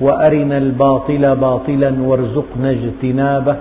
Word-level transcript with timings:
وأرنا 0.00 0.58
الباطل 0.58 1.36
باطلا 1.36 1.94
وارزقنا 2.00 2.70
اجتنابه 2.70 3.56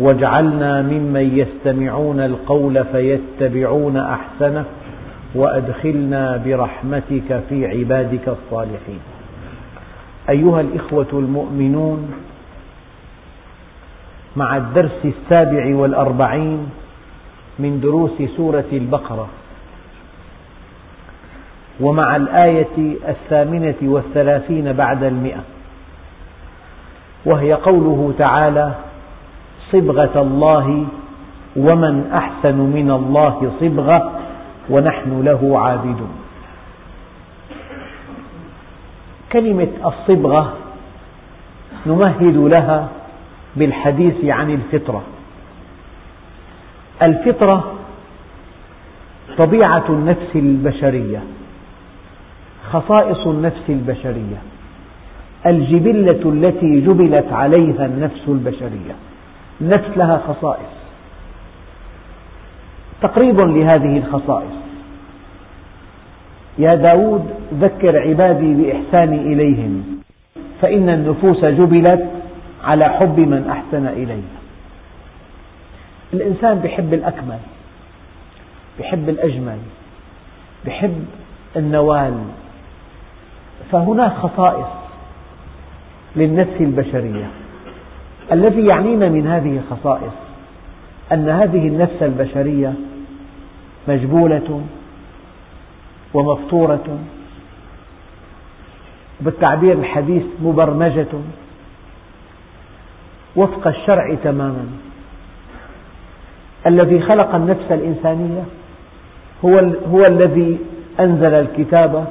واجعلنا 0.00 0.82
ممن 0.82 1.30
يستمعون 1.38 2.20
القول 2.20 2.84
فيتبعون 2.84 3.96
أحسنه 3.96 4.64
وأدخلنا 5.34 6.36
برحمتك 6.46 7.40
في 7.48 7.66
عبادك 7.66 8.28
الصالحين 8.28 8.98
أيها 10.30 10.60
الإخوة 10.60 11.06
المؤمنون 11.12 12.10
مع 14.36 14.56
الدرس 14.56 15.00
السابع 15.04 15.76
والأربعين 15.76 16.58
من 17.58 17.80
دروس 17.80 18.22
سورة 18.36 18.64
البقرة 18.72 19.28
ومع 21.82 22.16
الآية 22.16 22.96
الثامنة 23.08 23.74
والثلاثين 23.82 24.72
بعد 24.72 25.02
المئة 25.04 25.42
وهي 27.24 27.52
قوله 27.54 28.14
تعالى 28.18 28.72
صبغة 29.72 30.20
الله 30.22 30.86
ومن 31.56 32.10
أحسن 32.14 32.54
من 32.56 32.90
الله 32.90 33.52
صبغة 33.60 34.12
ونحن 34.70 35.22
له 35.22 35.58
عابدون 35.58 36.10
كلمة 39.32 39.68
الصبغة 39.84 40.52
نمهد 41.86 42.36
لها 42.36 42.88
بالحديث 43.56 44.24
عن 44.24 44.50
الفطرة 44.50 45.02
الفطرة 47.02 47.64
طبيعة 49.38 49.84
النفس 49.88 50.28
البشرية 50.34 51.22
خصائص 52.72 53.26
النفس 53.26 53.62
البشرية 53.68 54.42
الجبلة 55.46 56.20
التي 56.26 56.80
جبلت 56.80 57.32
عليها 57.32 57.86
النفس 57.86 58.22
البشرية 58.28 58.94
النفس 59.60 59.88
لها 59.98 60.18
خصائص 60.28 60.72
تقريب 63.02 63.40
لهذه 63.40 63.98
الخصائص 63.98 64.52
يا 66.58 66.74
داود 66.74 67.24
ذكر 67.54 67.98
عبادي 68.08 68.54
بإحساني 68.54 69.22
إليهم 69.32 69.82
فإن 70.62 70.88
النفوس 70.88 71.44
جبلت 71.44 72.10
على 72.64 72.84
حب 72.88 73.18
من 73.20 73.48
أحسن 73.50 73.86
إليها 73.86 74.40
الإنسان 76.14 76.60
يحب 76.64 76.94
الأكمل 76.94 77.38
يحب 78.80 79.08
الأجمل 79.08 79.58
يحب 80.66 81.04
النوال 81.56 82.14
فهناك 83.72 84.12
خصائص 84.16 84.66
للنفس 86.16 86.60
البشرية 86.60 87.30
الذي 88.32 88.66
يعنينا 88.66 89.08
من 89.08 89.26
هذه 89.26 89.58
الخصائص 89.60 90.12
أن 91.12 91.28
هذه 91.28 91.68
النفس 91.68 92.02
البشرية 92.02 92.74
مجبولة 93.88 94.60
ومفطورة 96.14 96.98
بالتعبير 99.20 99.72
الحديث 99.72 100.22
مبرمجة 100.42 101.06
وفق 103.36 103.66
الشرع 103.66 104.14
تماما 104.24 104.66
الذي 106.66 107.00
خلق 107.00 107.34
النفس 107.34 107.64
الإنسانية 107.70 108.44
هو, 109.44 109.58
هو 109.92 110.02
الذي 110.10 110.58
أنزل 111.00 111.34
الكتاب 111.34 112.06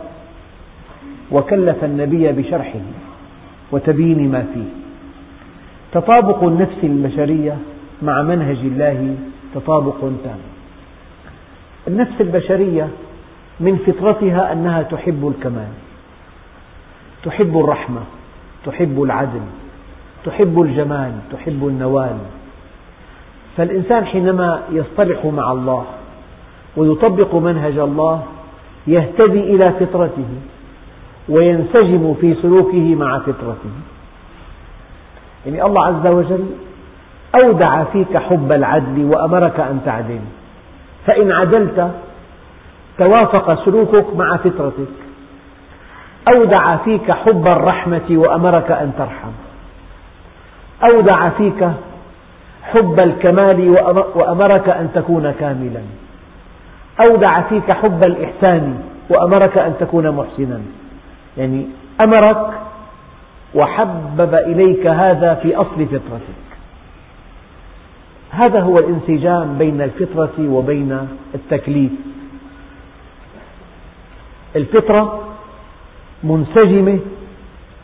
وكلف 1.31 1.83
النبي 1.83 2.31
بشرحه 2.31 2.79
وتبيين 3.71 4.31
ما 4.31 4.45
فيه 4.53 4.69
تطابق 5.99 6.43
النفس 6.43 6.77
البشرية 6.83 7.57
مع 8.01 8.21
منهج 8.21 8.57
الله 8.57 9.15
تطابق 9.55 9.99
تام 10.01 10.39
النفس 11.87 12.21
البشرية 12.21 12.87
من 13.59 13.77
فطرتها 13.87 14.53
أنها 14.53 14.83
تحب 14.83 15.33
الكمال 15.37 15.67
تحب 17.23 17.57
الرحمة 17.57 18.01
تحب 18.65 19.03
العدل 19.03 19.41
تحب 20.25 20.61
الجمال 20.61 21.11
تحب 21.33 21.67
النوال 21.67 22.17
فالإنسان 23.57 24.05
حينما 24.05 24.61
يصطلح 24.71 25.25
مع 25.25 25.51
الله 25.51 25.85
ويطبق 26.77 27.35
منهج 27.35 27.77
الله 27.77 28.23
يهتدي 28.87 29.39
إلى 29.39 29.71
فطرته 29.79 30.25
وينسجم 31.31 32.13
في 32.21 32.35
سلوكه 32.41 32.95
مع 32.95 33.19
فطرته 33.19 33.71
يعني 35.45 35.63
الله 35.63 35.85
عز 35.85 36.07
وجل 36.07 36.45
أودع 37.35 37.83
فيك 37.83 38.17
حب 38.17 38.51
العدل 38.51 39.05
وأمرك 39.05 39.59
أن 39.59 39.79
تعدل 39.85 40.19
فإن 41.07 41.31
عدلت 41.31 41.91
توافق 42.97 43.65
سلوكك 43.65 44.05
مع 44.15 44.37
فطرتك 44.37 44.95
أودع 46.33 46.75
فيك 46.77 47.11
حب 47.11 47.47
الرحمة 47.47 48.05
وأمرك 48.11 48.71
أن 48.71 48.91
ترحم 48.97 49.31
أودع 50.83 51.29
فيك 51.29 51.67
حب 52.63 52.97
الكمال 53.05 53.69
وأمرك 54.15 54.69
أن 54.69 54.89
تكون 54.95 55.31
كاملا 55.39 55.81
أودع 57.01 57.41
فيك 57.41 57.71
حب 57.71 57.99
الإحسان 58.05 58.81
وأمرك 59.09 59.57
أن 59.57 59.73
تكون 59.79 60.11
محسنا 60.11 60.61
يعني 61.37 61.65
أمرك 62.01 62.47
وحبب 63.55 64.33
إليك 64.35 64.87
هذا 64.87 65.33
في 65.35 65.55
أصل 65.55 65.85
فطرتك 65.85 66.51
هذا 68.31 68.59
هو 68.59 68.77
الانسجام 68.77 69.57
بين 69.57 69.81
الفطرة 69.81 70.33
وبين 70.39 71.07
التكليف 71.35 71.91
الفطرة 74.55 75.23
منسجمة 76.23 76.99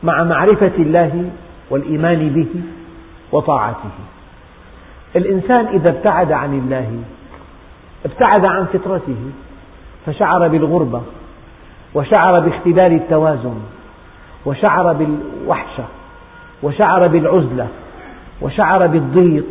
مع 0.04 0.24
معرفة 0.24 0.72
الله 0.80 1.30
والإيمان 1.70 2.30
به 2.30 2.48
وطاعته 3.32 3.90
الإنسان 5.16 5.66
إذا 5.68 5.90
ابتعد 5.90 6.32
عن 6.32 6.54
الله 6.60 6.92
ابتعد 8.06 8.46
عن 8.46 8.66
فطرته 8.66 9.16
فشعر 10.06 10.48
بالغربة 10.48 11.02
وشعر 11.98 12.40
باختلال 12.40 12.94
التوازن 12.94 13.56
وشعر 14.46 14.94
بالوحشة 14.94 15.84
وشعر 16.64 17.08
بالعزلة 17.08 17.68
وشعر 18.42 18.88
بالضيق 18.88 19.44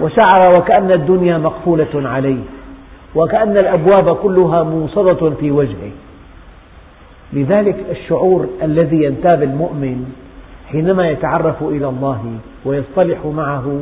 وشعر 0.00 0.58
وكأن 0.58 0.90
الدنيا 0.92 1.38
مقفولة 1.38 1.86
عليه 2.08 2.40
وكأن 3.14 3.56
الأبواب 3.56 4.16
كلها 4.16 4.62
موصدة 4.62 5.30
في 5.30 5.50
وجهه 5.50 5.90
لذلك 7.32 7.76
الشعور 7.90 8.46
الذي 8.62 9.04
ينتاب 9.04 9.42
المؤمن 9.42 10.12
حينما 10.70 11.08
يتعرف 11.08 11.62
إلى 11.62 11.86
الله 11.88 12.22
ويصطلح 12.64 13.18
معه 13.24 13.80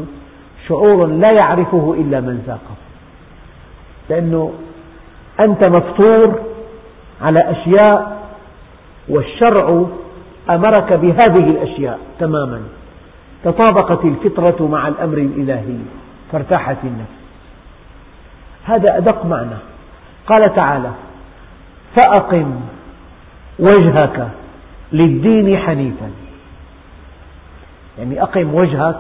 شعور 0.69 1.07
لا 1.07 1.33
يعرفه 1.33 1.97
إلا 1.99 2.21
من 2.21 2.43
ذاقه 2.47 2.75
لأنه 4.11 4.53
أنت 5.41 5.69
مفطور 5.69 6.35
على 7.21 7.51
أشياء 7.51 8.23
والشرع 9.09 9.85
أمرك 10.51 10.93
بهذه 10.93 11.51
الأشياء 11.51 11.99
تماما 12.19 12.61
تطابقت 13.45 14.05
الفطرة 14.05 14.67
مع 14.69 14.89
الأمر 14.89 15.19
الإلهي 15.19 15.79
فارتاحت 16.33 16.77
النفس 16.85 17.11
هذا 18.65 18.97
أدق 18.99 19.27
معنى 19.27 19.57
قال 20.27 20.55
تعالى 20.55 20.91
فأقم 21.97 22.55
وجهك 23.59 24.29
للدين 24.93 25.59
حنيفا 25.59 26.11
يعني 27.99 28.23
أقم 28.23 28.55
وجهك 28.55 28.97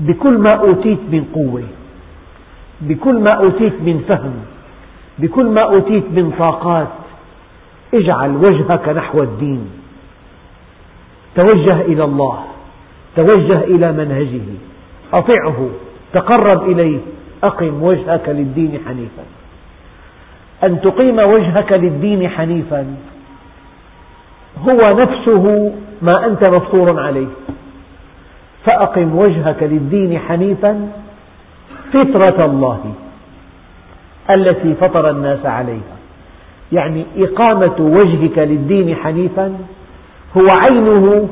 بكل 0.00 0.38
ما 0.38 0.50
أوتيت 0.58 0.98
من 1.10 1.30
قوة 1.34 1.62
بكل 2.80 3.14
ما 3.20 3.30
أوتيت 3.32 3.72
من 3.80 4.04
فهم 4.08 4.34
بكل 5.22 5.46
ما 5.46 5.62
أوتيت 5.62 6.04
من 6.12 6.32
طاقات 6.38 6.88
اجعل 7.94 8.36
وجهك 8.36 8.88
نحو 8.88 9.22
الدين 9.22 9.70
توجه 11.34 11.80
إلى 11.80 12.04
الله 12.04 12.42
توجه 13.16 13.58
إلى 13.60 13.92
منهجه 13.92 14.40
أطعه 15.14 15.68
تقرب 16.12 16.62
إليه 16.70 16.98
أقم 17.44 17.82
وجهك 17.82 18.28
للدين 18.28 18.72
حنيفا 18.88 19.24
أن 20.64 20.80
تقيم 20.80 21.18
وجهك 21.18 21.72
للدين 21.72 22.28
حنيفا 22.28 22.86
هو 24.70 24.78
نفسه 25.02 25.72
ما 26.02 26.12
أنت 26.26 26.50
مفطور 26.50 27.00
عليه 27.00 27.26
فأقم 28.64 29.18
وجهك 29.18 29.62
للدين 29.62 30.18
حنيفا 30.18 30.92
فطرة 31.92 32.44
الله 32.44 32.80
التي 34.30 34.74
فطر 34.80 35.10
الناس 35.10 35.46
عليها 35.46 35.96
يعني 36.72 37.04
إقامة 37.18 37.76
وجهك 37.80 38.38
للدين 38.38 38.96
حنيفا 38.96 39.58
هو 40.36 40.46
عينه 40.58 41.28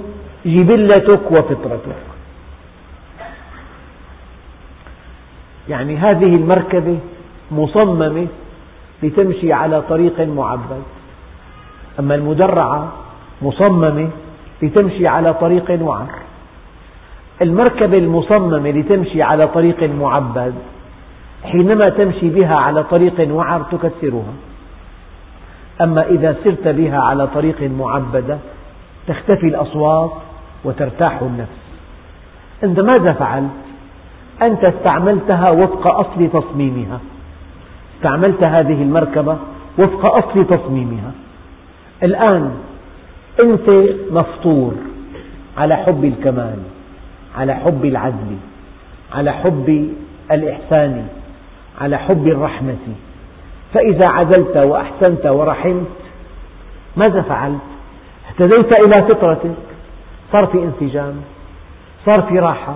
جبلتك 0.47 1.31
وفطرتك 1.31 2.07
يعني 5.69 5.97
هذه 5.97 6.35
المركبة 6.37 6.99
مصممة 7.51 8.27
لتمشي 9.03 9.53
على 9.53 9.83
طريق 9.91 10.21
معبد 10.21 10.83
أما 12.01 12.15
المدرعة 12.15 12.93
مصممة 13.43 14.11
لتمشي 14.63 15.07
على 15.07 15.35
طريق 15.35 15.79
وعر 15.83 16.07
المركبة 17.43 17.99
المصممة 17.99 18.71
لتمشي 18.71 19.23
على 19.23 19.49
طريق 19.49 19.83
معبد 19.83 20.55
حينما 21.45 21.89
تمشي 21.89 22.31
بها 22.31 22.55
على 22.57 22.85
طريق 22.85 23.29
وعر 23.35 23.63
تكسرها 23.63 24.33
أما 25.81 26.03
إذا 26.07 26.37
سرت 26.45 26.69
بها 26.69 26.99
على 26.99 27.27
طريق 27.27 27.63
معبدة 27.63 28.39
تختفي 29.09 29.47
الأصوات 29.47 30.13
وترتاح 30.65 31.21
النفس 31.23 31.61
أنت 32.65 32.81
ماذا 32.81 33.13
فعلت؟ 33.13 33.51
أنت 34.43 34.65
استعملتها 34.65 35.51
وفق 35.51 35.87
أصل 35.87 36.29
تصميمها 36.33 37.01
استعملت 37.97 38.43
هذه 38.43 38.83
المركبة 38.83 39.37
وفق 39.79 40.07
أصل 40.07 40.47
تصميمها 40.47 41.13
الآن 42.03 42.51
أنت 43.43 43.69
مفطور 44.11 44.73
على 45.59 45.77
حب 45.77 46.05
الكمال 46.05 46.57
على 47.39 47.55
حب 47.55 47.85
العدل 47.85 48.37
على 49.15 49.33
حب 49.33 49.89
الإحسان 50.31 51.09
على 51.81 51.97
حب 51.99 52.27
الرحمة 52.27 52.77
فإذا 53.75 54.07
عدلت 54.09 54.57
وأحسنت 54.57 55.27
ورحمت 55.27 55.87
ماذا 56.97 57.23
فعلت؟ 57.23 57.59
اهتديت 58.29 58.73
إلى 58.73 58.93
فطرتك 58.95 59.51
صار 60.33 60.47
في 60.47 60.59
انسجام 60.59 61.15
صار 62.07 62.23
في 62.23 62.39
راحة 62.39 62.75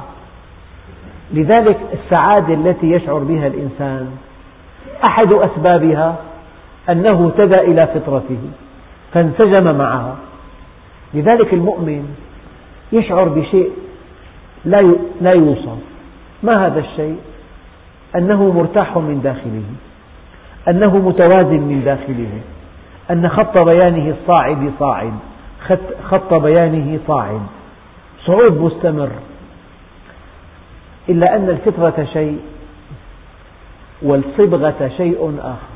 لذلك 1.35 1.79
السعادة 1.93 2.55
التي 2.55 2.91
يشعر 2.91 3.19
بها 3.19 3.47
الإنسان 3.47 4.09
أحد 5.05 5.33
أسبابها 5.33 6.17
أنه 6.91 7.27
اهتدى 7.33 7.55
إلى 7.61 7.87
فطرته 7.87 8.39
فانسجم 9.15 9.79
معها 9.79 10.17
لذلك 11.15 11.53
المؤمن 11.55 12.15
يشعر 12.93 13.29
بشيء 13.29 13.71
لا 15.21 15.31
يوصف 15.33 15.77
ما 16.43 16.67
هذا 16.67 16.81
الشيء 16.81 17.17
أنه 18.17 18.53
مرتاح 18.53 18.97
من 18.97 19.21
داخله 19.25 19.63
أنه 20.69 20.99
متوازن 20.99 21.61
من 21.63 21.83
داخله 21.85 22.31
أن 23.11 23.29
خط 23.29 23.59
بيانه 23.59 24.15
الصاعد 24.21 24.73
صاعد 24.79 25.13
خط 26.09 26.35
بيانه 26.35 26.99
صاعد 27.07 27.41
صعود 28.27 28.61
مستمر 28.61 29.11
إلا 31.09 31.37
أن 31.37 31.49
الفطرة 31.49 32.07
شيء 32.13 32.39
والصبغة 34.03 34.91
شيء 34.97 35.35
آخر 35.41 35.75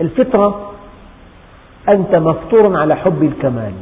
الفطرة 0.00 0.72
أنت 1.88 2.14
مفطور 2.14 2.76
على 2.76 2.94
حب 2.96 3.22
الكمال 3.22 3.72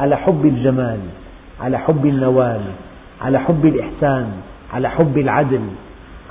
على 0.00 0.16
حب 0.16 0.44
الجمال 0.46 1.00
على 1.60 1.78
حب 1.78 2.06
النوال 2.06 2.60
على 3.22 3.38
حب 3.38 3.66
الإحسان 3.66 4.32
على 4.74 4.90
حب 4.90 5.18
العدل 5.18 5.60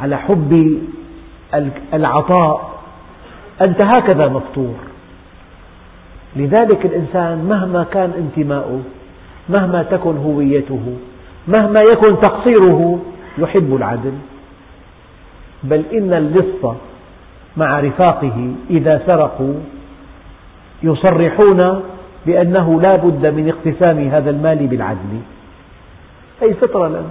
على 0.01 0.17
حب 0.17 0.79
العطاء 1.93 2.69
أنت 3.61 3.81
هكذا 3.81 4.27
مفطور 4.27 4.73
لذلك 6.35 6.85
الإنسان 6.85 7.45
مهما 7.49 7.85
كان 7.91 8.11
انتماؤه 8.17 8.81
مهما 9.49 9.83
تكن 9.83 10.17
هويته 10.17 10.95
مهما 11.47 11.81
يكن 11.81 12.19
تقصيره 12.21 12.99
يحب 13.37 13.75
العدل 13.75 14.13
بل 15.63 15.83
إن 15.93 16.13
اللص 16.13 16.75
مع 17.57 17.79
رفاقه 17.79 18.51
إذا 18.69 19.01
سرقوا 19.05 19.53
يصرحون 20.83 21.83
بأنه 22.25 22.81
لا 22.81 22.95
بد 22.95 23.25
من 23.27 23.49
اقتسام 23.55 24.07
هذا 24.07 24.29
المال 24.29 24.67
بالعدل 24.67 25.21
هذه 26.41 26.53
فطرة 26.53 27.03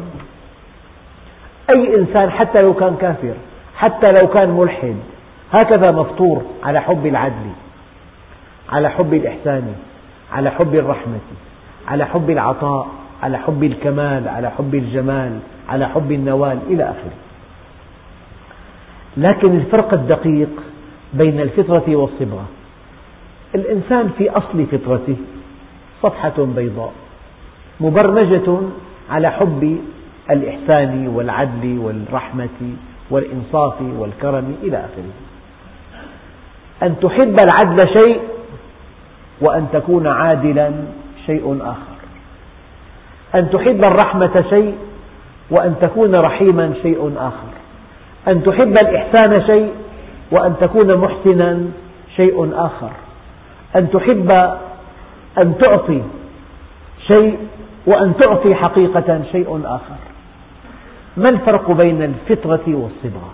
أي 1.71 1.97
إنسان 1.97 2.31
حتى 2.31 2.63
لو 2.63 2.75
كان 2.75 2.97
كافر 3.01 3.35
حتى 3.77 4.13
لو 4.13 4.29
كان 4.29 4.51
ملحد 4.51 4.97
هكذا 5.53 5.91
مفطور 5.91 6.43
على 6.65 6.81
حب 6.81 7.07
العدل 7.07 7.49
على 8.73 8.89
حب 8.91 9.15
الإحسان 9.15 9.75
على 10.33 10.51
حب 10.51 10.75
الرحمة 10.75 11.19
على 11.89 12.07
حب 12.07 12.31
العطاء 12.31 12.89
على 13.23 13.39
حب 13.39 13.65
الكمال 13.65 14.29
على 14.29 14.51
حب 14.51 14.75
الجمال 14.75 15.39
على 15.69 15.89
حب 15.89 16.13
النوال 16.13 16.59
إلى 16.69 16.85
آخره 16.85 17.17
لكن 19.17 19.57
الفرق 19.57 19.93
الدقيق 19.95 20.49
بين 21.15 21.41
الفطرة 21.41 21.97
والصبغة 21.97 22.45
الإنسان 23.55 24.11
في 24.19 24.31
أصل 24.31 24.67
فطرته 24.73 25.17
صفحة 26.03 26.35
بيضاء 26.39 26.93
مبرمجة 27.81 28.59
على 29.11 29.31
حب 29.31 29.79
الإحسان 30.31 31.09
والعدل 31.15 31.79
والرحمة 31.79 32.75
والإنصاف 33.11 33.75
والكرم 33.99 34.55
إلى 34.63 34.77
آخره 34.77 35.13
أن 36.83 36.97
تحب 37.01 37.41
العدل 37.41 37.89
شيء 37.89 38.21
وأن 39.41 39.67
تكون 39.73 40.07
عادلا 40.07 40.73
شيء 41.27 41.59
آخر 41.61 41.97
أن 43.35 43.51
تحب 43.51 43.85
الرحمة 43.85 44.45
شيء 44.51 44.75
وأن 45.51 45.75
تكون 45.81 46.15
رحيما 46.15 46.75
شيء 46.83 47.13
آخر 47.17 47.53
أن 48.29 48.43
تحب 48.43 48.79
الإحسان 48.79 49.47
شيء 49.47 49.71
وأن 50.31 50.55
تكون 50.61 50.97
محسنا 50.97 51.61
شيء 52.17 52.51
آخر 52.53 52.91
أن 53.77 53.91
تحب 53.91 54.31
أن 55.39 55.59
تعطي 55.59 56.01
شيء 57.07 57.39
وأن 57.87 58.13
تعطي 58.17 58.55
حقيقة 58.55 59.23
شيء 59.33 59.61
آخر 59.65 59.97
ما 61.17 61.29
الفرق 61.29 61.71
بين 61.71 62.03
الفطرة 62.03 62.63
والصبغة؟ 62.67 63.31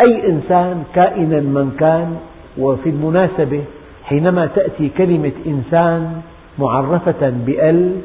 أي 0.00 0.26
إنسان 0.28 0.84
كائنا 0.94 1.40
من 1.40 1.76
كان 1.80 2.16
وفي 2.58 2.88
المناسبة 2.90 3.64
حينما 4.04 4.46
تأتي 4.46 4.88
كلمة 4.98 5.32
إنسان 5.46 6.22
معرفة 6.58 7.30
بأل 7.46 8.00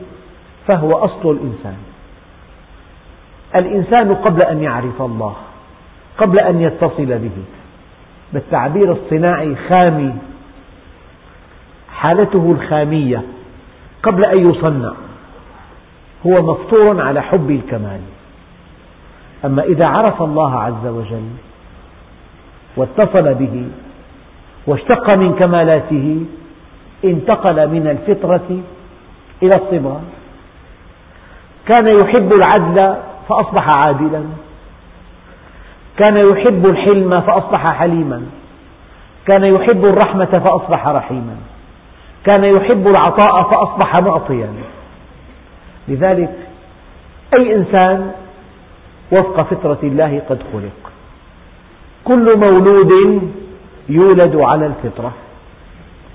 فهو 0.67 0.93
أصل 0.98 1.31
الإنسان 1.31 1.77
الإنسان 3.55 4.15
قبل 4.15 4.41
أن 4.41 4.63
يعرف 4.63 5.01
الله 5.01 5.36
قبل 6.17 6.39
أن 6.39 6.62
يتصل 6.62 7.05
به 7.05 7.31
بالتعبير 8.34 8.91
الصناعي 8.91 9.55
خامي 9.69 10.13
حالته 11.95 12.55
الخامية 12.60 13.22
قبل 14.03 14.25
أن 14.25 14.50
يصنع 14.50 14.93
هو 16.27 16.41
مفطور 16.51 17.01
على 17.01 17.22
حب 17.24 17.51
الكمال 17.51 18.00
أما 19.46 19.63
إذا 19.63 19.88
عرف 19.88 20.22
الله 20.22 20.62
عز 20.63 20.86
وجل 20.88 21.24
واتصل 22.77 23.34
به 23.34 23.67
واشتق 24.67 25.10
من 25.17 25.36
كمالاته 25.39 26.25
انتقل 27.05 27.67
من 27.67 27.88
الفطرة 27.88 28.60
إلى 29.44 29.51
الطباع 29.55 30.00
كان 31.67 31.88
يحب 31.88 32.32
العدل 32.34 32.96
فأصبح 33.29 33.72
عادلا 33.77 34.24
كان 35.98 36.17
يحب 36.17 36.65
الحلم 36.67 37.22
فأصبح 37.22 37.75
حليما 37.77 38.24
كان 39.27 39.44
يحب 39.44 39.86
الرحمة 39.86 40.25
فأصبح 40.25 40.88
رحيما 40.88 41.36
كان 42.25 42.44
يحب 42.44 42.88
العطاء 42.88 43.44
فأصبح 43.51 43.96
معطيا 43.96 44.50
لذلك 45.89 46.34
أي 47.38 47.56
إنسان 47.56 48.12
وفق 49.12 49.42
فطرة 49.42 49.77
الله 49.84 50.22
قد 50.30 50.39
خلق 50.54 50.92
كل 52.06 52.36
مولود 52.38 52.92
يولد 53.89 54.36
على 54.36 54.65
الفطرة 54.65 55.13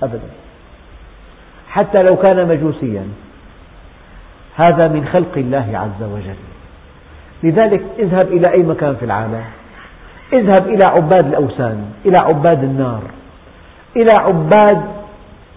أبدا 0.03 0.27
حتى 1.69 2.03
لو 2.03 2.15
كان 2.15 2.47
مجوسيا 2.47 3.05
هذا 4.55 4.87
من 4.87 5.05
خلق 5.13 5.37
الله 5.37 5.67
عز 5.73 6.03
وجل 6.09 6.35
لذلك 7.43 7.83
اذهب 7.99 8.27
إلى 8.27 8.51
أي 8.51 8.63
مكان 8.63 8.95
في 8.95 9.05
العالم 9.05 9.43
اذهب 10.33 10.67
إلى 10.67 10.85
عباد 10.87 11.25
الأوثان 11.27 11.85
إلى 12.05 12.17
عباد 12.17 12.63
النار 12.63 13.01
إلى 13.95 14.11
عباد 14.11 14.83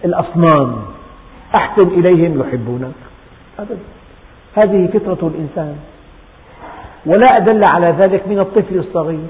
الأصنام 0.05 0.75
أحسن 1.55 1.87
إليهم 1.87 2.39
يحبونك 2.41 2.95
أبدا 3.59 3.75
هذه 4.55 4.89
فطرة 4.93 5.27
الإنسان 5.27 5.75
ولا 7.05 7.25
أدل 7.37 7.61
على 7.69 7.95
ذلك 7.99 8.27
من 8.27 8.39
الطفل 8.39 8.77
الصغير 8.77 9.27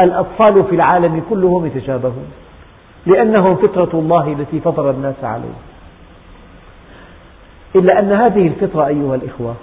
الأطفال 0.00 0.64
في 0.64 0.74
العالم 0.74 1.22
كلهم 1.30 1.66
يتشابهون 1.66 2.26
لأنهم 3.06 3.56
فطرة 3.56 3.90
الله 3.94 4.26
التي 4.32 4.60
فطر 4.60 4.90
الناس 4.90 5.14
عليها 5.24 5.60
إلا 7.76 7.98
أن 7.98 8.12
هذه 8.12 8.46
الفطرة 8.48 8.86
أيها 8.86 9.14
الإخوة 9.14 9.54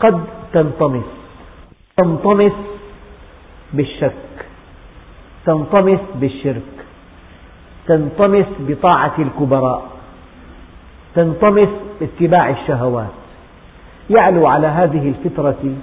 قد 0.00 0.20
تنطمس 0.52 1.04
تنطمس 1.96 2.52
بالشك 3.72 4.12
تنطمس 5.46 6.00
بالشرك 6.14 6.72
تنطمس 7.86 8.46
بطاعة 8.60 9.12
الكبراء 9.18 9.82
تنطمس 11.14 11.68
باتباع 12.00 12.50
الشهوات 12.50 13.12
يعلو 14.10 14.46
على 14.46 14.66
هذه 14.66 15.08
الفطرة 15.18 15.74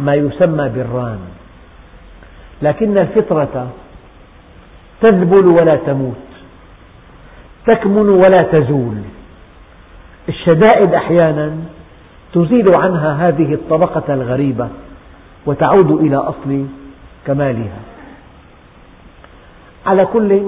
ما 0.00 0.14
يسمى 0.14 0.68
بالران 0.68 1.18
لكن 2.62 2.98
الفطرة 2.98 3.68
تذبل 5.00 5.46
ولا 5.46 5.76
تموت 5.76 6.12
تكمن 7.66 8.08
ولا 8.08 8.36
تزول 8.42 8.96
الشدائد 10.28 10.94
أحيانا 10.94 11.52
تزيل 12.32 12.72
عنها 12.78 13.28
هذه 13.28 13.54
الطبقة 13.54 14.14
الغريبة 14.14 14.68
وتعود 15.46 15.90
إلى 15.90 16.16
أصل 16.16 16.64
كمالها 17.26 17.80
على 19.86 20.06
كل 20.06 20.42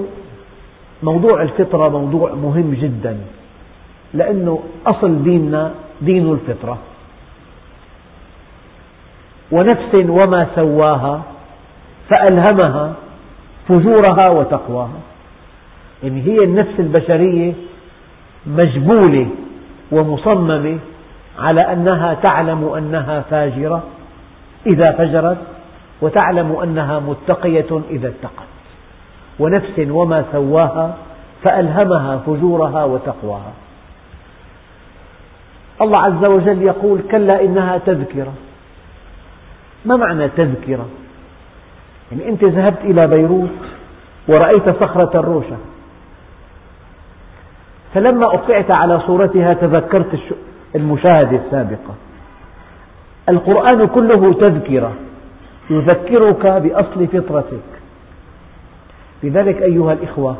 موضوع 1.03 1.41
الفطرة 1.41 1.89
موضوع 1.89 2.33
مهم 2.33 2.73
جدا 2.81 3.17
لأنه 4.13 4.63
أصل 4.87 5.23
ديننا 5.23 5.73
دين 6.01 6.31
الفطرة 6.31 6.77
ونفس 9.51 9.95
وما 9.95 10.47
سواها 10.55 11.21
فألهمها 12.09 12.93
فجورها 13.69 14.29
وتقواها 14.29 14.99
يعني 16.03 16.21
هي 16.21 16.37
النفس 16.43 16.79
البشرية 16.79 17.53
مجبولة 18.45 19.27
ومصممة 19.91 20.77
على 21.39 21.61
أنها 21.73 22.13
تعلم 22.13 22.73
أنها 22.77 23.21
فاجرة 23.21 23.83
إذا 24.67 24.91
فجرت 24.91 25.37
وتعلم 26.01 26.55
أنها 26.63 26.99
متقية 26.99 27.81
إذا 27.89 28.07
اتقت 28.07 28.47
ونفس 29.39 29.79
وما 29.79 30.25
سواها 30.31 30.95
فألهمها 31.43 32.17
فجورها 32.17 32.83
وتقواها 32.83 33.51
الله 35.81 35.97
عز 35.99 36.25
وجل 36.25 36.61
يقول 36.61 37.01
كلا 37.11 37.41
إنها 37.41 37.77
تذكرة 37.77 38.33
ما 39.85 39.95
معنى 39.95 40.27
تذكرة؟ 40.29 40.85
يعني 42.11 42.29
أنت 42.29 42.43
ذهبت 42.43 42.79
إلى 42.83 43.07
بيروت 43.07 43.49
ورأيت 44.27 44.69
صخرة 44.81 45.19
الروشة 45.19 45.57
فلما 47.93 48.25
أقعت 48.25 48.71
على 48.71 48.99
صورتها 48.99 49.53
تذكرت 49.53 50.19
المشاهدة 50.75 51.37
السابقة 51.47 51.95
القرآن 53.29 53.87
كله 53.87 54.33
تذكرة 54.33 54.93
يذكرك 55.69 56.45
بأصل 56.47 57.07
فطرتك 57.07 57.63
لذلك 59.23 59.61
أيها 59.61 59.93
الإخوة 59.93 60.37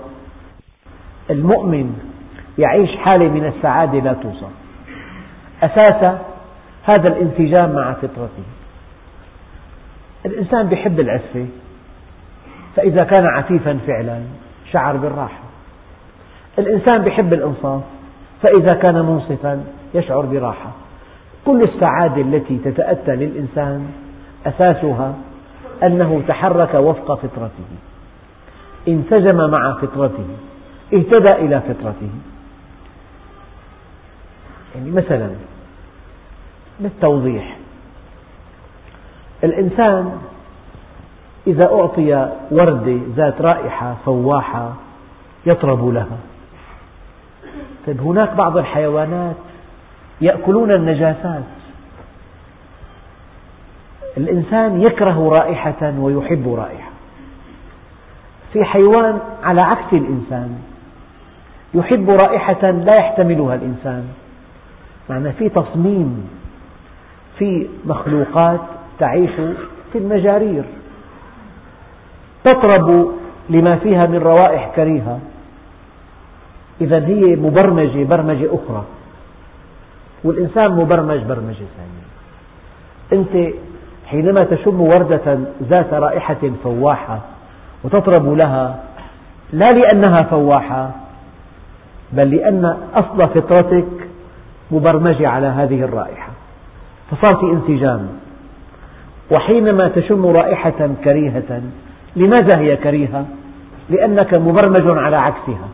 المؤمن 1.29 1.93
يعيش 2.57 2.95
حالة 2.97 3.29
من 3.29 3.45
السعادة 3.57 3.99
لا 3.99 4.13
توصف 4.13 4.51
أساس 5.63 6.17
هذا 6.83 7.07
الانسجام 7.07 7.69
مع 7.71 7.93
فطرته 7.93 8.43
الإنسان 10.25 10.71
يحب 10.71 10.99
العفة 10.99 11.45
فإذا 12.75 13.03
كان 13.03 13.25
عفيفا 13.25 13.79
فعلا 13.87 14.21
شعر 14.71 14.95
بالراحة 14.97 15.39
الإنسان 16.59 17.07
يحب 17.07 17.33
الإنصاف 17.33 17.81
فإذا 18.41 18.73
كان 18.73 18.95
منصفا 19.05 19.63
يشعر 19.95 20.21
براحة 20.21 20.71
كل 21.45 21.63
السعادة 21.63 22.21
التي 22.21 22.57
تتأتى 22.65 23.11
للإنسان 23.15 23.89
أساسها 24.45 25.13
أنه 25.83 26.21
تحرك 26.27 26.73
وفق 26.73 27.15
فطرته 27.15 27.67
انسجم 28.87 29.49
مع 29.51 29.73
فطرته 29.81 30.25
اهتدى 30.93 31.31
إلى 31.31 31.61
فطرته 31.61 32.09
يعني 34.77 34.91
مثلا 34.91 35.29
للتوضيح 36.79 37.57
الإنسان 39.43 40.17
إذا 41.47 41.65
أعطي 41.65 42.31
وردة 42.51 42.99
ذات 43.15 43.41
رائحة 43.41 43.95
فواحة 44.05 44.69
يطرب 45.45 45.89
لها 45.93 46.17
طيب 47.87 48.01
هناك 48.01 48.33
بعض 48.33 48.57
الحيوانات 48.57 49.35
يأكلون 50.21 50.71
النجاسات 50.71 51.43
الإنسان 54.17 54.81
يكره 54.81 55.29
رائحة 55.29 55.93
ويحب 55.99 56.53
رائحة 56.53 56.91
في 58.53 58.63
حيوان 58.63 59.19
على 59.43 59.61
عكس 59.61 59.93
الإنسان 59.93 60.59
يحب 61.73 62.09
رائحة 62.09 62.71
لا 62.71 62.95
يحتملها 62.95 63.55
الإنسان 63.55 64.07
معنى 65.09 65.31
في 65.31 65.49
تصميم 65.49 66.27
في 67.39 67.67
مخلوقات 67.85 68.59
تعيش 68.99 69.31
في 69.93 69.97
المجارير 69.99 70.63
تطرب 72.43 73.11
لما 73.49 73.75
فيها 73.75 74.05
من 74.05 74.17
روائح 74.17 74.71
كريهة 74.75 75.19
إذا 76.81 77.05
هي 77.05 77.35
مبرمجة 77.35 78.03
برمجة 78.03 78.45
أخرى 78.55 78.83
والإنسان 80.23 80.71
مبرمج 80.71 81.17
برمجة 81.19 81.65
ثانية 81.77 82.05
أنت 83.21 83.53
حينما 84.05 84.43
تشم 84.43 84.81
وردة 84.81 85.39
ذات 85.63 85.93
رائحة 85.93 86.51
فواحة 86.63 87.19
وتطرب 87.83 88.33
لها 88.37 88.83
لا 89.53 89.71
لأنها 89.71 90.23
فواحة 90.23 90.91
بل 92.13 92.31
لأن 92.35 92.77
أصل 92.93 93.29
فطرتك 93.33 93.96
مبرمجة 94.71 95.27
على 95.27 95.47
هذه 95.47 95.81
الرائحة 95.83 96.29
فصار 97.11 97.35
في 97.35 97.45
انسجام 97.45 98.07
وحينما 99.31 99.87
تشم 99.87 100.25
رائحة 100.25 100.89
كريهة 101.03 101.61
لماذا 102.15 102.59
هي 102.59 102.75
كريهة؟ 102.75 103.25
لأنك 103.89 104.33
مبرمج 104.33 104.97
على 104.97 105.15
عكسها 105.17 105.67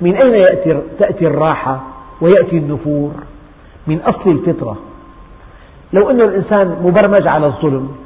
من 0.00 0.14
أين 0.16 0.34
يأتي 0.34 0.80
تأتي 0.98 1.26
الراحة 1.26 1.78
ويأتي 2.20 2.58
النفور؟ 2.58 3.10
من 3.86 4.00
أصل 4.00 4.30
الفطرة 4.30 4.76
لو 5.92 6.10
أن 6.10 6.20
الإنسان 6.20 6.76
مبرمج 6.84 7.26
على 7.26 7.46
الظلم 7.46 7.96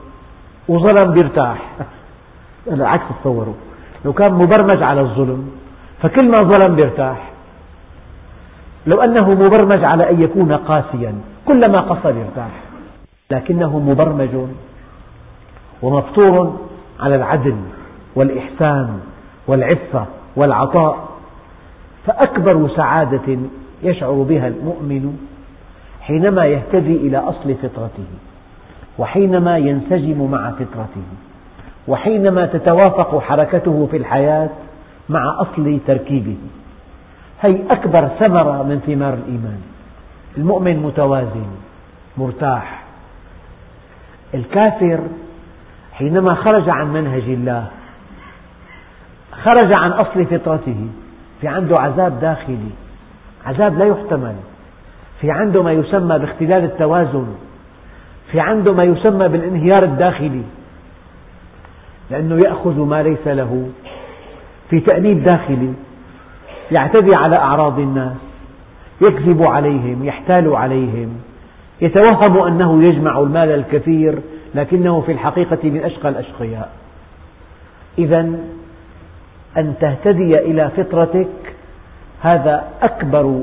وظلم 0.69 1.13
بيرتاح 1.13 1.59
العكس 2.73 3.05
تصوروا 3.21 3.55
لو 4.05 4.13
كان 4.13 4.33
مبرمج 4.33 4.83
على 4.83 5.01
الظلم 5.01 5.51
فكل 6.03 6.29
ما 6.29 6.35
ظلم 6.35 6.77
بيرتاح 6.77 7.32
لو 8.87 9.01
أنه 9.01 9.31
مبرمج 9.31 9.85
على 9.85 10.11
أن 10.11 10.23
يكون 10.23 10.53
قاسيا 10.53 11.15
كلما 11.47 11.81
قصر 11.81 12.09
يرتاح 12.15 12.51
لكنه 13.31 13.79
مبرمج 13.79 14.29
ومفطور 15.83 16.57
على 17.01 17.15
العدل 17.17 17.57
والإحسان 18.15 19.01
والعفة 19.47 20.07
والعطاء 20.37 21.09
فأكبر 22.07 22.69
سعادة 22.69 23.39
يشعر 23.83 24.13
بها 24.29 24.49
المؤمن 24.49 25.19
حينما 26.01 26.45
يهتدي 26.45 26.97
إلى 26.97 27.19
أصل 27.19 27.55
فطرته 27.63 28.07
وحينما 28.99 29.59
ينسجم 29.59 30.31
مع 30.31 30.51
فطرته 30.51 31.03
وحينما 31.89 32.47
تتوافق 32.47 33.19
حركته 33.19 33.89
في 33.91 33.97
الحياة 33.97 34.49
مع 35.09 35.41
أصل 35.41 35.79
تركيبه 35.87 36.37
هي 37.43 37.57
أكبر 37.71 38.09
ثمرة 38.19 38.63
من 38.63 38.81
ثمار 38.87 39.15
الإيمان 39.15 39.61
المؤمن 40.39 40.77
متوازن 40.77 41.47
مرتاح 42.19 42.83
الكافر 44.35 45.01
حينما 45.93 46.35
خرج 46.35 46.69
عن 46.69 46.93
منهج 46.93 47.23
الله 47.23 47.67
خرج 49.43 49.73
عن 49.73 49.91
أصل 49.91 50.25
فطرته 50.27 50.87
في 51.41 51.49
عنده 51.49 51.75
عذاب 51.81 52.21
داخلي 52.21 52.71
عذاب 53.47 53.79
لا 53.79 53.85
يحتمل 53.85 54.35
في 55.21 55.31
عنده 55.31 55.63
ما 55.63 55.73
يسمى 55.73 56.19
باختلال 56.19 56.65
التوازن 56.65 57.27
في 58.33 58.41
عنده 58.41 58.73
ما 58.73 58.85
يسمى 58.85 59.29
بالانهيار 59.29 59.83
الداخلي 59.85 60.43
لأنه 62.11 62.39
يأخذ 62.47 62.79
ما 62.81 63.03
ليس 63.03 63.27
له 63.27 63.69
في 64.71 64.81
تأنيب 64.81 65.25
داخلي 65.25 65.73
يعتدي 66.73 67.15
على 67.15 67.37
أعراض 67.37 67.79
الناس 67.79 68.13
يكذب 69.01 69.43
عليهم 69.43 70.05
يحتال 70.05 70.57
عليهم 70.57 71.09
يتوهم 71.81 72.39
أنه 72.39 72.85
يجمع 72.85 73.19
المال 73.19 73.49
الكثير 73.49 74.19
لكنه 74.55 75.01
في 75.01 75.13
الحقيقة 75.13 75.59
من 75.65 75.81
أشقى 75.85 76.09
الأشقياء 76.09 76.73
إذا 77.99 78.21
أن 79.57 79.75
تهتدي 79.81 80.39
إلى 80.39 80.71
فطرتك 80.77 81.29
هذا 82.21 82.65
أكبر 82.83 83.41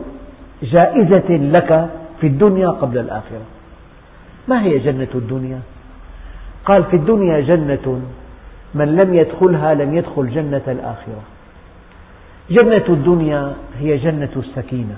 جائزة 0.64 1.30
لك 1.32 1.90
في 2.22 2.28
الدنيا 2.28 2.70
قبل 2.70 2.98
الآخرة 2.98 3.42
ما 4.48 4.64
هي 4.64 4.80
جنة 4.80 5.08
الدنيا؟ 5.16 5.60
قال 6.66 6.84
في 6.84 6.96
الدنيا 6.96 7.40
جنة 7.42 8.00
من 8.76 8.96
لم 8.96 9.14
يدخلها 9.14 9.74
لم 9.74 9.96
يدخل 9.96 10.30
جنة 10.30 10.62
الآخرة 10.68 11.24
جنة 12.52 12.84
الدنيا 12.90 13.54
هي 13.80 13.98
جنة 13.98 14.30
السكينة 14.36 14.96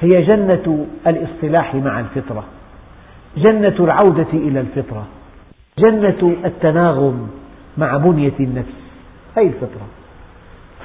هي 0.00 0.22
جنة 0.22 0.86
الاصطلاح 1.06 1.74
مع 1.74 2.00
الفطرة 2.00 2.44
جنة 3.36 3.74
العودة 3.80 4.26
إلى 4.32 4.60
الفطرة 4.60 5.06
جنة 5.78 6.34
التناغم 6.44 7.28
مع 7.78 7.96
بنية 7.96 8.32
النفس 8.40 8.72
هذه 9.36 9.46
الفطرة 9.46 9.86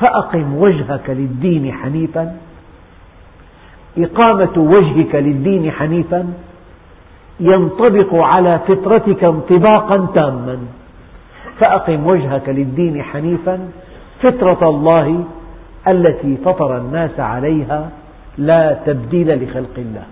فأقم 0.02 0.56
وجهك 0.56 1.10
للدين 1.10 1.74
حنيفا 1.74 2.38
إقامة 3.98 4.58
وجهك 4.58 5.16
للدين 5.16 5.72
حنيفا 5.72 6.34
ينطبق 7.40 8.16
على 8.16 8.60
فطرتك 8.68 9.24
انطباقا 9.24 10.08
تاما 10.16 10.60
فأقم 11.60 12.08
وجهك 12.08 12.50
للدين 12.50 13.04
حنيفا 13.04 13.68
فطرة 14.24 14.70
الله 14.70 15.24
التي 15.88 16.38
فطر 16.46 16.78
الناس 16.78 17.20
عليها 17.20 17.90
لا 18.38 18.74
تبديل 18.86 19.44
لخلق 19.44 19.76
الله 19.78 20.06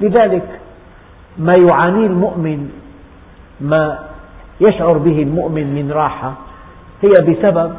لذلك 0.00 0.42
ما 1.38 1.56
يعانيه 1.56 2.06
المؤمن 2.06 2.68
ما 3.60 3.98
يشعر 4.60 4.92
به 4.98 5.22
المؤمن 5.22 5.74
من 5.74 5.92
راحة 5.92 6.32
هي 7.02 7.12
بسبب 7.12 7.72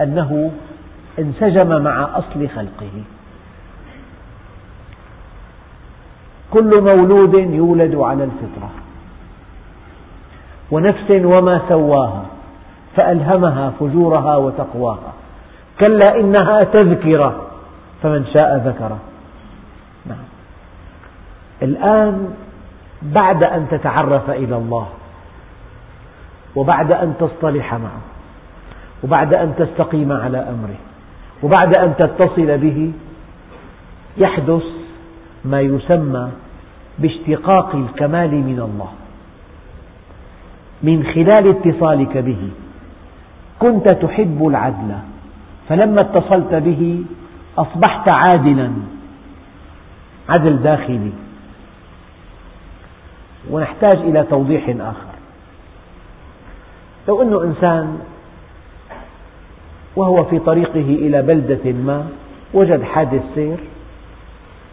أنه 0.00 0.50
انسجم 1.18 1.82
مع 1.82 2.08
أصل 2.18 2.48
خلقه 2.48 2.92
كل 6.52 6.80
مولود 6.80 7.34
يولد 7.34 7.94
على 7.94 8.24
الفطرة 8.24 8.70
ونفس 10.70 11.10
وما 11.10 11.60
سواها 11.68 12.24
فألهمها 12.98 13.72
فجورها 13.80 14.36
وتقواها 14.36 15.12
كلا 15.80 16.20
إنها 16.20 16.64
تذكرة 16.64 17.46
فمن 18.02 18.26
شاء 18.32 18.56
ذكره 18.66 18.98
نعم. 20.06 20.18
الآن 21.62 22.30
بعد 23.02 23.44
أن 23.44 23.66
تتعرف 23.70 24.30
إلى 24.30 24.56
الله 24.56 24.86
وبعد 26.56 26.92
أن 26.92 27.14
تصطلح 27.20 27.74
معه 27.74 28.00
وبعد 29.02 29.34
أن 29.34 29.54
تستقيم 29.58 30.12
على 30.12 30.38
أمره 30.38 30.78
وبعد 31.42 31.76
أن 31.78 31.94
تتصل 31.98 32.58
به 32.58 32.92
يحدث 34.16 34.62
ما 35.44 35.60
يسمى 35.60 36.28
باشتقاق 36.98 37.74
الكمال 37.74 38.30
من 38.30 38.68
الله 38.70 38.92
من 40.82 41.02
خلال 41.14 41.48
اتصالك 41.50 42.18
به 42.18 42.50
كنت 43.58 43.88
تحب 43.88 44.46
العدل 44.46 44.94
فلما 45.68 46.00
اتصلت 46.00 46.54
به 46.54 47.02
أصبحت 47.58 48.08
عادلا 48.08 48.70
عدل 50.28 50.56
داخلي 50.62 51.10
ونحتاج 53.50 53.96
إلى 53.98 54.24
توضيح 54.30 54.68
آخر 54.68 55.18
لو 57.08 57.22
أن 57.22 57.48
إنسان 57.48 57.98
وهو 59.96 60.24
في 60.24 60.38
طريقه 60.38 60.80
إلى 60.80 61.22
بلدة 61.22 61.72
ما 61.72 62.08
وجد 62.54 62.82
حادث 62.82 63.22
سير 63.34 63.56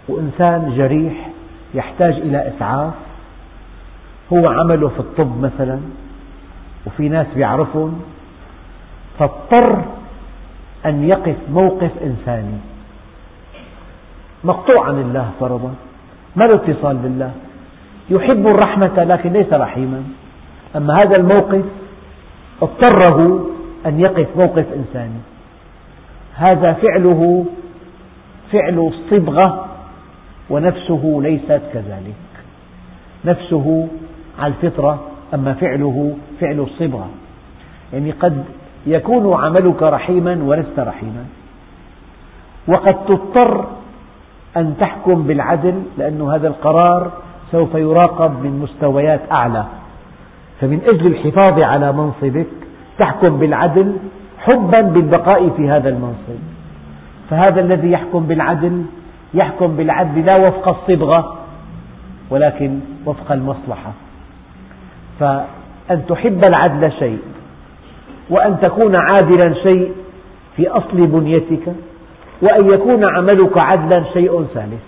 وإنسان 0.08 0.74
جريح 0.78 1.30
يحتاج 1.74 2.14
إلى 2.14 2.54
إسعاف 2.58 2.94
هو 4.34 4.48
عمله 4.48 4.88
في 4.88 5.00
الطب 5.00 5.42
مثلا 5.42 5.80
وفي 6.86 7.10
ناس 7.10 7.28
بيعرفهم 7.36 8.02
فاضطر 9.20 9.86
أن 10.86 11.10
يقف 11.10 11.36
موقف 11.54 11.92
إنساني 12.04 12.58
مقطوع 14.44 14.88
عن 14.88 15.02
الله 15.02 15.32
فرضا 15.40 15.74
ما 16.36 16.44
له 16.44 16.56
اتصال 16.56 16.96
بالله 16.98 17.32
يحب 18.10 18.48
الرحمة 18.48 19.04
لكن 19.04 19.34
ليس 19.34 19.54
رحيما 19.54 20.04
أما 20.76 20.94
هذا 20.94 21.14
الموقف 21.20 21.64
اضطره 22.62 23.46
أن 23.86 24.00
يقف 24.00 24.28
موقف 24.38 24.66
إنساني 24.74 25.20
هذا 26.36 26.74
فعله 26.74 27.46
فعل 28.52 28.92
الصبغة 28.94 29.66
ونفسه 30.50 31.20
ليست 31.24 31.62
كذلك 31.74 32.16
نفسه 33.26 33.88
على 34.40 34.54
الفطرة 34.64 35.04
أما 35.34 35.54
فعله 35.54 36.14
فعل 36.42 36.60
الصبغة 36.60 37.10
يعني 37.94 38.12
قد 38.12 38.46
يكون 38.88 39.34
عملك 39.44 39.84
رحيما 39.84 40.40
ولست 40.44 40.80
رحيما 40.80 41.26
وقد 42.68 43.06
تضطر 43.06 43.66
أن 44.58 44.76
تحكم 44.80 45.24
بالعدل 45.24 45.84
لأن 45.98 46.22
هذا 46.22 46.48
القرار 46.48 47.12
سوف 47.52 47.76
يراقب 47.76 48.32
من 48.32 48.60
مستويات 48.64 49.20
أعلى 49.32 49.66
فمن 50.62 50.80
أجل 50.88 51.08
الحفاظ 51.08 51.60
على 51.60 51.92
منصبك 51.92 52.48
تحكم 52.98 53.38
بالعدل 53.38 53.96
حبا 54.40 54.82
بالبقاء 54.82 55.50
في 55.50 55.70
هذا 55.70 55.90
المنصب 55.90 56.42
فهذا 57.30 57.62
الذي 57.62 57.92
يحكم 57.92 58.24
بالعدل 58.28 58.86
يحكم 59.34 59.76
بالعدل 59.76 60.26
لا 60.26 60.36
وفق 60.36 60.68
الصبغة 60.68 61.36
ولكن 62.30 62.80
وفق 63.06 63.32
المصلحة 63.32 63.92
فأن 65.20 66.06
تحب 66.08 66.42
العدل 66.50 66.92
شيء 66.92 67.20
وأن 68.30 68.58
تكون 68.62 68.96
عادلا 68.96 69.54
شيء 69.54 69.92
في 70.58 70.68
أصل 70.70 71.08
بنيتك 71.08 71.74
وأن 72.42 72.74
يكون 72.74 73.04
عملك 73.18 73.58
عدلا 73.58 74.04
شيء 74.14 74.48
ثالث 74.54 74.82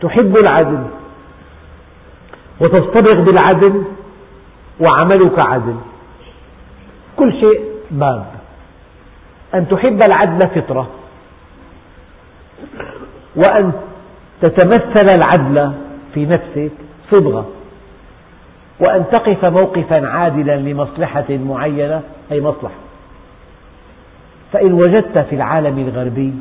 تحب 0.00 0.36
العدل 0.36 0.84
وتصطبغ 2.60 3.20
بالعدل 3.20 3.84
وعملك 4.80 5.38
عدل 5.38 5.74
كل 7.16 7.32
شيء 7.32 7.60
باب 7.90 8.26
أن 9.54 9.68
تحب 9.68 10.00
العدل 10.08 10.48
فطرة 10.48 10.88
وأن 13.36 13.72
تتمثل 14.40 15.08
العدل 15.08 15.72
في 16.14 16.26
نفسك 16.26 16.72
صبغة 17.10 17.48
وأن 18.80 19.04
تقف 19.12 19.44
موقفا 19.44 20.06
عادلا 20.08 20.56
لمصلحة 20.56 21.24
معينة 21.30 22.00
أي 22.32 22.40
مصلحة 22.40 22.74
فإن 24.52 24.72
وجدت 24.72 25.18
في 25.18 25.36
العالم 25.36 25.78
الغربي 25.88 26.34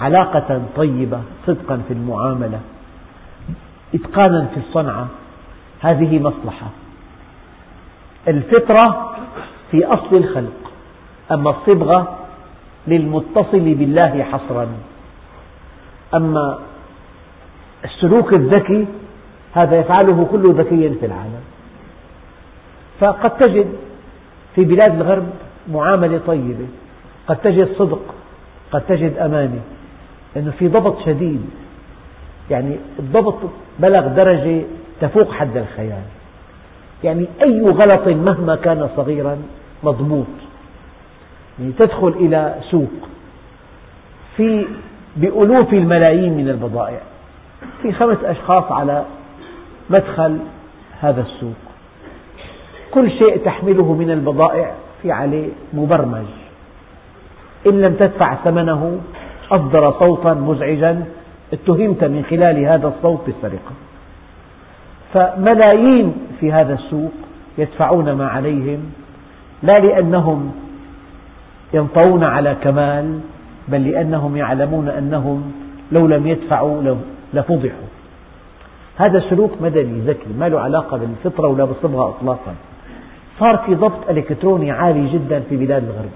علاقة 0.00 0.62
طيبة 0.76 1.20
صدقا 1.46 1.82
في 1.88 1.94
المعاملة 1.94 2.60
إتقانا 3.94 4.46
في 4.54 4.60
الصنعة 4.60 5.06
هذه 5.80 6.18
مصلحة 6.18 6.66
الفطرة 8.28 9.16
في 9.70 9.84
أصل 9.84 10.16
الخلق 10.16 10.70
أما 11.32 11.50
الصبغة 11.50 12.18
للمتصل 12.86 13.60
بالله 13.74 14.22
حصرا 14.22 14.66
أما 16.14 16.58
السلوك 17.84 18.32
الذكي 18.32 18.86
هذا 19.54 19.76
يفعله 19.78 20.28
كل 20.32 20.52
ذكي 20.54 20.94
في 21.00 21.06
العالم 21.06 21.40
فقد 23.00 23.36
تجد 23.36 23.66
في 24.54 24.64
بلاد 24.64 24.94
الغرب 25.00 25.26
معاملة 25.72 26.20
طيبة 26.26 26.66
قد 27.26 27.36
تجد 27.36 27.68
صدق 27.78 28.14
قد 28.72 28.82
تجد 28.88 29.16
أمانة 29.18 29.60
لأنه 30.36 30.52
في 30.58 30.68
ضبط 30.68 31.04
شديد 31.06 31.44
يعني 32.50 32.76
الضبط 32.98 33.34
بلغ 33.78 34.06
درجة 34.08 34.62
تفوق 35.00 35.32
حد 35.32 35.56
الخيال 35.56 36.02
يعني 37.04 37.26
أي 37.42 37.60
غلط 37.68 38.08
مهما 38.08 38.56
كان 38.56 38.88
صغيرا 38.96 39.38
مضبوط 39.84 40.26
يعني 41.58 41.72
تدخل 41.72 42.08
إلى 42.08 42.54
سوق 42.70 42.92
في 44.36 44.66
بألوف 45.16 45.72
الملايين 45.72 46.32
من 46.36 46.48
البضائع 46.48 47.00
في 47.82 47.92
خمس 47.92 48.18
أشخاص 48.24 48.72
على 48.72 49.04
مدخل 49.90 50.38
هذا 51.00 51.20
السوق 51.20 51.54
كل 52.90 53.10
شيء 53.10 53.36
تحمله 53.44 53.92
من 53.92 54.10
البضائع 54.10 54.72
في 55.02 55.12
عليه 55.12 55.48
مبرمج 55.74 56.24
إن 57.66 57.80
لم 57.82 57.94
تدفع 57.94 58.34
ثمنه 58.44 58.98
أصدر 59.52 59.92
صوتا 59.98 60.34
مزعجا 60.34 61.04
اتهمت 61.52 62.04
من 62.04 62.24
خلال 62.30 62.64
هذا 62.66 62.88
الصوت 62.96 63.20
بالسرقة 63.26 63.72
فملايين 65.14 66.14
في 66.40 66.52
هذا 66.52 66.74
السوق 66.74 67.12
يدفعون 67.58 68.12
ما 68.12 68.28
عليهم 68.28 68.90
لا 69.62 69.78
لأنهم 69.78 70.52
ينطوون 71.74 72.24
على 72.24 72.56
كمال 72.62 73.20
بل 73.68 73.90
لأنهم 73.90 74.36
يعلمون 74.36 74.88
أنهم 74.88 75.52
لو 75.92 76.06
لم 76.06 76.26
يدفعوا 76.26 76.96
لفضحوا 77.34 77.88
هذا 78.98 79.20
سلوك 79.30 79.50
مدني 79.60 80.00
ذكي 80.06 80.26
ما 80.38 80.48
له 80.48 80.60
علاقة 80.60 80.96
بالفطرة 80.96 81.48
ولا 81.48 81.64
بالصبغة 81.64 82.08
إطلاقا 82.08 82.54
صار 83.40 83.56
في 83.66 83.74
ضبط 83.74 84.10
إلكتروني 84.10 84.70
عالي 84.70 85.12
جدا 85.12 85.40
في 85.48 85.56
بلاد 85.56 85.84
الغرب 85.84 86.10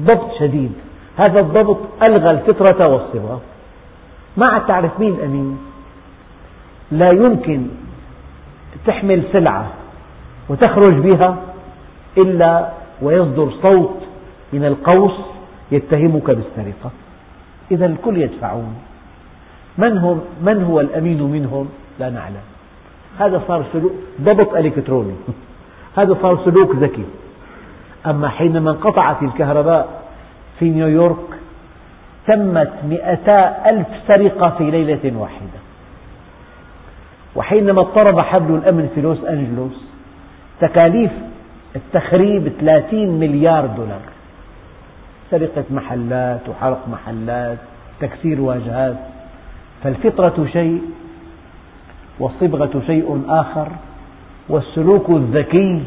ضبط 0.00 0.38
شديد 0.40 0.72
هذا 1.16 1.40
الضبط 1.40 1.78
ألغى 2.02 2.30
الفطرة 2.30 2.90
والصبغة 2.92 3.40
ما 4.36 4.46
عاد 4.46 4.66
تعرف 4.66 5.00
مين 5.00 5.20
أمين 5.24 5.58
لا 6.92 7.10
يمكن 7.10 7.66
تحمل 8.86 9.22
سلعة 9.32 9.66
وتخرج 10.48 10.94
بها 10.94 11.36
إلا 12.18 12.68
ويصدر 13.02 13.50
صوت 13.62 13.96
من 14.52 14.64
القوس 14.64 15.18
يتهمك 15.72 16.26
بالسرقة 16.30 16.90
إذا 17.70 17.86
الكل 17.86 18.18
يدفعون 18.22 18.74
من, 19.78 19.98
هم 19.98 20.20
من 20.42 20.62
هو 20.64 20.80
الأمين 20.80 21.22
منهم 21.22 21.68
لا 22.00 22.10
نعلم 22.10 22.40
هذا 23.18 23.42
صار 23.48 23.64
سلوك 23.72 23.92
ضبط 24.20 24.54
إلكتروني 24.54 25.14
هذا 25.98 26.16
صار 26.22 26.44
سلوك 26.44 26.76
ذكي 26.76 27.04
أما 28.06 28.28
حينما 28.28 28.70
انقطعت 28.70 29.22
الكهرباء 29.22 29.88
في 30.58 30.68
نيويورك 30.70 31.16
تمت 32.26 32.72
مئتا 32.88 33.70
ألف 33.70 33.86
سرقة 34.08 34.50
في 34.58 34.70
ليلة 34.70 35.12
واحدة 35.18 35.60
وحينما 37.36 37.80
اضطرب 37.80 38.20
حبل 38.20 38.54
الأمن 38.54 38.88
في 38.94 39.00
لوس 39.00 39.24
أنجلوس 39.24 39.82
تكاليف 40.60 41.10
التخريب 41.76 42.52
30 42.60 43.08
مليار 43.20 43.66
دولار 43.66 44.00
سرقة 45.30 45.64
محلات 45.70 46.40
وحرق 46.48 46.88
محلات 46.88 47.58
تكسير 48.00 48.40
واجهات 48.40 48.96
فالفطرة 49.82 50.46
شيء 50.52 50.82
والصبغة 52.18 52.82
شيء 52.86 53.22
آخر 53.28 53.68
والسلوك 54.48 55.10
الذكي 55.10 55.82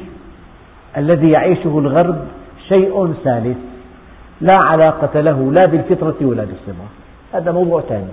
الذي 0.97 1.29
يعيشه 1.29 1.79
الغرب 1.79 2.19
شيء 2.69 3.13
ثالث 3.23 3.57
لا 4.41 4.53
علاقة 4.57 5.21
له 5.21 5.51
لا 5.51 5.65
بالفطرة 5.65 6.15
ولا 6.21 6.43
بالصبغة 6.45 6.87
هذا 7.33 7.51
موضوع 7.51 7.81
ثاني 7.81 8.05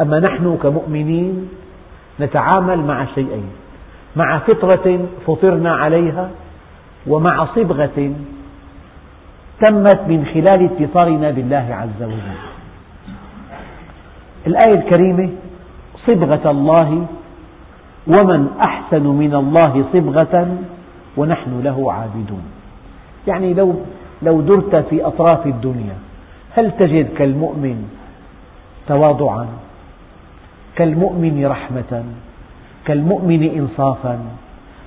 أما 0.00 0.20
نحن 0.20 0.58
كمؤمنين 0.62 1.48
نتعامل 2.20 2.78
مع 2.80 3.06
شيئين 3.14 3.50
مع 4.16 4.38
فطرة 4.38 5.06
فطرنا 5.26 5.74
عليها 5.74 6.30
ومع 7.06 7.46
صبغة 7.54 8.12
تمت 9.60 10.00
من 10.08 10.24
خلال 10.34 10.70
اتصالنا 10.74 11.30
بالله 11.30 11.66
عز 11.70 12.02
وجل 12.02 12.18
الآية 14.46 14.74
الكريمة 14.74 15.28
صبغة 16.06 16.50
الله 16.50 17.06
ومن 18.06 18.48
أحسن 18.60 19.02
من 19.06 19.34
الله 19.34 19.84
صبغة 19.92 20.56
ونحن 21.16 21.60
له 21.64 21.92
عابدون 21.92 22.42
يعني 23.28 23.54
لو, 23.54 23.74
لو 24.22 24.40
درت 24.40 24.76
في 24.90 25.06
أطراف 25.06 25.46
الدنيا 25.46 25.94
هل 26.56 26.70
تجد 26.78 27.08
كالمؤمن 27.16 27.88
تواضعا 28.88 29.46
كالمؤمن 30.76 31.46
رحمة 31.46 32.02
كالمؤمن 32.84 33.42
إنصافا 33.42 34.18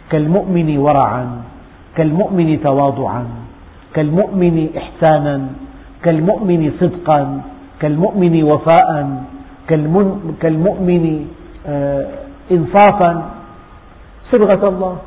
كالمؤمن 0.09 0.77
ورعا 0.77 1.29
كالمؤمن 1.95 2.59
تواضعا 2.63 3.25
كالمؤمن 3.93 4.69
إحسانا 4.77 5.47
كالمؤمن 6.03 6.71
صدقا 6.79 7.41
كالمؤمن 7.79 8.43
وفاء 8.43 9.23
كالمؤمن 10.41 11.27
آه، 11.67 12.07
إنصافا 12.51 13.25
صبغة 14.31 14.67
الله 14.69 14.97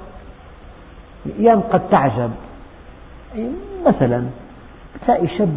أيام 1.39 1.61
قد 1.61 1.89
تعجب 1.89 2.31
مثلا 3.87 4.25
تلاقي 5.07 5.29
شاب 5.39 5.49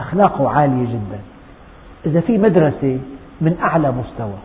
أخلاقه 0.00 0.50
عالية 0.50 0.86
جدا 0.88 1.18
إذا 2.06 2.20
في 2.20 2.38
مدرسة 2.38 2.98
من 3.40 3.56
أعلى 3.62 3.90
مستوى 3.90 4.38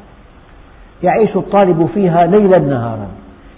يعيش 1.03 1.35
الطالب 1.35 1.89
فيها 1.93 2.25
ليلا 2.25 2.57
نهارا 2.59 3.07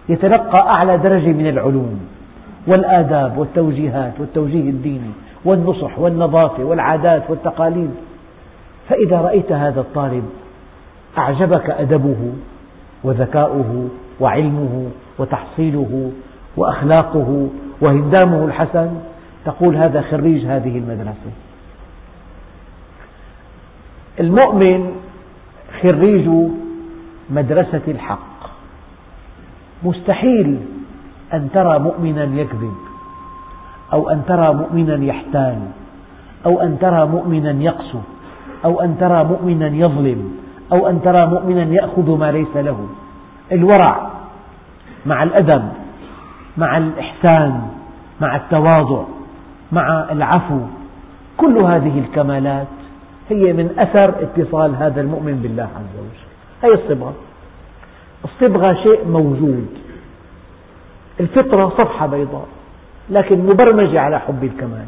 يتلقى 0.09 0.71
أعلى 0.77 0.97
درجة 0.97 1.27
من 1.29 1.47
العلوم 1.49 1.99
والآداب 2.67 3.37
والتوجيهات 3.37 4.13
والتوجيه 4.19 4.69
الديني 4.69 5.11
والنصح 5.45 5.99
والنظافة 5.99 6.63
والعادات 6.63 7.23
والتقاليد 7.29 7.91
فإذا 8.89 9.17
رأيت 9.17 9.51
هذا 9.51 9.79
الطالب 9.81 10.23
أعجبك 11.17 11.69
أدبه 11.69 12.33
وذكاؤه 13.03 13.89
وعلمه 14.19 14.89
وتحصيله 15.17 16.11
وأخلاقه 16.57 17.47
وهندامه 17.81 18.45
الحسن 18.45 18.89
تقول 19.45 19.75
هذا 19.75 20.01
خريج 20.01 20.45
هذه 20.45 20.77
المدرسة 20.77 21.31
المؤمن 24.19 24.91
خريج 25.81 26.29
مدرسة 27.29 27.81
الحق 27.87 28.19
مستحيل 29.83 30.57
أن 31.33 31.49
ترى 31.53 31.79
مؤمنا 31.79 32.23
يكذب 32.23 32.75
أو 33.93 34.09
أن 34.09 34.23
ترى 34.27 34.53
مؤمنا 34.53 35.05
يحتال 35.05 35.59
أو 36.45 36.61
أن 36.61 36.77
ترى 36.81 37.05
مؤمنا 37.07 37.51
يقسو 37.51 37.99
أو 38.65 38.81
أن 38.81 38.97
ترى 38.99 39.23
مؤمنا 39.23 39.67
يظلم 39.67 40.40
أو 40.71 40.87
أن 40.87 41.01
ترى 41.01 41.25
مؤمنا 41.25 41.63
يأخذ 41.63 42.17
ما 42.17 42.31
ليس 42.31 42.55
له 42.55 42.79
الورع 43.51 44.09
مع 45.05 45.23
الأدب 45.23 45.69
مع 46.57 46.77
الإحسان 46.77 47.61
مع 48.21 48.35
التواضع 48.35 49.03
مع 49.71 50.07
العفو 50.11 50.59
كل 51.37 51.57
هذه 51.57 51.99
الكمالات 51.99 52.67
هي 53.29 53.53
من 53.53 53.75
أثر 53.79 54.09
اتصال 54.09 54.75
هذا 54.75 55.01
المؤمن 55.01 55.39
بالله 55.43 55.67
عز 55.77 55.95
وجل 55.99 56.25
هي 56.63 56.83
الصبغة 56.83 57.13
الصبغة 58.25 58.73
شيء 58.73 59.07
موجود 59.07 59.67
الفطرة 61.19 61.69
صفحة 61.69 62.07
بيضاء 62.07 62.47
لكن 63.09 63.39
مبرمجة 63.45 64.01
على 64.01 64.19
حب 64.19 64.43
الكمال 64.43 64.85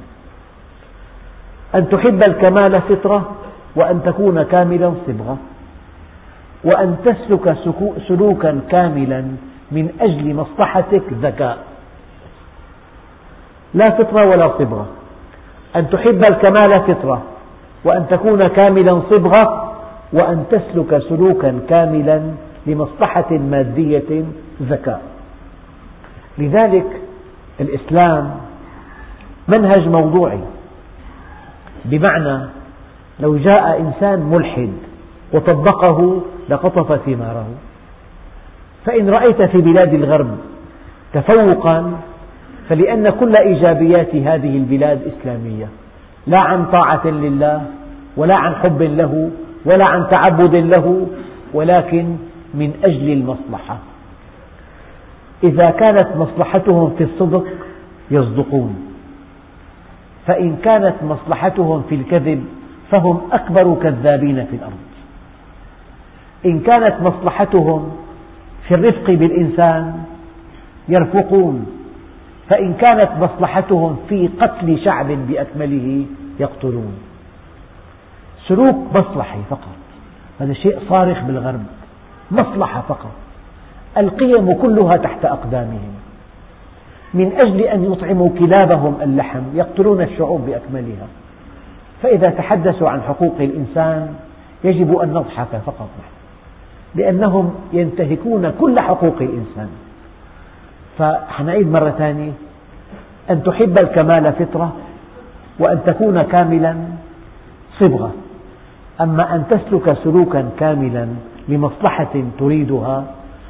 أن 1.76 1.89
تحب 1.89 2.24
الكمال 2.24 2.82
فطرة 2.82 3.32
وأن 3.76 4.02
تكون 4.06 4.43
كاملا 4.43 4.93
صبغة 5.08 5.38
وأن 6.63 6.97
تسلك 7.06 7.58
سلوكا 8.08 8.62
كاملا 8.69 9.21
من 9.71 9.89
أجل 10.02 10.36
مصلحتك 10.36 11.04
ذكاء 11.21 11.58
لا 13.73 13.89
فطرة 13.89 14.26
ولا 14.30 14.52
صبغة 14.60 14.86
أن 15.76 15.89
تحب 15.89 16.21
الكمال 16.30 16.82
فطرة 16.82 17.21
وأن 17.86 18.06
تكون 18.10 18.47
كاملا 18.47 19.02
صبغة 19.10 19.73
وأن 20.13 20.45
تسلك 20.52 20.97
سلوكا 21.10 21.60
كاملا 21.69 22.21
لمصلحة 22.67 23.32
مادية 23.34 24.23
ذكاء 24.62 25.02
لذلك 26.38 26.86
الإسلام 27.62 28.32
منهج 29.47 29.88
موضوعي 29.88 30.39
بمعنى 31.86 32.45
لو 33.19 33.38
جاء 33.38 33.80
إنسان 33.82 34.19
ملحد 34.19 34.73
وطبقه 35.34 36.22
لقطف 36.50 37.00
ثماره 37.06 37.46
فإن 38.86 39.10
رأيت 39.10 39.41
في 39.41 39.58
بلاد 39.62 39.93
الغرب 39.93 40.38
تفوقا 41.13 41.93
فلأن 42.69 43.10
كل 43.10 43.32
إيجابيات 43.46 44.15
هذه 44.15 44.58
البلاد 44.58 45.02
إسلامية 45.12 45.65
لا 46.28 46.38
عن 46.39 46.65
طاعة 46.65 47.08
لله 47.08 47.63
ولا 48.17 48.36
عن 48.36 48.56
حب 48.56 48.82
له 48.82 49.30
ولا 49.65 49.88
عن 49.89 50.08
تعبد 50.10 50.56
له 50.56 51.08
ولكن 51.54 52.15
من 52.54 52.74
أجل 52.84 53.10
المصلحة 53.10 53.78
إذا 55.43 55.69
كانت 55.69 56.08
مصلحتهم 56.17 56.93
في 56.98 57.04
الصدق 57.04 57.46
يصدقون 58.12 58.76
فإن 60.28 60.56
كانت 60.63 60.93
مصلحتهم 61.04 61.84
في 61.89 61.96
الكذب 61.96 62.46
فهم 62.91 63.17
أكبر 63.34 63.76
كذابين 63.82 64.46
في 64.46 64.56
الأرض 64.56 64.78
إن 66.46 66.60
كانت 66.60 66.96
مصلحتهم 67.02 67.92
في 68.68 68.74
الرفق 68.76 69.12
بالإنسان 69.12 70.04
يرفقون 70.90 71.66
فإن 72.50 72.74
كانت 72.74 73.10
مصلحتهم 73.20 73.98
في 74.10 74.30
قتل 74.42 74.80
شعب 74.86 75.08
بأكمله 75.28 76.06
يقتلون 76.40 76.94
سلوك 78.48 78.76
مصلحي 78.96 79.40
فقط 79.50 79.68
هذا 80.40 80.54
شيء 80.54 80.78
صارخ 80.90 81.24
بالغرب 81.24 81.64
مصلحة 82.32 82.82
فقط 82.90 83.12
القيم 83.98 84.54
كلها 84.62 84.98
تحت 84.98 85.26
أقدامهم 85.26 85.94
من 87.14 87.32
أجل 87.38 87.60
أن 87.60 87.92
يطعموا 87.94 88.30
كلابهم 88.40 88.98
اللحم 89.02 89.42
يقتلون 89.54 90.02
الشعوب 90.02 90.42
بأكملها 90.46 91.08
فإذا 92.04 92.30
تحدثوا 92.30 92.90
عن 92.90 93.02
حقوق 93.02 93.36
الإنسان 93.40 94.14
يجب 94.64 94.96
أن 94.98 95.10
نضحك 95.14 95.48
فقط 95.66 95.90
نحن 96.00 96.14
لأنهم 96.96 97.56
ينتهكون 97.74 98.54
كل 98.60 98.80
حقوق 98.80 99.16
الإنسان 99.22 99.70
فحنعيد 101.00 101.68
مرة 101.72 101.90
ثانية 101.98 102.32
أن 103.30 103.44
تحب 103.44 103.78
الكمال 103.78 104.34
فطرة 104.34 104.72
وأن 105.60 105.80
تكون 105.86 106.22
كاملا 106.22 106.76
صبغة 107.80 108.12
أما 109.02 109.36
أن 109.36 109.44
تسلك 109.50 109.98
سلوكا 110.04 110.50
كاملا 110.60 111.08
لمصلحة 111.50 112.14
تريدها 112.40 113.04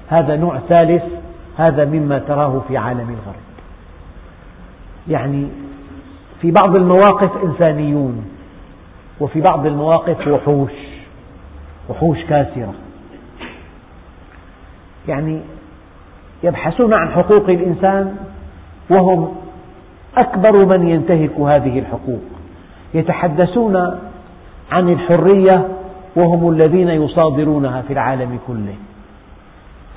هذا 0.10 0.36
نوع 0.36 0.60
ثالث 0.70 1.04
هذا 1.58 1.86
مما 1.86 2.20
تراه 2.20 2.62
في 2.68 2.78
عالم 2.78 3.10
الغرب 3.10 3.44
يعني 5.10 5.48
في 6.42 6.52
بعض 6.52 6.76
المواقف 6.76 7.44
إنسانيون 7.44 8.26
وفي 9.20 9.42
بعض 9.42 9.66
المواقف 9.66 10.28
وحوش 10.28 10.72
وحوش 11.90 12.18
كاسرة 12.20 12.74
يعني 15.08 15.40
يبحثون 16.44 16.94
عن 16.94 17.10
حقوق 17.10 17.50
الإنسان 17.50 18.16
وهم 18.90 19.36
أكبر 20.18 20.66
من 20.78 20.88
ينتهك 20.90 21.40
هذه 21.40 21.80
الحقوق 21.80 22.22
يتحدثون 22.94 24.00
عن 24.72 24.90
الحرية 24.90 25.68
وهم 26.16 26.50
الذين 26.50 26.90
يصادرونها 26.90 27.82
في 27.82 27.94
العالم 27.94 28.40
كله 28.48 28.76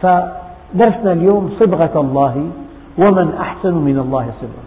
فدرسنا 0.03 1.12
اليوم 1.12 1.53
صبغة 1.61 2.01
الله 2.01 2.51
ومن 2.99 3.33
أحسن 3.40 3.75
من 3.75 3.99
الله 3.99 4.31
صبغة 4.40 4.66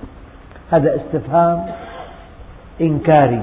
هذا 0.72 0.96
استفهام 0.96 1.66
إنكاري 2.82 3.42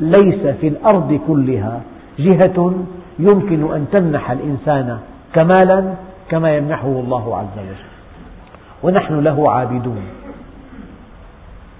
ليس 0.00 0.46
في 0.60 0.68
الأرض 0.68 1.20
كلها 1.28 1.80
جهة 2.18 2.72
يمكن 3.18 3.74
أن 3.74 3.86
تمنح 3.92 4.30
الإنسان 4.30 4.98
كمالا 5.32 5.94
كما 6.30 6.56
يمنحه 6.56 6.86
الله 6.86 7.38
عز 7.38 7.46
وجل 7.56 7.76
ونحن 8.82 9.20
له 9.20 9.50
عابدون 9.50 10.02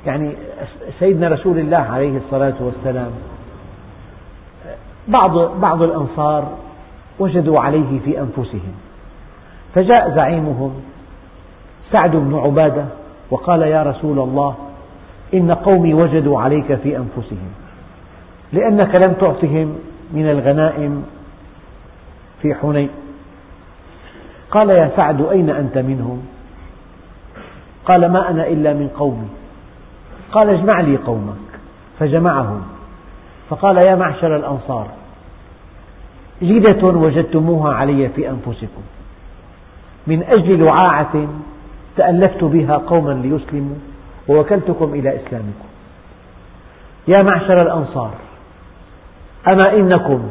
يعني 0.07 0.33
سيدنا 1.01 1.29
رسول 1.29 1.59
الله 1.59 1.77
عليه 1.77 2.17
الصلاة 2.17 2.55
والسلام 2.61 3.11
بعض, 5.09 5.39
بعض 5.61 5.83
الأنصار 5.83 6.49
وجدوا 7.19 7.61
عليه 7.61 8.01
في 8.05 8.19
أنفسهم 8.21 8.73
فجاء 9.75 10.15
زعيمهم 10.15 10.81
سعد 11.93 12.11
بن 12.17 12.39
عبادة 12.45 12.85
وقال 13.31 13.63
يا 13.63 13.83
رسول 13.83 14.19
الله 14.19 14.55
إن 15.35 15.53
قومي 15.53 15.95
وجدوا 15.95 16.41
عليك 16.41 16.75
في 16.75 16.97
أنفسهم 16.97 17.51
لأنك 18.53 18.95
لم 18.95 19.13
تعطهم 19.13 19.79
من 20.13 20.31
الغنائم 20.31 21.03
في 22.43 22.55
حنين 22.55 22.89
قال 24.51 24.71
يا 24.71 24.91
سعد 24.97 25.23
أين 25.33 25.51
أنت 25.51 25.79
منهم 25.79 26.23
قال 27.85 28.13
ما 28.13 28.31
أنا 28.31 28.47
إلا 28.49 28.73
من 28.75 28.89
قومي 28.89 29.29
قال 30.33 30.49
اجمع 30.49 30.81
لي 30.81 30.97
قومك 30.97 31.51
فجمعهم 31.99 32.63
فقال 33.51 33.77
يا 33.87 33.95
معشر 33.97 34.37
الأنصار 34.37 34.87
جدة 36.43 36.87
وجدتموها 36.89 37.75
علي 37.75 38.09
في 38.09 38.29
أنفسكم 38.31 38.83
من 40.07 40.23
أجل 40.23 40.65
لعاعة 40.65 41.29
تألفت 41.97 42.45
بها 42.45 42.77
قوما 42.77 43.13
ليسلموا 43.13 43.77
ووكلتكم 44.29 44.95
إلى 44.95 45.17
إسلامكم 45.17 45.69
يا 47.09 47.23
معشر 47.23 47.63
الأنصار 47.63 48.13
أما 49.49 49.73
إنكم 49.77 50.23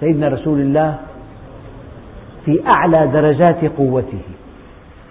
سيدنا 0.00 0.28
رسول 0.28 0.60
الله 0.60 0.98
في 2.44 2.60
أعلى 2.68 3.06
درجات 3.06 3.64
قوته 3.64 4.18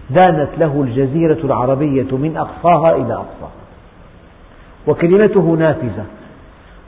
دانت 0.09 0.49
له 0.57 0.81
الجزيرة 0.87 1.39
العربية 1.45 2.03
من 2.17 2.37
أقصاها 2.37 2.95
إلى 2.95 3.13
أقصاها 3.13 3.51
وكلمته 4.87 5.41
نافذة 5.59 6.05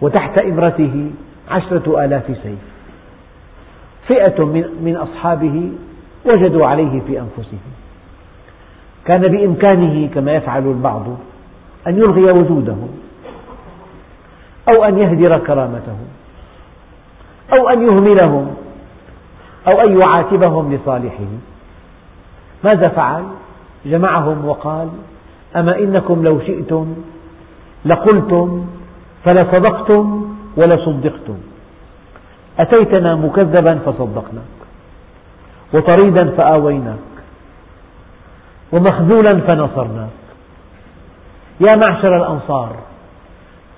وتحت 0.01 0.37
إمرته 0.37 1.11
عشرة 1.49 2.05
آلاف 2.05 2.27
سيف 2.43 2.59
فئة 4.07 4.43
من 4.81 4.95
أصحابه 5.01 5.71
وجدوا 6.25 6.67
عليه 6.67 7.01
في 7.07 7.19
أنفسهم 7.19 7.59
كان 9.05 9.21
بإمكانه 9.21 10.09
كما 10.15 10.31
يفعل 10.33 10.67
البعض 10.67 11.05
أن 11.87 11.95
يلغي 11.97 12.23
وجوده 12.31 12.75
أو 14.77 14.83
أن 14.83 14.97
يهدر 14.97 15.39
كرامته 15.39 15.97
أو 17.59 17.69
أن 17.69 17.83
يهملهم 17.87 18.55
أو 19.67 19.79
أن 19.81 20.01
يعاتبهم 20.01 20.73
لصالحه 20.75 21.29
ماذا 22.63 22.89
فعل؟ 22.89 23.23
جمعهم 23.85 24.45
وقال 24.45 24.89
أما 25.55 25.77
إنكم 25.79 26.23
لو 26.25 26.39
شئتم 26.39 26.95
لقلتم 27.85 28.65
فلصدقتم 29.25 30.35
ولصدقتم 30.57 31.37
أتيتنا 32.59 33.15
مكذبا 33.15 33.79
فصدقناك 33.85 34.59
وطريدا 35.73 36.29
فآويناك 36.37 36.97
ومخذولا 38.71 39.37
فنصرناك 39.39 40.09
يا 41.61 41.75
معشر 41.75 42.17
الأنصار 42.17 42.75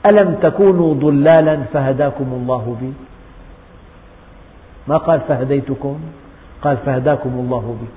ألم 0.06 0.36
تكونوا 0.42 0.94
ضلالا 0.94 1.58
فهداكم 1.74 2.26
الله 2.34 2.76
بي 2.82 2.94
ما 4.88 4.98
قال 4.98 5.22
فهديتكم 5.28 6.00
قال 6.62 6.78
فهداكم 6.86 7.30
الله 7.30 7.76
بي 7.82 7.88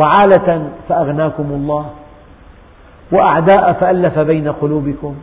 وعالة 0.00 0.70
فأغناكم 0.88 1.44
الله 1.50 1.86
وأعداء 3.12 3.72
فألف 3.72 4.18
بين 4.18 4.48
قلوبكم 4.52 5.14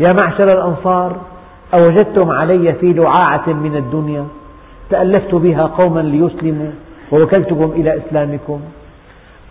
يا 0.00 0.12
معشر 0.12 0.52
الأنصار 0.52 1.16
أوجدتم 1.74 2.30
علي 2.30 2.72
في 2.74 2.92
لعاعة 2.92 3.48
من 3.52 3.76
الدنيا 3.76 4.26
تألفت 4.90 5.34
بها 5.34 5.62
قوما 5.62 6.00
ليسلموا 6.00 6.70
ووكلتكم 7.12 7.64
إلى 7.72 7.96
إسلامكم 7.96 8.60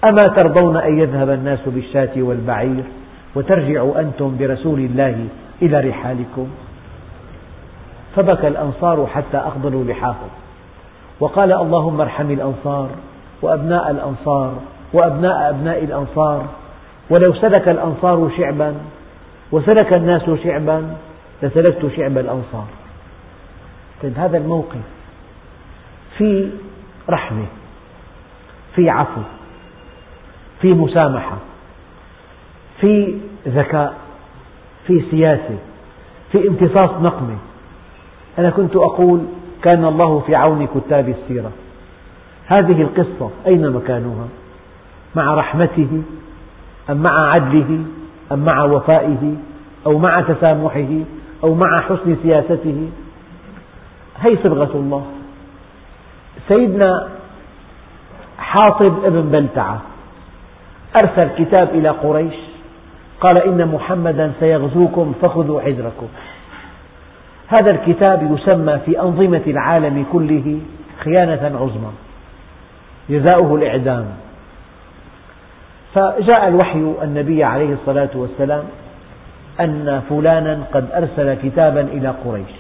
أما 0.10 0.28
ترضون 0.28 0.78
أن 0.78 1.00
يذهب 1.00 1.30
الناس 1.30 1.60
بالشاة 1.68 2.10
والبعير 2.18 2.84
وترجعوا 3.36 4.00
أنتم 4.00 4.38
برسول 4.40 4.80
الله 4.80 5.26
إلى 5.62 5.80
رحالكم 5.90 6.48
فبكى 8.16 8.48
الأنصار 8.48 9.08
حتى 9.14 9.38
أخضلوا 9.38 9.84
لحاهم 9.84 10.30
وقال 11.20 11.54
اللهم 11.54 12.02
ارحم 12.02 12.32
الأنصار 12.32 12.90
وأبناء 13.42 13.92
الأنصار 13.92 14.54
وأبناء 14.94 15.50
أبناء 15.50 15.84
الأنصار 15.84 16.46
ولو 17.10 17.34
سلك 17.34 17.70
الأنصار 17.70 18.32
شعبا 18.38 18.76
وسلك 19.52 19.94
الناس 19.94 20.22
شعبا 20.44 20.96
لسلكت 21.44 21.92
شعب 21.96 22.18
الأنصار 22.18 22.66
طيب 24.04 24.14
هذا 24.18 24.38
الموقف 24.38 24.78
في 26.18 26.50
رحمة 27.10 27.46
في 28.76 28.90
عفو 28.90 29.22
في 30.62 30.74
مسامحة 30.74 31.38
في 32.82 33.18
ذكاء 33.48 33.94
في 34.88 35.04
سياسة 35.12 35.58
في 36.32 36.48
امتصاص 36.48 36.90
نقمة 36.90 37.38
أنا 38.40 38.50
كنت 38.50 38.76
أقول 38.76 39.22
كان 39.62 39.86
الله 39.86 40.20
في 40.28 40.36
عون 40.36 40.68
كتاب 40.76 41.10
السيرة 41.10 41.52
هذه 42.46 42.82
القصة 42.82 43.30
أين 43.48 43.70
مكانها؟ 43.72 44.28
مع 45.16 45.34
رحمته 45.34 46.02
أم 46.90 46.98
مع 46.98 47.32
عدله 47.32 47.80
أم 48.32 48.40
مع 48.46 48.64
وفائه 48.64 49.34
أو 49.86 49.98
مع 49.98 50.22
تسامحه 50.22 50.88
أو 51.44 51.54
مع 51.56 51.82
حسن 51.82 52.16
سياسته 52.24 52.90
هي 54.22 54.38
صبغة 54.44 54.72
الله 54.76 55.06
سيدنا 56.48 57.08
حاطب 58.40 59.06
ابن 59.06 59.22
بلتعة 59.22 59.82
أرسل 61.04 61.46
كتاب 61.46 61.70
إلى 61.70 61.90
قريش 61.90 62.34
قال 63.22 63.38
إن 63.38 63.68
محمدا 63.68 64.32
سيغزوكم 64.40 65.14
فخذوا 65.22 65.62
حذركم 65.62 66.08
هذا 67.48 67.72
الكتاب 67.72 68.32
يسمى 68.34 68.80
في 68.86 69.02
أنظمة 69.02 69.42
العالم 69.48 70.06
كله 70.12 70.60
خيانة 71.04 71.44
عظمى 71.46 71.92
جزاؤه 73.10 73.56
الإعدام 73.56 74.06
فجاء 75.96 76.48
الوحي 76.48 76.94
النبي 77.04 77.44
عليه 77.44 77.74
الصلاة 77.74 78.10
والسلام 78.16 78.64
أن 79.60 80.02
فلانا 80.10 80.60
قد 80.74 80.88
أرسل 80.94 81.34
كتابا 81.34 81.82
إلى 81.82 82.10
قريش 82.26 82.52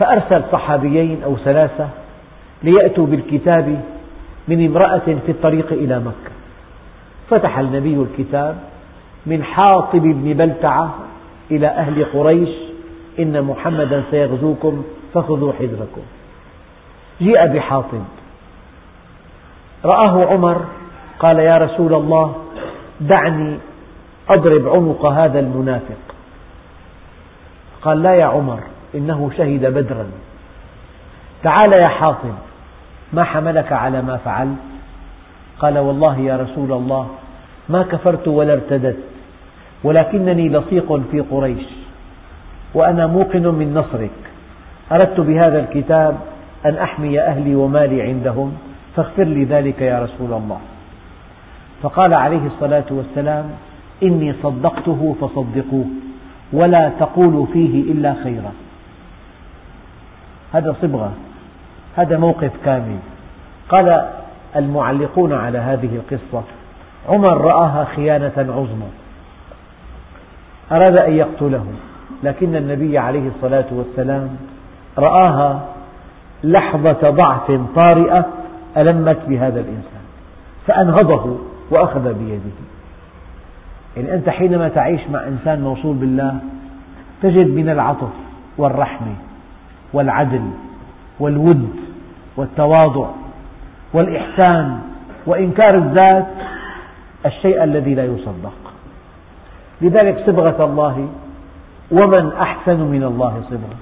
فأرسل 0.00 0.42
صحابيين 0.52 1.22
أو 1.24 1.36
ثلاثة 1.36 1.88
ليأتوا 2.62 3.06
بالكتاب 3.06 3.80
من 4.48 4.66
امرأة 4.66 5.02
في 5.26 5.32
الطريق 5.32 5.72
إلى 5.72 5.98
مكة 5.98 6.32
فتح 7.30 7.58
النبي 7.58 8.06
الكتاب 8.10 8.56
من 9.26 9.42
حاطب 9.44 10.02
بن 10.02 10.32
بلتعة 10.34 10.94
إلى 11.50 11.66
أهل 11.68 12.04
قريش 12.04 12.48
إن 13.18 13.42
محمدا 13.42 14.02
سيغزوكم 14.10 14.84
فخذوا 15.14 15.52
حذركم 15.52 16.00
جيء 17.20 17.46
بحاطب 17.46 18.04
رآه 19.84 20.24
عمر 20.26 20.60
قال 21.18 21.38
يا 21.38 21.58
رسول 21.58 21.94
الله 21.94 22.34
دعني 23.00 23.58
أضرب 24.28 24.68
عنق 24.68 25.06
هذا 25.06 25.40
المنافق 25.40 25.98
قال 27.82 28.02
لا 28.02 28.14
يا 28.14 28.24
عمر 28.24 28.60
إنه 28.94 29.30
شهد 29.38 29.66
بدرا 29.66 30.06
تعال 31.42 31.72
يا 31.72 31.88
حاطب 31.88 32.34
ما 33.12 33.24
حملك 33.24 33.72
على 33.72 34.02
ما 34.02 34.16
فعلت 34.16 34.56
قال 35.58 35.78
والله 35.78 36.18
يا 36.18 36.36
رسول 36.36 36.72
الله 36.72 37.08
ما 37.68 37.82
كفرت 37.82 38.28
ولا 38.28 38.52
ارتدت 38.52 38.98
ولكنني 39.84 40.48
لصيق 40.48 41.02
في 41.10 41.20
قريش 41.20 41.83
وأنا 42.74 43.06
موقن 43.06 43.42
من 43.42 43.74
نصرك 43.74 44.10
أردت 44.92 45.20
بهذا 45.20 45.60
الكتاب 45.60 46.16
أن 46.66 46.74
أحمي 46.76 47.20
أهلي 47.20 47.54
ومالي 47.54 48.02
عندهم 48.02 48.56
فاغفر 48.96 49.24
لي 49.24 49.44
ذلك 49.44 49.80
يا 49.80 50.02
رسول 50.02 50.32
الله 50.32 50.60
فقال 51.82 52.12
عليه 52.18 52.46
الصلاة 52.46 52.84
والسلام 52.90 53.44
إني 54.02 54.34
صدقته 54.42 55.16
فصدقوه 55.20 55.84
ولا 56.52 56.88
تقولوا 57.00 57.46
فيه 57.52 57.92
إلا 57.92 58.14
خيرا 58.24 58.52
هذا 60.52 60.76
صبغة 60.82 61.12
هذا 61.96 62.18
موقف 62.18 62.50
كامل 62.64 62.96
قال 63.68 64.10
المعلقون 64.56 65.32
على 65.32 65.58
هذه 65.58 66.00
القصة 66.12 66.42
عمر 67.08 67.40
رآها 67.40 67.84
خيانة 67.96 68.32
عظمى 68.36 68.88
أراد 70.72 70.96
أن 70.96 71.12
يقتله 71.14 71.64
لكن 72.24 72.56
النبي 72.56 72.98
عليه 72.98 73.28
الصلاة 73.36 73.64
والسلام 73.72 74.36
رآها 74.98 75.62
لحظة 76.44 77.10
ضعف 77.10 77.60
طارئة 77.74 78.24
ألمت 78.76 79.16
بهذا 79.28 79.60
الإنسان 79.60 80.04
فأنهضه 80.66 81.38
وأخذ 81.70 82.12
بيده 82.14 82.64
يعني 83.96 84.14
أنت 84.14 84.28
حينما 84.28 84.68
تعيش 84.68 85.00
مع 85.12 85.26
إنسان 85.28 85.60
موصول 85.60 85.96
بالله 85.96 86.36
تجد 87.22 87.46
من 87.46 87.68
العطف 87.68 88.08
والرحمة 88.58 89.14
والعدل 89.92 90.50
والود 91.20 91.68
والتواضع 92.36 93.06
والإحسان 93.92 94.80
وإنكار 95.26 95.74
الذات 95.74 96.26
الشيء 97.26 97.64
الذي 97.64 97.94
لا 97.94 98.04
يصدق 98.04 98.52
لذلك 99.82 100.24
صبغة 100.26 100.64
الله 100.64 101.08
ومن 101.94 102.32
أحسن 102.40 102.76
من 102.80 103.02
الله 103.12 103.42
صبرا 103.50 103.78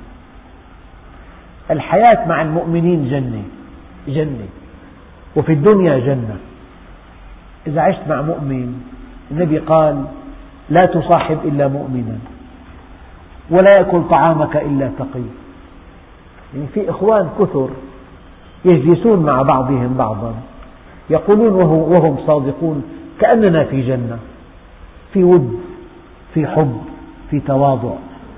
الحياة 1.70 2.28
مع 2.28 2.42
المؤمنين 2.42 3.08
جنة 3.10 3.42
جنة 4.08 4.46
وفي 5.36 5.52
الدنيا 5.52 5.98
جنة 5.98 6.36
إذا 7.66 7.80
عشت 7.80 8.08
مع 8.08 8.22
مؤمن 8.22 8.74
النبي 9.30 9.58
قال 9.58 10.04
لا 10.70 10.86
تصاحب 10.86 11.38
إلا 11.44 11.68
مؤمنا 11.68 12.18
ولا 13.50 13.76
يأكل 13.76 14.02
طعامك 14.10 14.56
إلا 14.56 14.90
تقي 14.98 15.20
يعني 16.54 16.66
في 16.74 16.90
إخوان 16.90 17.28
كثر 17.40 17.68
يجلسون 18.64 19.22
مع 19.22 19.42
بعضهم 19.42 19.94
بعضا 19.98 20.34
يقولون 21.10 21.52
وهم 21.92 22.16
صادقون 22.26 22.82
كأننا 23.20 23.64
في 23.64 23.82
جنة 23.82 24.18
في 25.12 25.24
ود 25.24 25.60
في 26.34 26.46
حب 26.46 26.82
في 27.32 27.40
تواضع 27.40 27.92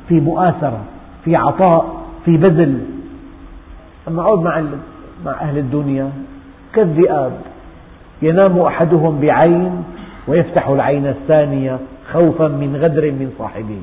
في 0.08 0.14
مؤاثرة 0.14 0.80
في 1.24 1.36
عطاء 1.36 2.00
في 2.24 2.36
بذل 2.36 2.84
أما 4.08 4.22
أقعد 4.22 4.38
مع 4.44 4.62
مع 5.24 5.32
أهل 5.40 5.58
الدنيا 5.58 6.10
كالذئاب 6.74 7.32
ينام 8.22 8.58
أحدهم 8.58 9.20
بعين 9.20 9.84
ويفتح 10.28 10.68
العين 10.68 11.06
الثانية 11.06 11.78
خوفا 12.12 12.48
من 12.48 12.76
غدر 12.80 13.10
من 13.10 13.32
صاحبه 13.38 13.80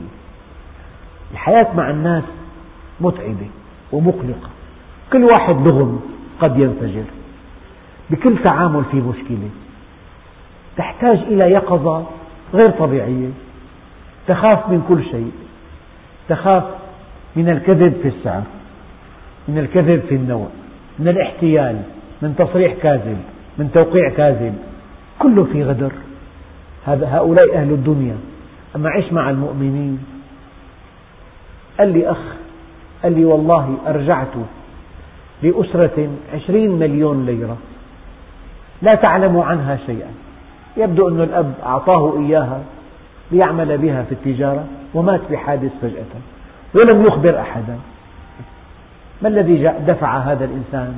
الحياة 1.32 1.68
مع 1.78 1.90
الناس 1.90 2.24
متعبة 3.02 3.48
ومقلقة 3.92 4.50
كل 5.14 5.24
واحد 5.24 5.56
لغم 5.68 6.00
قد 6.42 6.58
ينفجر 6.60 7.04
بكل 8.10 8.36
تعامل 8.44 8.84
في 8.92 8.98
مشكلة 8.98 9.50
تحتاج 10.78 11.18
إلى 11.18 11.52
يقظة 11.52 12.04
غير 12.54 12.70
طبيعية 12.70 13.30
تخاف 14.28 14.70
من 14.70 14.86
كل 14.90 15.04
شيء 15.12 15.32
تخاف 16.30 16.64
من 17.36 17.50
الكذب 17.50 17.94
في 18.02 18.08
الساعة 18.08 18.44
من 19.48 19.58
الكذب 19.58 20.04
في 20.10 20.16
النوع 20.16 20.48
من 21.00 21.08
الاحتيال 21.08 21.82
من 22.22 22.36
تصريح 22.38 22.74
كاذب 22.82 23.18
من 23.58 23.72
توقيع 23.74 24.10
كاذب 24.10 24.56
كله 25.20 25.44
في 25.44 25.64
غدر 25.64 25.92
هؤلاء 26.88 27.56
أهل 27.58 27.70
الدنيا 27.72 28.16
أما 28.76 28.90
عش 28.90 29.14
مع 29.14 29.30
المؤمنين 29.30 30.00
قال 31.80 31.94
لي 31.94 32.12
أخ 32.12 32.22
قال 33.04 33.14
لي 33.20 33.26
والله 33.26 33.78
أرجعت 33.88 34.28
لأسرة 35.44 36.08
عشرين 36.36 36.72
مليون 36.72 37.26
ليرة 37.26 37.58
لا 38.82 38.96
تعلم 38.96 39.38
عنها 39.38 39.78
شيئا 39.86 40.12
يبدو 40.78 41.08
أن 41.10 41.20
الأب 41.22 41.54
أعطاه 41.66 42.20
إياها 42.20 42.62
ليعمل 43.32 43.78
بها 43.78 44.04
في 44.04 44.12
التجارة 44.12 44.66
ومات 44.94 45.22
بحادث 45.32 45.72
فجأة 45.82 46.04
ولم 46.74 47.06
يخبر 47.06 47.42
أحدا 47.42 47.78
ما 49.22 49.28
الذي 49.28 49.72
دفع 49.88 50.18
هذا 50.18 50.46
الإنسان 50.46 50.94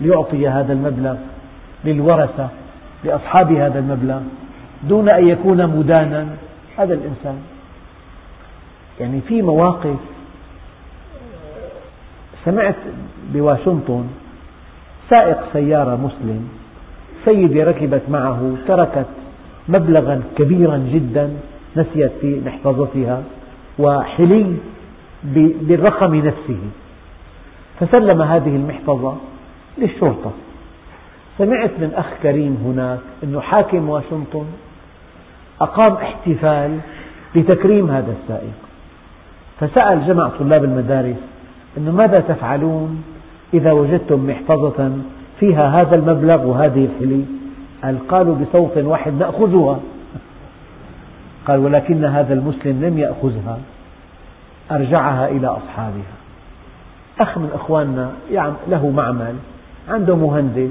ليعطي 0.00 0.48
هذا 0.48 0.72
المبلغ 0.72 1.16
للورثة 1.84 2.48
لأصحاب 3.04 3.52
هذا 3.52 3.78
المبلغ 3.78 4.20
دون 4.84 5.10
أن 5.14 5.28
يكون 5.28 5.66
مدانا 5.66 6.26
هذا 6.78 6.94
الإنسان 6.94 7.38
يعني 9.00 9.20
في 9.28 9.42
مواقف 9.42 9.96
سمعت 12.44 12.74
بواشنطن 13.32 14.04
سائق 15.10 15.38
سيارة 15.52 15.96
مسلم 15.96 16.48
سيدة 17.24 17.64
ركبت 17.64 18.02
معه 18.08 18.52
تركت 18.68 19.06
مبلغا 19.68 20.22
كبيرا 20.36 20.76
جدا 20.92 21.32
نسيت 21.76 22.10
في 22.20 22.40
محفظتها 22.46 23.22
وحلي 23.78 24.56
بالرقم 25.62 26.14
نفسه 26.14 26.58
فسلم 27.80 28.22
هذه 28.22 28.56
المحفظة 28.56 29.14
للشرطة 29.78 30.30
سمعت 31.38 31.70
من 31.78 31.92
أخ 31.96 32.06
كريم 32.22 32.56
هناك 32.66 32.98
أنه 33.24 33.40
حاكم 33.40 33.88
واشنطن 33.88 34.44
أقام 35.60 35.92
احتفال 35.92 36.78
لتكريم 37.34 37.90
هذا 37.90 38.14
السائق 38.22 38.52
فسأل 39.60 40.06
جمع 40.06 40.28
طلاب 40.28 40.64
المدارس 40.64 41.16
أنه 41.78 41.92
ماذا 41.92 42.20
تفعلون 42.20 43.02
إذا 43.54 43.72
وجدتم 43.72 44.26
محفظة 44.26 44.92
فيها 45.40 45.80
هذا 45.80 45.94
المبلغ 45.96 46.46
وهذه 46.46 46.84
الحلي 46.84 47.24
قال 47.82 48.08
قالوا 48.08 48.34
بصوت 48.34 48.78
واحد 48.78 49.12
نأخذها 49.18 49.78
قال 51.46 51.58
ولكن 51.58 52.04
هذا 52.04 52.34
المسلم 52.34 52.84
لم 52.84 52.98
يأخذها 52.98 53.58
أرجعها 54.70 55.28
إلى 55.28 55.46
أصحابها 55.46 56.12
أخ 57.20 57.38
من 57.38 57.50
أخواننا 57.54 58.12
له 58.68 58.90
معمل 58.96 59.34
عنده 59.88 60.16
مهندس 60.16 60.70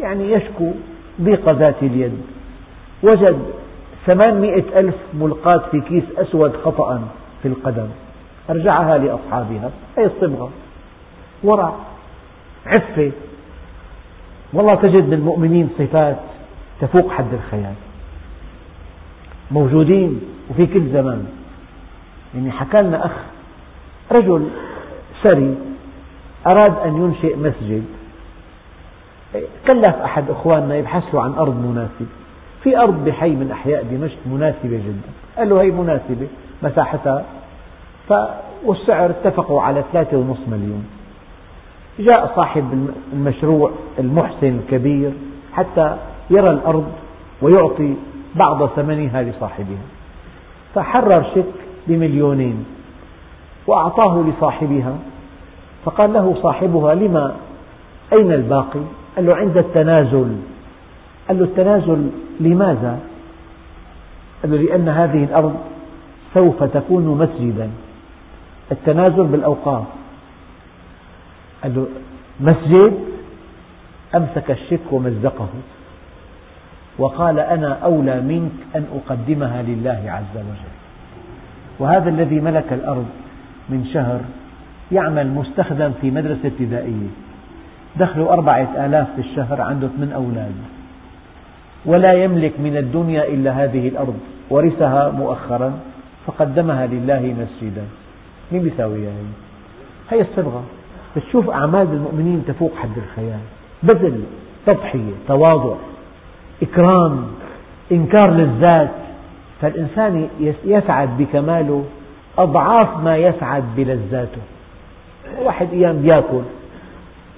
يعني 0.00 0.32
يشكو 0.32 0.72
ضيق 1.20 1.48
ذات 1.48 1.74
اليد 1.82 2.12
وجد 3.02 3.38
ثمانمئة 4.06 4.80
ألف 4.80 4.94
ملقاة 5.14 5.62
في 5.70 5.80
كيس 5.80 6.04
أسود 6.18 6.52
خطأ 6.64 7.02
في 7.42 7.48
القدم 7.48 7.86
أرجعها 8.50 8.98
لأصحابها 8.98 9.70
هي 9.98 10.04
الصبغة 10.04 10.50
ورع 11.44 11.72
عفة 12.66 13.12
والله 14.52 14.74
تجد 14.74 15.04
من 15.06 15.12
المؤمنين 15.14 15.68
صفات 15.78 16.16
تفوق 16.80 17.10
حد 17.12 17.32
الخيال 17.34 17.74
موجودين 19.52 20.20
وفي 20.50 20.66
كل 20.66 20.88
زمان 20.92 21.26
يعني 22.34 22.50
حكى 22.50 22.82
لنا 22.82 23.06
أخ 23.06 23.10
رجل 24.12 24.48
ثري 25.22 25.54
أراد 26.46 26.72
أن 26.84 26.94
ينشئ 27.04 27.36
مسجد 27.36 27.84
كلف 29.66 29.94
أحد 29.94 30.30
أخواننا 30.30 30.76
يبحث 30.76 31.14
له 31.14 31.22
عن 31.22 31.32
أرض 31.32 31.56
مناسبة 31.56 32.06
في 32.62 32.78
أرض 32.78 33.04
بحي 33.04 33.30
من 33.30 33.50
أحياء 33.52 33.82
دمشق 33.90 34.16
مناسبة 34.26 34.76
جدا 34.76 35.10
قال 35.38 35.48
له 35.48 35.62
هي 35.62 35.70
مناسبة 35.70 36.26
مساحتها 36.62 37.24
ف... 38.08 38.12
والسعر 38.64 39.10
اتفقوا 39.10 39.62
على 39.62 39.84
ثلاثة 39.92 40.16
ونصف 40.16 40.48
مليون 40.48 40.86
جاء 41.98 42.32
صاحب 42.36 42.90
المشروع 43.12 43.70
المحسن 43.98 44.58
الكبير 44.58 45.10
حتى 45.56 45.96
يرى 46.30 46.50
الأرض 46.50 46.92
ويعطي 47.42 47.94
بعض 48.34 48.66
ثمنها 48.76 49.22
لصاحبها 49.22 49.82
فحرر 50.74 51.24
شك 51.34 51.44
بمليونين 51.88 52.64
وأعطاه 53.66 54.22
لصاحبها 54.28 54.94
فقال 55.84 56.12
له 56.12 56.34
صاحبها 56.42 56.94
لما 56.94 57.34
أين 58.12 58.32
الباقي؟ 58.32 58.80
قال 59.16 59.26
له 59.26 59.34
عند 59.36 59.56
التنازل 59.56 60.36
قال 61.28 61.38
له 61.38 61.44
التنازل 61.44 62.08
لماذا؟ 62.40 62.98
قال 64.42 64.50
له 64.52 64.58
لأن 64.62 64.88
هذه 64.88 65.24
الأرض 65.24 65.54
سوف 66.34 66.62
تكون 66.64 67.04
مسجدا 67.04 67.70
التنازل 68.72 69.24
بالأوقاف 69.24 69.84
قال 71.62 71.74
له 71.74 71.86
مسجد 72.40 72.94
أمسك 74.16 74.50
الشك 74.50 74.92
ومزقه 74.92 75.48
وقال 76.98 77.38
أنا 77.40 77.74
أولى 77.84 78.20
منك 78.20 78.50
أن 78.76 78.86
أقدمها 78.96 79.62
لله 79.62 80.00
عز 80.06 80.36
وجل 80.38 80.72
وهذا 81.78 82.10
الذي 82.10 82.40
ملك 82.40 82.72
الأرض 82.72 83.06
من 83.68 83.84
شهر 83.94 84.20
يعمل 84.92 85.26
مستخدم 85.28 85.92
في 86.00 86.10
مدرسة 86.10 86.40
ابتدائية 86.48 87.08
دخله 87.96 88.28
أربعة 88.32 88.68
آلاف 88.86 89.06
في 89.16 89.20
الشهر 89.20 89.60
عنده 89.60 89.88
ثمان 89.96 90.12
أولاد 90.12 90.54
ولا 91.86 92.12
يملك 92.12 92.60
من 92.60 92.76
الدنيا 92.76 93.24
إلا 93.28 93.64
هذه 93.64 93.88
الأرض 93.88 94.16
ورثها 94.50 95.10
مؤخرا 95.10 95.72
فقدمها 96.26 96.86
لله 96.86 97.20
مسجدا 97.38 97.82
مين 98.52 98.62
بيساويها 98.62 99.10
هي؟ 100.10 100.18
هي 100.18 100.20
الصبغة 100.20 100.62
بتشوف 101.16 101.50
أعمال 101.50 101.82
المؤمنين 101.92 102.44
تفوق 102.48 102.72
حد 102.76 102.90
الخيال 102.98 103.38
بذل 103.82 104.20
تضحية 104.66 105.12
تواضع 105.28 105.74
إكرام 106.62 107.24
إنكار 107.92 108.30
للذات 108.30 108.90
فالإنسان 109.60 110.28
يسعد 110.64 111.18
بكماله 111.18 111.84
أضعاف 112.38 112.96
ما 112.96 113.16
يسعد 113.16 113.64
بلذاته 113.76 114.40
واحد 115.42 115.68
أيام 115.72 116.02
بيأكل 116.02 116.42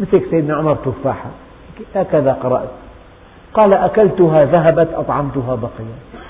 مثل 0.01 0.23
سيدنا 0.31 0.55
عمر 0.57 0.75
تفاحة 0.75 1.31
هكذا 1.95 2.33
قرأت 2.33 2.69
قال 3.55 3.73
أكلتها 3.73 4.45
ذهبت 4.45 4.89
أطعمتها 4.95 5.55
بقية 5.55 6.23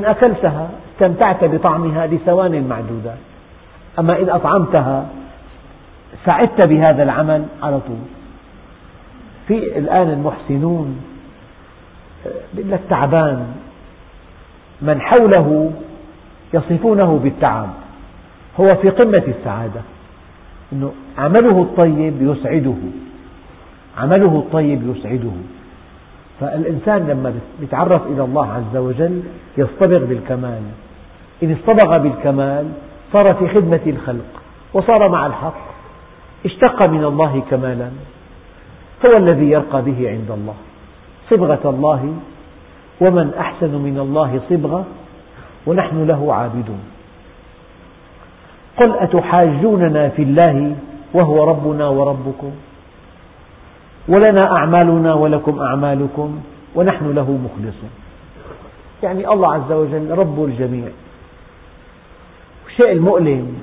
إن 0.00 0.04
أكلتها 0.04 0.68
استمتعت 0.94 1.44
بطعمها 1.44 2.06
لثوان 2.06 2.68
معدودات 2.68 3.18
أما 3.98 4.18
إن 4.20 4.30
أطعمتها 4.30 5.06
سعدت 6.26 6.60
بهذا 6.60 7.02
العمل 7.02 7.44
على 7.62 7.80
طول 7.88 7.98
في 9.48 9.78
الآن 9.78 10.10
المحسنون 10.10 11.09
بيقول 12.54 12.70
لك 12.70 12.80
تعبان 12.90 13.46
من 14.82 15.00
حوله 15.00 15.70
يصفونه 16.54 17.20
بالتعب 17.24 17.68
هو 18.60 18.74
في 18.74 18.90
قمة 18.90 19.22
السعادة 19.40 19.80
أنه 20.72 20.92
عمله 21.18 21.62
الطيب 21.62 22.14
يسعده 22.22 22.74
عمله 23.98 24.38
الطيب 24.46 24.96
يسعده 24.96 25.30
فالإنسان 26.40 27.08
لما 27.08 27.34
يتعرف 27.60 28.06
إلى 28.06 28.24
الله 28.24 28.52
عز 28.52 28.76
وجل 28.76 29.22
يصطبغ 29.58 30.04
بالكمال 30.04 30.60
إن 31.42 31.52
اصطبغ 31.60 31.98
بالكمال 31.98 32.68
صار 33.12 33.34
في 33.34 33.48
خدمة 33.48 33.80
الخلق 33.86 34.42
وصار 34.72 35.08
مع 35.08 35.26
الحق 35.26 35.60
اشتق 36.44 36.82
من 36.82 37.04
الله 37.04 37.42
كمالا 37.50 37.90
هو 39.06 39.16
الذي 39.16 39.50
يرقى 39.50 39.82
به 39.82 40.08
عند 40.10 40.30
الله 40.30 40.54
صبغة 41.30 41.60
الله 41.64 42.14
ومن 43.00 43.34
أحسن 43.38 43.70
من 43.74 43.98
الله 44.00 44.40
صبغة 44.50 44.84
ونحن 45.66 46.06
له 46.06 46.34
عابدون 46.34 46.80
قل 48.76 48.94
أتحاجوننا 48.98 50.08
في 50.08 50.22
الله 50.22 50.76
وهو 51.14 51.44
ربنا 51.44 51.88
وربكم 51.88 52.50
ولنا 54.08 54.56
أعمالنا 54.56 55.14
ولكم 55.14 55.58
أعمالكم 55.60 56.40
ونحن 56.74 57.14
له 57.14 57.30
مخلصون 57.44 57.90
يعني 59.02 59.28
الله 59.28 59.52
عز 59.54 59.72
وجل 59.72 60.10
رب 60.10 60.44
الجميع 60.44 60.88
الشيء 62.68 62.92
المؤلم 62.92 63.54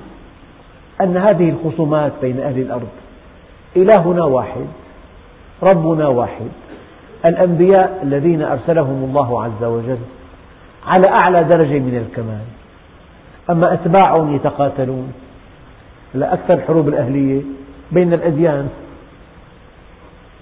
أن 1.02 1.18
هذه 1.18 1.50
الخصومات 1.50 2.12
بين 2.22 2.40
أهل 2.40 2.60
الأرض 2.60 2.88
إلهنا 3.76 4.24
واحد 4.24 4.66
ربنا 5.64 6.08
واحد 6.08 6.50
الأنبياء 7.26 8.00
الذين 8.04 8.42
أرسلهم 8.42 9.08
الله 9.10 9.44
عز 9.44 9.64
وجل 9.64 9.98
على 10.88 11.08
أعلى 11.10 11.44
درجة 11.44 11.80
من 11.80 12.06
الكمال 12.10 12.44
أما 13.50 13.74
أتباعهم 13.74 14.36
يتقاتلون 14.36 15.14
لأكثر 16.14 16.54
الحروب 16.54 16.88
الأهلية 16.90 17.42
بين 17.92 18.14
الأديان 18.14 18.70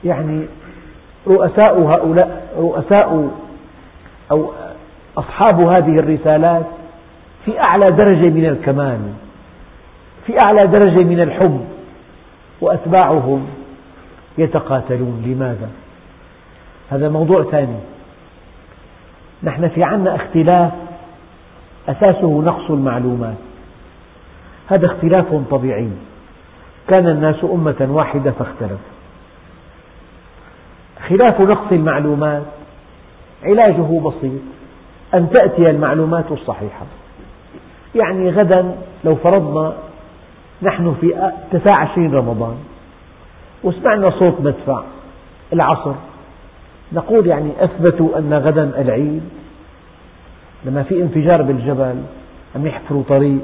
يعني 0.03 0.45
رؤساء 1.27 1.79
هؤلاء 1.97 2.47
رؤساء 2.57 3.29
أو 4.31 4.49
أصحاب 5.17 5.59
هذه 5.61 5.99
الرسالات 5.99 6.65
في 7.45 7.59
أعلى 7.59 7.91
درجة 7.91 8.29
من 8.29 8.45
الكمال 8.45 8.99
في 10.27 10.37
أعلى 10.45 10.67
درجة 10.67 11.03
من 11.03 11.19
الحب 11.19 11.61
وأتباعهم 12.61 13.47
يتقاتلون 14.37 15.23
لماذا؟ 15.25 15.69
هذا 16.91 17.09
موضوع 17.09 17.43
ثاني 17.51 17.77
نحن 19.43 19.67
في 19.69 19.83
عنا 19.83 20.15
اختلاف 20.15 20.71
أساسه 21.89 22.41
نقص 22.45 22.71
المعلومات 22.71 23.35
هذا 24.67 24.85
اختلاف 24.85 25.25
طبيعي 25.51 25.89
كان 26.87 27.07
الناس 27.07 27.35
أمة 27.43 27.87
واحدة 27.91 28.31
فاختلفوا 28.31 28.93
خلاف 31.09 31.41
نقص 31.41 31.71
المعلومات 31.71 32.43
علاجه 33.43 33.99
بسيط 33.99 34.41
أن 35.13 35.29
تأتي 35.29 35.69
المعلومات 35.69 36.31
الصحيحة 36.31 36.85
يعني 37.95 38.29
غدا 38.29 38.75
لو 39.05 39.15
فرضنا 39.15 39.73
نحن 40.61 40.95
في 41.01 41.31
29 41.51 42.13
رمضان 42.13 42.55
وسمعنا 43.63 44.05
صوت 44.19 44.41
مدفع 44.41 44.81
العصر 45.53 45.93
نقول 46.95 47.27
يعني 47.27 47.51
أثبتوا 47.59 48.17
أن 48.17 48.33
غدا 48.33 48.71
العيد 48.81 49.21
لما 50.65 50.83
في 50.83 51.01
انفجار 51.01 51.41
بالجبل 51.41 51.95
عم 52.55 52.67
يحفروا 52.67 53.03
طريق 53.09 53.39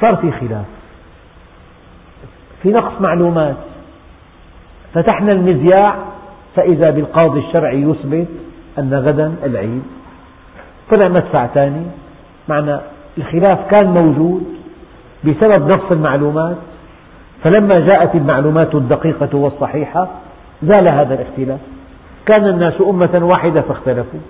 صار 0.00 0.16
في 0.16 0.30
خلاف 0.32 0.64
في 2.62 2.68
نقص 2.68 3.00
معلومات 3.00 3.56
فتحنا 4.94 5.32
المذياع 5.32 5.94
فإذا 6.56 6.90
بالقاضي 6.90 7.40
الشرعي 7.40 7.82
يثبت 7.82 8.26
أن 8.78 8.94
غدا 8.94 9.34
العيد 9.44 9.82
طلع 10.90 11.08
مدفع 11.08 11.46
ثاني 11.46 11.84
معنى 12.48 12.80
الخلاف 13.18 13.70
كان 13.70 13.86
موجود 13.86 14.44
بسبب 15.24 15.68
نقص 15.70 15.92
المعلومات 15.92 16.56
فلما 17.44 17.80
جاءت 17.80 18.14
المعلومات 18.14 18.74
الدقيقة 18.74 19.36
والصحيحة 19.36 20.08
زال 20.62 20.88
هذا 20.88 21.14
الاختلاف 21.14 21.60
كان 22.28 22.46
الناس 22.48 22.74
أمة 22.80 23.18
واحدة 23.22 23.60
فاختلفوا 23.60 24.20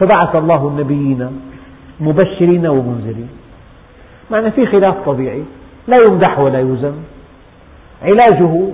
فبعث 0.00 0.36
الله 0.36 0.68
النبيين 0.68 1.40
مبشرين 2.00 2.66
ومنذرين 2.66 3.28
معنى 4.30 4.50
في 4.50 4.66
خلاف 4.66 4.94
طبيعي 5.06 5.42
لا 5.88 5.96
يمدح 6.08 6.38
ولا 6.38 6.60
يذم 6.60 7.04
علاجه 8.02 8.68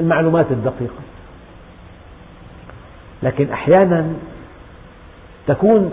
المعلومات 0.00 0.46
الدقيقة 0.50 1.02
لكن 3.22 3.50
أحيانا 3.52 4.06
تكون 5.46 5.90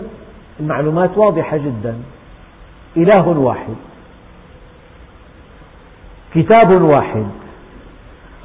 المعلومات 0.60 1.18
واضحة 1.18 1.56
جدا 1.56 1.94
إله 2.96 3.28
واحد 3.28 3.74
كتاب 6.34 6.82
واحد 6.82 7.26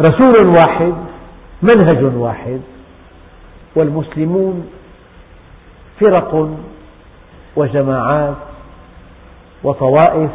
رسول 0.01 0.45
واحد 0.47 0.93
منهج 1.61 2.03
واحد 2.17 2.61
والمسلمون 3.75 4.67
فرق 5.99 6.49
وجماعات 7.55 8.35
وطوائف 9.63 10.29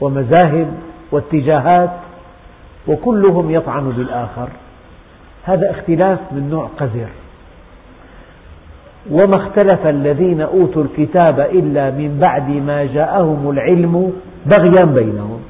ومذاهب 0.00 0.74
واتجاهات 1.12 1.90
وكلهم 2.86 3.50
يطعن 3.50 3.90
بالآخر 3.90 4.48
هذا 5.44 5.70
اختلاف 5.70 6.18
من 6.32 6.48
نوع 6.50 6.68
قذر 6.78 7.08
وما 9.10 9.36
اختلف 9.36 9.86
الذين 9.86 10.40
أوتوا 10.40 10.84
الكتاب 10.84 11.40
إلا 11.40 11.90
من 11.90 12.18
بعد 12.20 12.48
ما 12.48 12.84
جاءهم 12.84 13.50
العلم 13.50 14.12
بغيا 14.46 14.84
بينهم 14.84 15.40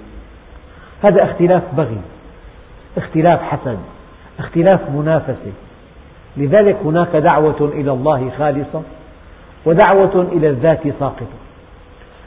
هذا 1.03 1.25
اختلاف 1.25 1.63
بغي 1.77 2.01
اختلاف 2.99 3.43
حسد 3.43 3.79
اختلاف 4.39 4.81
منافسة 4.91 5.53
لذلك 6.37 6.77
هناك 6.85 7.17
دعوة 7.17 7.71
إلى 7.75 7.93
الله 7.93 8.31
خالصة 8.39 8.83
ودعوة 9.65 10.29
إلى 10.33 10.49
الذات 10.49 10.81
ساقطة 11.01 11.27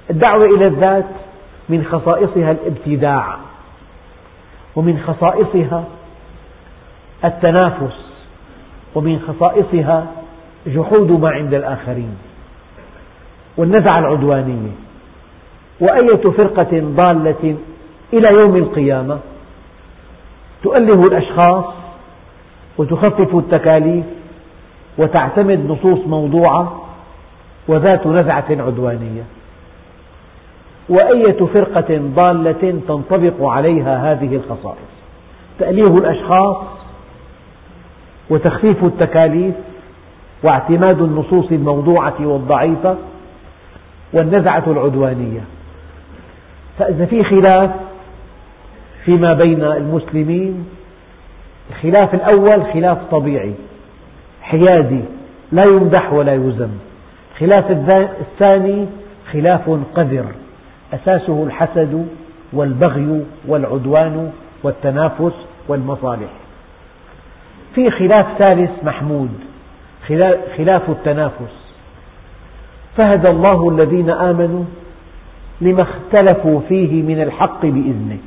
الدعوة 0.10 0.46
إلى 0.46 0.68
الذات 0.68 1.06
من 1.70 1.84
خصائصها 1.92 2.52
الابتداع 2.52 3.36
ومن 4.76 5.00
خصائصها 5.08 5.84
التنافس 7.26 8.06
ومن 8.96 9.20
خصائصها 9.28 10.08
جحود 10.68 11.12
ما 11.12 11.30
عند 11.30 11.54
الآخرين 11.54 12.16
والنزعة 13.58 14.00
العدوانية 14.00 14.72
وأية 15.80 16.32
فرقة 16.32 16.70
ضالة 16.80 17.56
إلى 18.14 18.28
يوم 18.34 18.56
القيامة 18.56 19.20
تؤله 20.64 21.04
الأشخاص 21.08 21.66
وتخفف 22.80 23.36
التكاليف 23.36 24.06
وتعتمد 24.98 25.72
نصوص 25.72 26.00
موضوعة 26.08 26.82
وذات 27.68 28.08
نزعة 28.08 28.46
عدوانية 28.50 29.22
وأية 30.90 31.46
فرقة 31.54 32.02
ضالة 32.16 32.74
تنطبق 32.90 33.42
عليها 33.44 34.12
هذه 34.12 34.36
الخصائص 34.36 34.78
تأليه 35.60 35.98
الأشخاص 35.98 36.58
وتخفيف 38.30 38.84
التكاليف 38.84 39.54
واعتماد 40.44 41.02
النصوص 41.02 41.52
الموضوعة 41.52 42.14
والضعيفة 42.20 42.96
والنزعة 44.14 44.64
العدوانية 44.68 45.42
فإذا 46.80 47.06
في 47.06 47.24
خلاف 47.24 47.72
فيما 49.06 49.34
بين 49.34 49.64
المسلمين 49.64 50.66
الخلاف 51.70 52.14
الأول 52.14 52.74
خلاف 52.74 52.98
طبيعي 53.12 53.54
حيادي 54.42 55.02
لا 55.52 55.64
يمدح 55.66 56.14
ولا 56.14 56.34
يذم 56.34 56.80
الخلاف 57.34 57.72
الثاني 58.22 58.86
خلاف 59.34 59.70
قذر 59.96 60.26
أساسه 60.94 61.44
الحسد 61.44 62.06
والبغي 62.54 63.24
والعدوان 63.48 64.32
والتنافس 64.64 65.34
والمصالح 65.68 66.30
في 67.76 67.92
خلاف 67.92 68.26
ثالث 68.38 68.70
محمود 68.84 69.30
خلاف 70.58 70.90
التنافس 70.90 71.70
فهدى 72.98 73.32
الله 73.32 73.70
الذين 73.70 74.10
آمنوا 74.10 74.64
لما 75.62 75.82
اختلفوا 75.82 76.62
فيه 76.70 77.04
من 77.04 77.22
الحق 77.22 77.62
بإذنه 77.62 78.18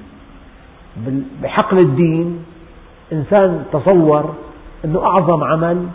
بحقل 1.43 1.78
الدين 1.78 2.38
إنسان 3.12 3.64
تصور 3.72 4.34
أنه 4.84 4.98
أعظم 5.07 5.44
عمل 5.44 5.86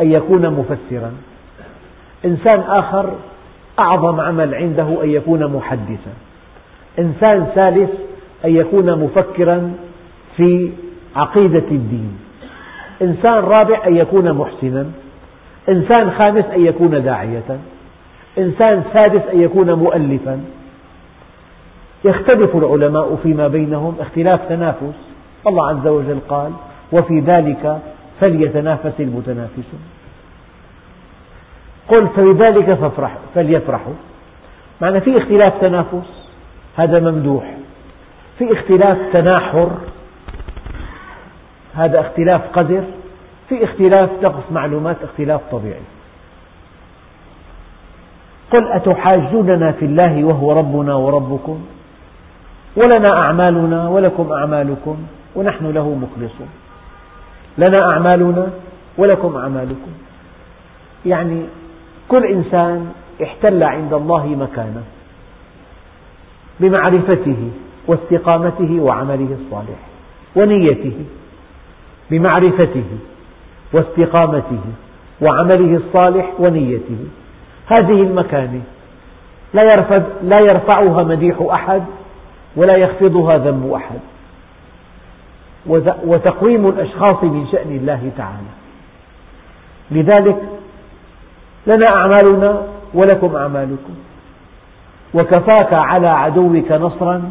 أن 0.00 0.12
يكون 0.12 0.50
مفسرا 0.50 1.12
إنسان 2.24 2.60
آخر 2.60 3.10
أعظم 3.78 4.20
عمل 4.20 4.54
عنده 4.54 5.04
أن 5.04 5.10
يكون 5.10 5.46
محدثا 5.52 6.12
إنسان 6.98 7.46
ثالث 7.54 7.90
أن 8.44 8.56
يكون 8.56 8.98
مفكرا 8.98 9.72
في 10.36 10.70
عقيدة 11.16 11.64
الدين 11.70 12.18
إنسان 13.02 13.34
رابع 13.44 13.86
أن 13.86 13.96
يكون 13.96 14.32
محسنا 14.32 14.86
إنسان 15.68 16.10
خامس 16.10 16.44
أن 16.44 16.66
يكون 16.66 17.02
داعية 17.02 17.42
إنسان 18.38 18.82
سادس 18.92 19.20
أن 19.32 19.40
يكون 19.42 19.72
مؤلفا 19.72 20.40
يختلف 22.04 22.56
العلماء 22.56 23.18
فيما 23.22 23.48
بينهم 23.48 23.94
اختلاف 24.00 24.40
تنافس 24.48 25.07
الله 25.48 25.70
عز 25.80 25.86
وجل 25.86 26.18
قال 26.28 26.52
وفي 26.92 27.18
ذلك 27.20 27.80
فليتنافس 28.20 28.92
المتنافسون 29.00 29.80
قل 31.88 32.08
فبذلك 32.08 32.78
فليفرحوا 33.34 33.92
معنى 34.80 35.00
في 35.00 35.16
اختلاف 35.18 35.50
تنافس 35.60 36.28
هذا 36.76 37.00
ممدوح 37.00 37.54
في 38.38 38.52
اختلاف 38.52 38.98
تناحر 39.12 39.70
هذا 41.74 42.00
اختلاف 42.00 42.40
قدر 42.52 42.82
في 43.48 43.64
اختلاف 43.64 44.10
نقص 44.22 44.42
معلومات 44.52 44.96
اختلاف 45.04 45.40
طبيعي 45.52 45.80
قل 48.50 48.72
أتحاجوننا 48.72 49.72
في 49.72 49.84
الله 49.84 50.24
وهو 50.24 50.52
ربنا 50.52 50.94
وربكم 50.94 51.58
ولنا 52.76 53.12
أعمالنا 53.16 53.88
ولكم 53.88 54.32
أعمالكم 54.32 54.96
ونحن 55.36 55.70
له 55.74 55.88
مخلصون 55.94 56.48
لنا 57.58 57.92
أعمالنا 57.92 58.46
ولكم 58.98 59.36
أعمالكم 59.36 59.90
يعني 61.06 61.42
كل 62.08 62.24
إنسان 62.32 62.92
احتل 63.22 63.62
عند 63.62 63.92
الله 63.92 64.26
مكانه 64.26 64.82
بمعرفته 66.60 67.50
واستقامته 67.86 68.80
وعمله 68.80 69.36
الصالح 69.44 69.78
ونيته 70.36 70.96
بمعرفته 72.10 72.84
واستقامته 73.72 74.60
وعمله 75.20 75.80
الصالح 75.86 76.32
ونيته 76.38 76.98
هذه 77.78 78.00
المكانة 78.02 78.60
لا 80.26 80.38
يرفعها 80.42 81.02
مديح 81.02 81.36
أحد 81.52 81.82
ولا 82.56 82.76
يخفضها 82.76 83.38
ذم 83.38 83.72
أحد 83.76 84.00
وتقويم 86.06 86.68
الأشخاص 86.68 87.16
من 87.24 87.46
شأن 87.52 87.76
الله 87.76 88.10
تعالى 88.16 88.58
لذلك 89.90 90.36
لنا 91.66 91.86
أعمالنا 91.94 92.62
ولكم 92.94 93.36
أعمالكم 93.36 93.94
وكفاك 95.14 95.72
على 95.72 96.08
عدوك 96.08 96.72
نصرا 96.72 97.30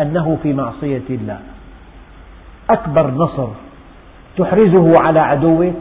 أنه 0.00 0.38
في 0.42 0.52
معصية 0.52 1.02
الله 1.10 1.38
أكبر 2.70 3.06
نصر 3.10 3.48
تحرزه 4.36 5.00
على 5.02 5.20
عدوك 5.20 5.72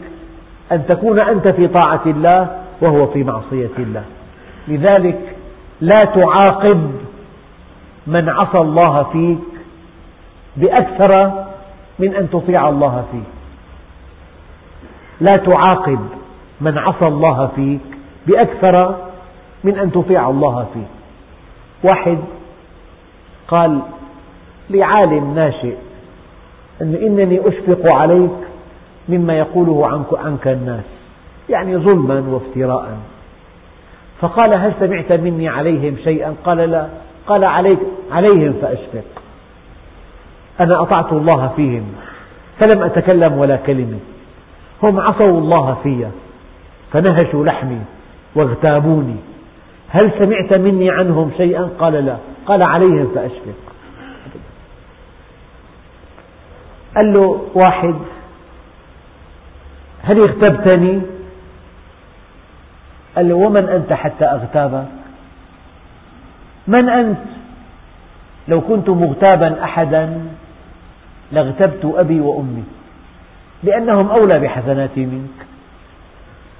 أن 0.71 0.85
تكون 0.87 1.19
أنت 1.19 1.47
في 1.47 1.67
طاعة 1.67 2.01
الله 2.05 2.57
وهو 2.81 3.07
في 3.07 3.23
معصية 3.23 3.69
الله 3.79 4.03
لذلك 4.67 5.35
لا 5.81 6.05
تعاقب 6.05 6.91
من 8.07 8.29
عصى 8.29 8.57
الله 8.57 9.03
فيك 9.03 9.39
بأكثر 10.57 11.44
من 11.99 12.15
أن 12.15 12.29
تطيع 12.29 12.69
الله 12.69 13.03
فيه 13.11 13.21
لا 15.21 15.37
تعاقب 15.37 15.99
من 16.61 16.77
عصى 16.77 17.07
الله 17.07 17.47
فيك 17.55 17.97
بأكثر 18.27 18.95
من 19.63 19.79
أن 19.79 19.91
تطيع 19.91 20.29
الله 20.29 20.67
فيه 20.73 20.85
واحد 21.89 22.17
قال 23.47 23.79
لعالم 24.69 25.33
ناشئ 25.35 25.73
أن 26.81 26.95
إنني 27.01 27.39
أشفق 27.47 27.95
عليك 27.95 28.31
مما 29.09 29.37
يقوله 29.39 29.87
عنك, 29.87 30.25
عنك 30.25 30.47
الناس 30.47 30.83
يعني 31.49 31.77
ظلما 31.77 32.23
وافتراء 32.29 32.97
فقال 34.21 34.53
هل 34.53 34.73
سمعت 34.79 35.11
مني 35.11 35.49
عليهم 35.49 35.95
شيئا 36.03 36.35
قال 36.45 36.57
لا 36.57 36.87
قال 37.27 37.43
عليك 37.43 37.79
عليهم 38.11 38.53
فأشفق 38.61 39.21
أنا 40.61 40.81
أطعت 40.81 41.11
الله 41.13 41.51
فيهم 41.55 41.93
فلم 42.59 42.83
أتكلم 42.83 43.33
ولا 43.33 43.55
كلمة 43.55 43.99
هم 44.83 44.99
عصوا 44.99 45.39
الله 45.39 45.77
في 45.83 46.07
فنهشوا 46.93 47.45
لحمي 47.45 47.79
واغتابوني 48.35 49.15
هل 49.89 50.11
سمعت 50.19 50.53
مني 50.53 50.89
عنهم 50.91 51.31
شيئا 51.37 51.69
قال 51.79 51.93
لا 52.05 52.17
قال 52.45 52.63
عليهم 52.63 53.11
فأشفق 53.15 53.55
قال 56.95 57.13
له 57.13 57.47
واحد 57.53 57.95
هل 60.03 60.19
اغتبتني 60.19 61.01
قال 63.15 63.29
له 63.29 63.35
ومن 63.35 63.63
أنت 63.69 63.93
حتى 63.93 64.25
أغتابك 64.25 64.85
من 66.67 66.89
أنت 66.89 67.17
لو 68.47 68.61
كنت 68.61 68.89
مغتابا 68.89 69.63
أحدا 69.63 70.34
لاغتبت 71.31 71.85
أبي 71.95 72.19
وأمي 72.19 72.63
لأنهم 73.63 74.09
أولى 74.09 74.39
بحسناتي 74.39 75.05
منك 75.05 75.45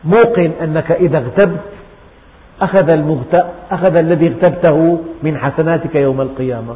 موقن 0.04 0.52
أنك 0.62 0.92
إذا 0.92 1.18
اغتبت 1.18 1.60
أخذ, 2.62 2.90
أخذ 3.72 3.96
الذي 3.96 4.28
اغتبته 4.28 5.02
من 5.24 5.38
حسناتك 5.38 5.96
يوم 5.96 6.22
القيامة 6.22 6.76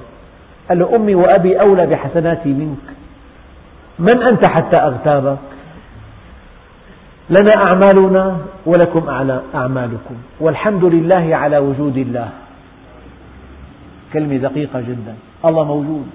قال 0.70 0.80
له 0.80 0.96
أمي 0.96 1.16
وأبي 1.16 1.62
أولى 1.62 1.88
بحسناتي 1.88 2.50
منك 2.50 2.96
من 4.00 4.24
أنت 4.24 4.46
حتى 4.46 4.76
أغتابك 4.78 5.38
لنا 7.30 7.52
أعمالنا 7.58 8.38
ولكم 8.66 9.10
أعمالكم 9.56 10.16
والحمد 10.40 10.84
لله 10.84 11.36
على 11.36 11.58
وجود 11.58 11.98
الله 11.98 12.30
كلمة 14.14 14.38
دقيقة 14.38 14.82
جدا 14.82 15.16
الله 15.46 15.64
موجود 15.64 16.08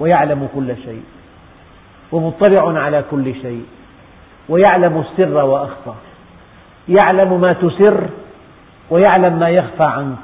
ويعلم 0.00 0.48
كل 0.54 0.74
شيء 0.84 1.02
ومطلع 2.12 2.82
على 2.82 3.04
كل 3.10 3.34
شيء 3.42 3.66
ويعلم 4.48 5.00
السر 5.10 5.44
وأخفى 5.44 5.92
يعلم 6.88 7.40
ما 7.40 7.52
تسر 7.52 8.08
ويعلم 8.90 9.38
ما 9.38 9.48
يخفى 9.48 9.82
عنك 9.84 10.16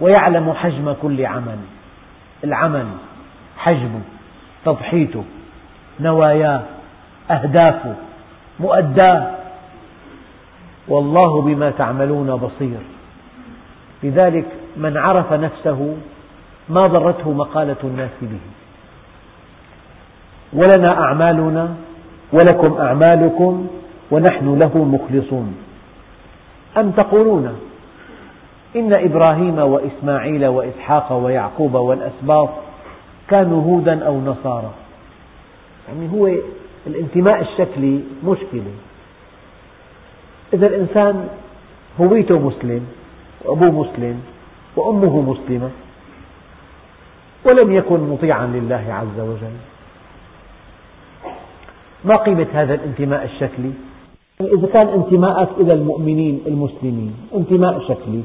ويعلم 0.00 0.52
حجم 0.52 0.94
كل 1.02 1.26
عمل 1.26 1.58
العمل 2.44 2.86
حجمه 3.58 4.00
تضحيته 4.64 5.24
نواياه 6.00 6.62
أهدافه 7.30 7.94
مؤداه 8.60 9.30
والله 10.88 11.42
بما 11.42 11.70
تعملون 11.70 12.36
بصير 12.36 12.78
لذلك 14.02 14.46
من 14.76 14.96
عرف 14.96 15.32
نفسه 15.32 15.96
ما 16.68 16.86
ضرته 16.86 17.30
مقالة 17.32 17.76
الناس 17.84 18.10
به 18.22 18.38
ولنا 20.52 21.00
أعمالنا 21.04 21.68
ولكم 22.32 22.72
أعمالكم 22.78 23.66
ونحن 24.10 24.58
له 24.58 24.78
مخلصون 24.84 25.56
أم 26.76 26.90
تقولون 26.90 27.58
إن 28.76 28.92
إبراهيم 28.92 29.58
وإسماعيل 29.58 30.46
وإسحاق 30.46 31.12
ويعقوب 31.12 31.74
والأسباط 31.74 32.48
كانوا 33.28 33.62
هودا 33.62 34.06
أو 34.06 34.20
نصارى 34.20 34.70
يعني 35.88 36.12
هو 36.12 36.30
الانتماء 36.86 37.40
الشكلي 37.40 38.00
مشكلة 38.24 38.72
إذا 40.54 40.66
الإنسان 40.66 41.28
هويته 42.00 42.38
مسلم 42.38 42.86
وأبوه 43.44 43.70
مسلم 43.70 44.20
وأمه 44.76 45.20
مسلمة 45.20 45.70
ولم 47.46 47.68
يكن 47.72 48.00
مطيعا 48.10 48.46
لله 48.46 48.84
عز 49.00 49.16
وجل 49.28 49.56
ما 52.04 52.16
قيمة 52.16 52.46
هذا 52.52 52.74
الانتماء 52.74 53.24
الشكلي؟ 53.24 53.72
يعني 54.40 54.52
إذا 54.54 54.66
كان 54.66 54.86
انتماءك 54.88 55.48
إلى 55.60 55.72
المؤمنين 55.74 56.40
المسلمين 56.46 57.14
انتماء 57.36 57.80
شكلي 57.80 58.22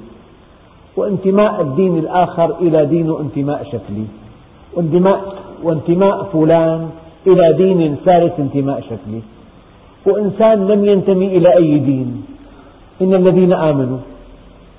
وانتماء 0.98 1.62
الدين 1.62 1.98
الآخر 1.98 2.56
إلى 2.62 2.86
دينه 2.86 3.20
انتماء 3.20 3.64
شكلي 3.64 4.06
وانتماء, 4.74 5.36
وانتماء 5.64 6.24
فلان 6.24 6.90
إلى 7.28 7.54
دين 7.54 7.96
ثالث 8.06 8.40
انتماء 8.40 8.82
شكلي 8.82 9.22
وإنسان 10.06 10.68
لم 10.68 10.86
ينتمي 10.86 11.28
إلى 11.38 11.56
أي 11.58 11.80
دين 11.80 12.24
إن 13.02 13.14
الذين 13.14 13.54
آمنوا 13.54 14.00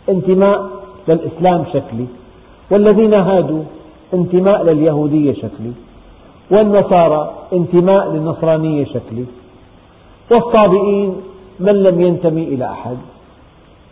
انتماء 0.08 0.70
للإسلام 1.08 1.64
شكلي 1.72 2.06
والذين 2.70 3.14
هادوا 3.14 3.62
انتماء 4.14 4.64
لليهودية 4.64 5.32
شكلي 5.32 5.72
والنصارى 6.50 7.34
انتماء 7.52 8.12
للنصرانية 8.12 8.84
شكلي 8.84 9.24
والصابئين 10.30 11.16
من 11.60 11.82
لم 11.82 12.00
ينتمي 12.00 12.42
إلى 12.44 12.70
أحد 12.70 12.96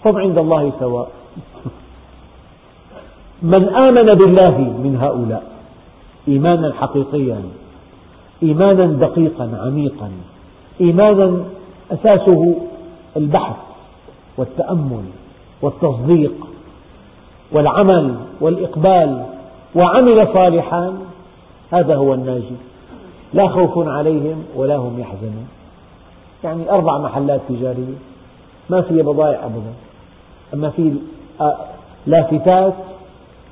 هم 0.06 0.16
عند 0.16 0.38
الله 0.38 0.72
سواء 0.80 1.08
من 3.42 3.68
آمن 3.74 4.14
بالله 4.14 4.58
من 4.58 4.98
هؤلاء 5.00 5.42
إيمانا 6.28 6.72
حقيقيا 6.80 7.42
إيمانا 8.42 8.86
دقيقا 8.86 9.50
عميقا 9.66 10.10
إيمانا 10.80 11.44
أساسه 11.92 12.56
البحث 13.16 13.56
والتأمل 14.36 15.04
والتصديق 15.62 16.32
والعمل 17.52 18.14
والإقبال 18.40 19.26
وعمل 19.74 20.28
صالحا 20.32 20.98
هذا 21.72 21.96
هو 21.96 22.14
الناجي 22.14 22.54
لا 23.34 23.48
خوف 23.48 23.88
عليهم 23.88 24.44
ولا 24.56 24.76
هم 24.76 25.00
يحزنون 25.00 25.48
يعني 26.44 26.70
أربع 26.70 26.98
محلات 26.98 27.40
تجارية 27.48 27.94
ما 28.70 28.82
فيها 28.82 29.02
بضائع 29.02 29.44
أبدا 29.44 29.72
أما 30.54 30.70
في 30.70 30.92
آه، 31.40 31.56
لافتات 32.06 32.74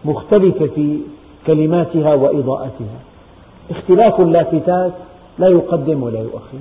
مختلفة 0.04 0.66
في 0.66 0.98
كلماتها 1.46 2.14
وإضاءتها 2.14 2.98
اختلاف 3.70 4.20
اللافتات 4.20 4.92
لا 5.38 5.48
يقدم 5.48 6.02
ولا 6.02 6.18
يؤخر 6.18 6.58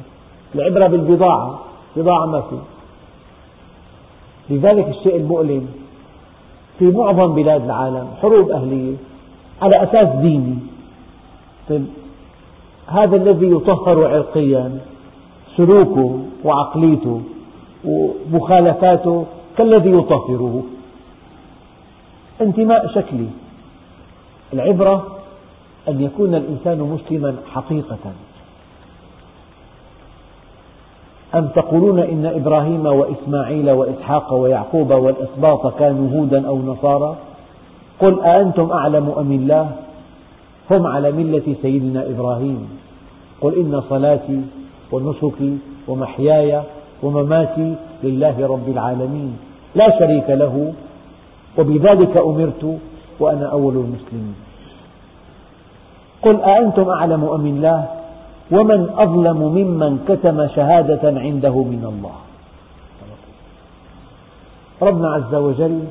العبرة 0.55 0.87
بالبضاعة 0.87 1.59
بضاعة 1.95 2.25
ما 2.25 2.41
في 2.41 2.55
لذلك 4.49 4.87
الشيء 4.89 5.15
المؤلم 5.17 5.67
في 6.79 6.85
معظم 6.85 7.35
بلاد 7.35 7.63
العالم 7.63 8.07
حروب 8.21 8.49
أهلية 8.51 8.95
على 9.61 9.83
أساس 9.83 10.07
ديني 10.21 10.55
طيب 11.69 11.85
هذا 12.87 13.15
الذي 13.15 13.51
يطهر 13.51 14.05
عرقيا 14.07 14.79
سلوكه 15.57 16.19
وعقليته 16.43 17.21
ومخالفاته 17.85 19.25
كالذي 19.57 19.91
يطهره 19.93 20.63
انتماء 22.41 22.87
شكلي 22.87 23.27
العبرة 24.53 25.07
أن 25.87 26.01
يكون 26.01 26.35
الإنسان 26.35 26.79
مسلما 26.97 27.35
حقيقة 27.53 27.97
أم 31.35 31.47
تقولون 31.47 31.99
إن 31.99 32.25
إبراهيم 32.25 32.85
وإسماعيل 32.85 33.71
وإسحاق 33.71 34.33
ويعقوب 34.33 34.91
والأسباط 34.91 35.79
كانوا 35.79 36.19
هودا 36.21 36.47
أو 36.47 36.57
نصارى 36.57 37.15
قل 37.99 38.19
أأنتم 38.21 38.71
أعلم 38.71 39.09
أم 39.17 39.31
الله 39.31 39.65
هم 40.71 40.87
على 40.87 41.11
ملة 41.11 41.55
سيدنا 41.61 42.05
إبراهيم 42.09 42.67
قل 43.41 43.55
إن 43.59 43.81
صلاتي 43.89 44.41
ونسكي 44.91 45.57
ومحياي 45.87 46.61
ومماتي 47.03 47.75
لله 48.03 48.35
رب 48.47 48.69
العالمين 48.69 49.37
لا 49.75 49.99
شريك 49.99 50.29
له 50.29 50.73
وبذلك 51.57 52.21
أمرت 52.21 52.77
وأنا 53.19 53.45
أول 53.51 53.73
المسلمين 53.73 54.35
قل 56.21 56.35
أأنتم 56.41 56.89
أعلم 56.89 57.23
أم 57.25 57.45
الله 57.45 57.85
ومن 58.51 58.89
أظلم 58.97 59.37
ممن 59.37 59.99
كتم 60.09 60.47
شهادة 60.55 61.07
عنده 61.19 61.55
من 61.63 61.83
الله 61.89 62.17
ربنا 64.81 65.07
عز 65.11 65.35
وجل 65.35 65.81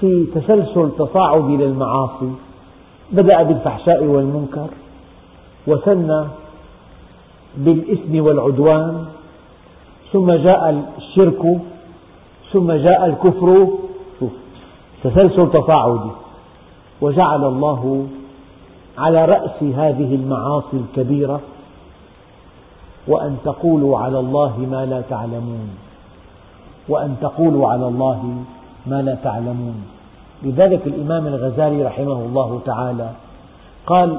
في 0.00 0.26
تسلسل 0.34 0.90
تصاعدي 0.98 1.56
للمعاصي 1.56 2.30
بدأ 3.12 3.42
بالفحشاء 3.42 4.04
والمنكر 4.04 4.66
وثنى 5.66 6.24
بالإثم 7.56 8.20
والعدوان 8.24 9.06
ثم 10.12 10.32
جاء 10.32 10.84
الشرك 10.98 11.60
ثم 12.52 12.72
جاء 12.72 13.06
الكفر 13.06 13.68
شوف 14.20 14.30
تسلسل 15.04 15.50
تصاعدي 15.50 16.10
وجعل 17.00 17.44
الله 17.44 18.06
على 18.98 19.24
رأس 19.24 19.62
هذه 19.62 20.14
المعاصي 20.14 20.76
الكبيرة 20.88 21.40
وأن 23.08 23.36
تقولوا 23.44 23.98
على 23.98 24.20
الله 24.20 24.58
ما 24.70 24.86
لا 24.86 25.00
تعلمون 25.00 25.70
وأن 26.88 27.16
تقولوا 27.22 27.68
على 27.68 27.88
الله 27.88 28.44
ما 28.86 29.02
لا 29.02 29.16
تعلمون 29.24 29.74
لذلك 30.42 30.80
الإمام 30.86 31.26
الغزالي 31.26 31.82
رحمه 31.82 32.12
الله 32.12 32.60
تعالى 32.66 33.10
قال 33.86 34.18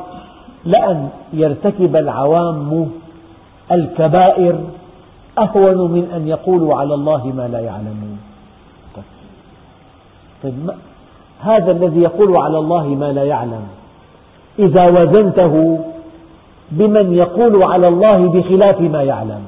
لأن 0.66 1.10
يرتكب 1.34 1.96
العوام 1.96 2.92
الكبائر 3.72 4.60
أهون 5.38 5.92
من 5.92 6.12
أن 6.16 6.28
يقولوا 6.28 6.76
على 6.76 6.94
الله 6.94 7.28
ما 7.38 7.48
لا 7.48 7.60
يعلمون 7.60 8.20
طيب, 8.96 9.04
طيب، 10.44 10.76
هذا 11.44 11.72
الذي 11.72 12.02
يقول 12.02 12.38
على 12.38 12.58
الله 12.58 12.88
ما 12.88 13.12
لا 13.12 13.24
يعلم 13.24 13.68
إذا 14.60 14.86
وزنته 14.88 15.80
بمن 16.72 17.14
يقول 17.14 17.64
على 17.64 17.88
الله 17.88 18.32
بخلاف 18.32 18.82
ما 18.82 19.04
يعلم 19.04 19.42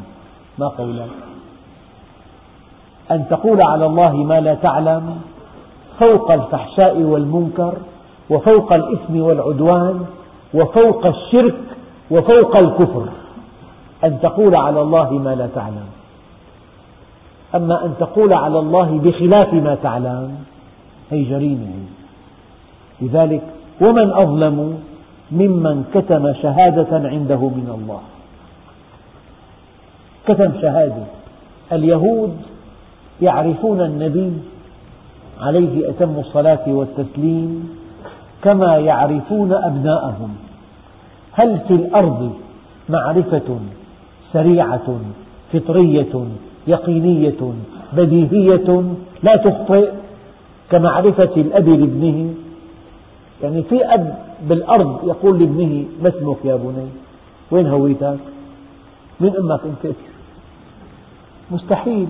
ما 0.60 0.68
قولك 0.68 1.08
أن 3.12 3.26
تقول 3.30 3.60
على 3.66 3.86
الله 3.86 4.16
ما 4.16 4.40
لا 4.40 4.54
تعلم 4.56 5.18
فوق 6.00 6.32
الفحشاء 6.32 6.98
والمنكر 7.02 7.74
وفوق 8.30 8.74
الإثم 8.74 9.22
والعدوان 9.22 10.06
وفوق 10.54 11.06
الشرك 11.06 11.56
وفوق 12.12 12.58
الكفر 12.58 13.06
أن 14.04 14.20
تقول 14.22 14.56
على 14.56 14.82
الله 14.82 15.12
ما 15.14 15.36
لا 15.36 15.50
تعلم 15.56 15.86
أما 17.56 17.86
أن 17.86 17.94
تقول 18.00 18.34
على 18.34 18.60
الله 18.60 18.86
بخلاف 19.04 19.54
ما 19.54 19.76
تعلم 19.84 20.32
هي 21.12 21.24
جريمة 21.24 21.68
لذلك 23.02 23.42
ومن 23.82 24.10
أظلم 24.12 24.80
ممن 25.32 25.84
كتم 25.94 26.34
شهادة 26.34 26.96
عنده 27.10 27.36
من 27.42 27.80
الله 27.82 28.00
كتم 30.28 30.62
شهادة 30.62 31.04
اليهود 31.72 32.38
يعرفون 33.22 33.82
النبي 33.82 34.32
عليه 35.42 35.90
أتم 35.90 36.20
الصلاة 36.20 36.64
والتسليم 36.68 37.70
كما 38.42 38.78
يعرفون 38.78 39.54
أبناءهم 39.54 40.36
هل 41.32 41.60
في 41.68 41.74
الأرض 41.74 42.34
معرفة 42.90 43.60
سريعة 44.34 45.00
فطرية 45.54 46.26
يقينية 46.68 47.52
بديهية 47.94 48.84
لا 49.24 49.36
تخطئ 49.36 49.90
كمعرفة 50.72 51.32
الأب 51.38 51.70
لابنه 51.70 52.34
يعني 53.44 53.64
في 53.64 53.86
أب 53.86 54.16
بالأرض 54.50 55.08
يقول 55.08 55.40
لابنه 55.40 55.86
ما 56.04 56.10
اسمك 56.10 56.38
يا 56.46 56.56
بني 56.56 56.88
وين 57.52 57.68
هويتك 57.68 58.18
من 59.20 59.34
أمك 59.36 59.60
أنت 59.66 59.96
مستحيل 61.52 62.08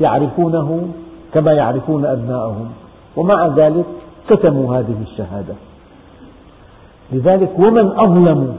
يعرفونه 0.00 0.88
كما 1.34 1.52
يعرفون 1.52 2.04
أبناءهم 2.04 2.70
ومع 3.16 3.46
ذلك 3.46 3.84
كتموا 4.28 4.76
هذه 4.78 4.94
الشهادة 5.02 5.54
لذلك 7.12 7.52
ومن 7.58 7.86
أظلم 7.92 8.56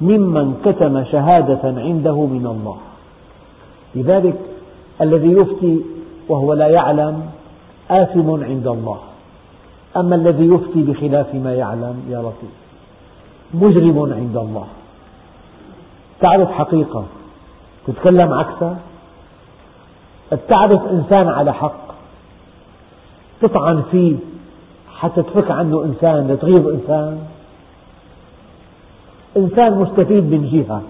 ممن 0.00 0.54
كتم 0.64 1.04
شهادة 1.04 1.68
عنده 1.80 2.26
من 2.26 2.46
الله 2.46 2.76
لذلك 3.94 4.40
الذي 5.00 5.32
يفتي 5.32 5.80
وهو 6.28 6.52
لا 6.54 6.66
يعلم 6.68 7.22
آثم 7.90 8.44
عند 8.44 8.66
الله 8.66 8.98
أما 9.96 10.16
الذي 10.16 10.46
يفتي 10.46 10.82
بخلاف 10.82 11.34
ما 11.34 11.54
يعلم 11.54 12.02
يا 12.08 12.18
لطيف 12.18 12.50
مجرم 13.54 14.12
عند 14.12 14.36
الله 14.36 14.66
تعرف 16.20 16.50
حقيقة 16.52 17.04
تتكلم 17.86 18.32
عكسها 18.34 18.76
بتعرف 20.32 20.82
إنسان 20.90 21.28
على 21.28 21.54
حق 21.54 21.94
تطعن 23.42 23.82
فيه 23.92 24.16
حتى 24.98 25.22
تفك 25.22 25.50
عنه 25.50 25.84
إنسان 25.84 26.28
لتغيظ 26.30 26.68
إنسان 26.68 27.18
إنسان 29.36 29.78
مستفيد 29.78 30.24
من 30.24 30.50
جهة 30.52 30.82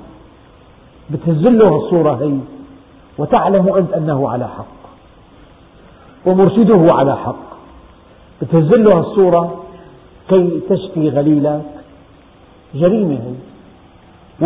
بتهز 1.11 1.43
له 1.47 1.76
الصورة 1.76 2.12
هي 2.14 2.38
وتعلم 3.18 3.68
أنت 3.74 3.93
أنه 3.93 4.30
على 4.30 4.49
حق 4.49 4.66
ومرشده 6.26 6.86
على 6.95 7.16
حق 7.16 7.51
بتهز 8.43 8.70
له 8.72 9.01
الصورة 9.01 9.57
كي 10.28 10.61
تشفي 10.70 11.09
غليلك 11.11 11.62
جريمة 12.74 13.14
هي 13.14 13.34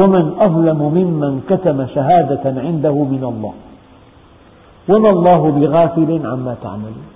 ومن 0.02 0.34
أظلم 0.40 0.78
ممن 0.82 1.42
كتم 1.50 1.86
شهادة 1.94 2.60
عنده 2.62 2.90
من 2.92 3.24
الله 3.24 3.52
وما 4.88 5.10
الله 5.10 5.50
بغافل 5.50 6.20
عما 6.26 6.56
تعملون 6.62 7.06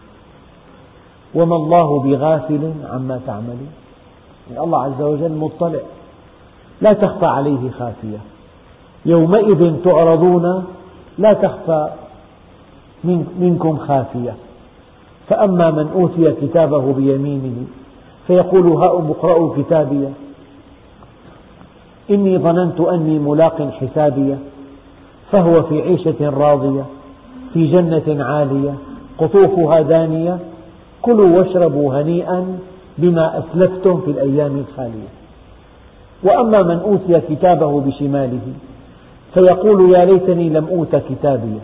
وما 1.34 1.56
الله 1.56 2.00
بغافل 2.00 2.72
عما 2.90 3.20
تعملون 3.26 3.70
يعني 4.50 4.64
الله 4.64 4.80
عز 4.82 5.02
وجل 5.02 5.32
مطلع 5.32 5.80
لا 6.82 6.92
تخفى 6.92 7.26
عليه 7.26 7.70
خافية 7.78 8.18
يومئذ 9.06 9.74
تعرضون 9.84 10.64
لا 11.18 11.32
تخفى 11.32 11.88
منكم 13.38 13.76
خافية 13.78 14.34
فأما 15.28 15.70
من 15.70 15.88
أوتي 15.94 16.32
كتابه 16.46 16.92
بيمينه 16.92 17.56
فيقول 18.26 18.66
هاؤم 18.66 19.10
اقرأوا 19.10 19.56
كتابي 19.56 20.08
إني 22.10 22.38
ظننت 22.38 22.80
أني 22.80 23.18
ملاق 23.18 23.62
حسابي 23.80 24.36
فهو 25.32 25.62
في 25.62 25.80
عيشة 25.82 26.14
راضية 26.20 26.84
في 27.54 27.66
جنة 27.66 28.24
عالية 28.24 28.74
قطوفها 29.18 29.80
دانية 29.80 30.38
كلوا 31.02 31.38
واشربوا 31.38 32.00
هنيئا 32.02 32.58
بما 32.98 33.32
أسلفتم 33.38 34.00
في 34.00 34.10
الأيام 34.10 34.64
الخالية 34.70 35.08
وأما 36.22 36.62
من 36.62 36.78
أوتي 36.78 37.20
كتابه 37.34 37.80
بشماله 37.80 38.38
فيقول 39.34 39.94
يا 39.96 40.04
ليتني 40.04 40.48
لم 40.50 40.66
أوت 40.70 41.02
كتابيه 41.10 41.60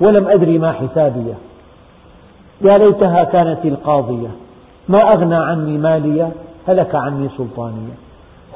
ولم 0.00 0.26
أدري 0.28 0.58
ما 0.58 0.72
حسابيه 0.72 1.34
يا 2.62 2.78
ليتها 2.78 3.24
كانت 3.24 3.58
القاضية 3.64 4.28
ما 4.88 5.12
أغنى 5.14 5.34
عني 5.34 5.78
مالية 5.78 6.30
هلك 6.68 6.94
عني 6.94 7.28
سلطانية 7.38 7.94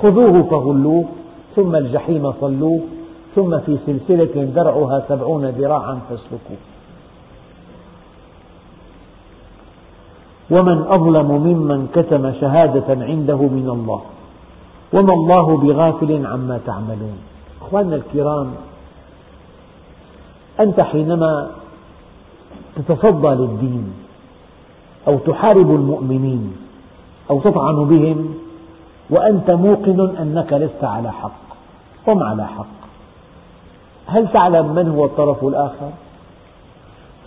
خذوه 0.02 0.42
فغلوه 0.42 1.04
ثم 1.56 1.76
الجحيم 1.76 2.32
صلوه 2.40 2.80
ثم 3.34 3.58
في 3.66 3.76
سلسلة 3.86 4.44
درعها 4.44 5.02
سبعون 5.08 5.46
ذراعا 5.46 6.00
فاسلكوه 6.08 6.56
ومن 10.50 10.78
أظلم 10.78 11.26
ممن 11.28 11.88
كتم 11.94 12.32
شهادة 12.40 13.04
عنده 13.04 13.36
من 13.36 13.68
الله 13.72 14.00
وما 14.92 15.12
الله 15.12 15.56
بغافل 15.56 16.26
عما 16.26 16.60
تعملون 16.66 17.18
أخواننا 17.62 17.96
الكرام 17.96 18.46
أنت 20.60 20.80
حينما 20.80 21.50
تتصدى 22.76 23.28
للدين 23.28 23.92
أو 25.08 25.18
تحارب 25.18 25.70
المؤمنين 25.70 26.56
أو 27.30 27.40
تطعن 27.40 27.84
بهم 27.84 28.34
وأنت 29.10 29.50
موقن 29.50 30.16
أنك 30.20 30.52
لست 30.52 30.84
على 30.84 31.12
حق 31.12 31.44
هم 32.08 32.22
على 32.22 32.46
حق 32.46 32.83
هل 34.06 34.28
تعلم 34.32 34.66
من 34.74 34.88
هو 34.90 35.04
الطرف 35.04 35.44
الآخر؟ 35.44 35.90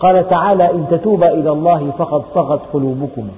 قال 0.00 0.28
تعالى 0.28 0.70
إن 0.70 0.86
تتوبا 0.90 1.34
إلى 1.34 1.50
الله 1.50 1.90
فقد 1.98 2.22
صغت 2.34 2.60
قلوبكما 2.72 3.30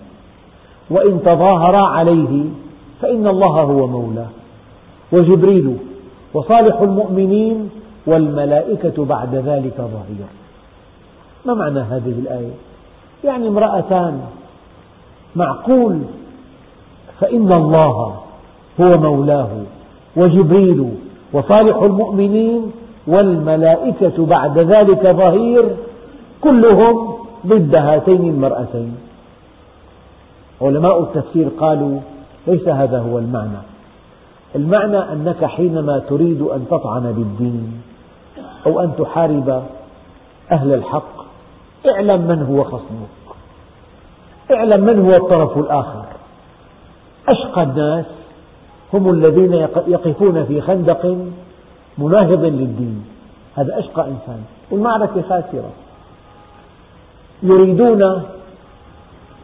وإن 0.90 1.20
تظاهرا 1.24 1.86
عليه 1.86 2.44
فإن 3.02 3.26
الله 3.26 3.60
هو 3.60 3.86
مولاه 3.86 4.26
وجبريل 5.12 5.76
وصالح 6.34 6.80
المؤمنين 6.80 7.70
والملائكة 8.06 9.04
بعد 9.04 9.34
ذلك 9.34 9.76
ظهير 9.78 10.26
ما 11.46 11.54
معنى 11.54 11.80
هذه 11.80 12.12
الآية؟ 12.18 12.50
يعني 13.24 13.48
امرأتان 13.48 14.20
معقول 15.36 16.02
فإن 17.20 17.52
الله 17.52 18.14
هو 18.80 18.98
مولاه 18.98 19.48
وجبريل 20.16 20.90
وصالح 21.34 21.76
المؤمنين 21.82 22.70
والملائكة 23.10 24.26
بعد 24.26 24.58
ذلك 24.58 25.02
ظهير 25.16 25.76
كلهم 26.40 27.14
ضد 27.46 27.74
هاتين 27.74 28.20
المرأتين 28.28 28.94
علماء 30.62 31.00
التفسير 31.02 31.48
قالوا 31.60 32.00
ليس 32.46 32.68
هذا 32.68 32.98
هو 32.98 33.18
المعنى 33.18 33.58
المعنى 34.56 34.98
أنك 34.98 35.44
حينما 35.44 35.98
تريد 35.98 36.42
أن 36.42 36.64
تطعن 36.70 37.12
بالدين 37.12 37.70
أو 38.66 38.80
أن 38.80 38.90
تحارب 38.98 39.62
أهل 40.52 40.74
الحق 40.74 41.20
اعلم 41.94 42.20
من 42.20 42.42
هو 42.42 42.64
خصمك 42.64 43.36
اعلم 44.54 44.80
من 44.84 45.04
هو 45.06 45.16
الطرف 45.16 45.58
الآخر 45.58 46.04
أشقى 47.28 47.62
الناس 47.62 48.04
هم 48.94 49.10
الذين 49.10 49.52
يقفون 49.88 50.44
في 50.44 50.60
خندق 50.60 51.16
مناهض 52.00 52.44
للدين 52.44 53.04
هذا 53.56 53.78
أشقى 53.78 54.02
إنسان 54.08 54.42
والمعركة 54.70 55.22
خاسرة 55.28 55.70
يريدون 57.42 58.22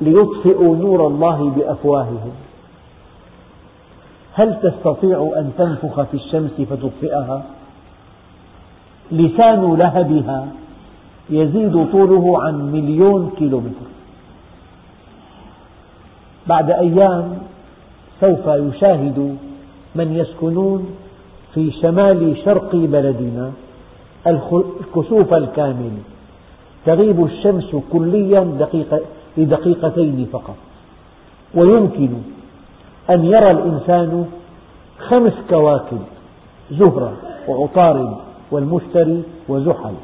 ليطفئوا 0.00 0.76
نور 0.76 1.06
الله 1.06 1.50
بأفواههم 1.56 2.30
هل 4.32 4.58
تستطيع 4.62 5.32
أن 5.36 5.52
تنفخ 5.58 6.02
في 6.02 6.14
الشمس 6.16 6.50
فتطفئها؟ 6.70 7.42
لسان 9.12 9.74
لهبها 9.74 10.48
يزيد 11.30 11.86
طوله 11.92 12.42
عن 12.42 12.72
مليون 12.72 13.32
كيلومتر 13.38 13.86
بعد 16.46 16.70
أيام 16.70 17.38
سوف 18.20 18.46
يشاهد 18.46 19.36
من 19.94 20.16
يسكنون 20.16 20.88
في 21.56 21.72
شمال 21.82 22.36
شرق 22.44 22.70
بلدنا 22.76 23.50
الكسوف 24.26 25.34
الكامل 25.34 25.90
تغيب 26.86 27.24
الشمس 27.24 27.76
كليا 27.92 28.40
دقيقة 28.58 29.00
لدقيقتين 29.36 30.26
فقط 30.32 30.54
ويمكن 31.54 32.08
أن 33.10 33.24
يرى 33.24 33.50
الإنسان 33.50 34.26
خمس 34.98 35.32
كواكب 35.50 36.00
زهرة 36.70 37.12
وعطارد 37.48 38.16
والمشتري 38.50 39.22
وزحل 39.48 39.94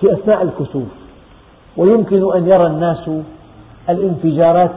في 0.00 0.12
أثناء 0.12 0.42
الكسوف 0.42 0.88
ويمكن 1.76 2.34
أن 2.36 2.48
يرى 2.48 2.66
الناس 2.66 3.10
الانفجارات 3.88 4.74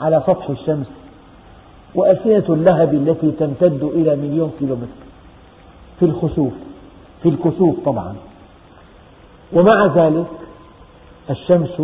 على 0.00 0.22
سطح 0.26 0.50
الشمس 0.50 0.86
وأسنة 1.96 2.44
اللهب 2.48 2.94
التي 2.94 3.30
تمتد 3.32 3.82
إلى 3.82 4.16
مليون 4.16 4.50
كيلومتر 4.58 5.02
في 6.00 6.04
الخسوف 6.06 6.52
في 7.22 7.28
الكسوف 7.28 7.74
طبعا 7.84 8.14
ومع 9.52 9.86
ذلك 9.86 10.26
الشمس 11.30 11.80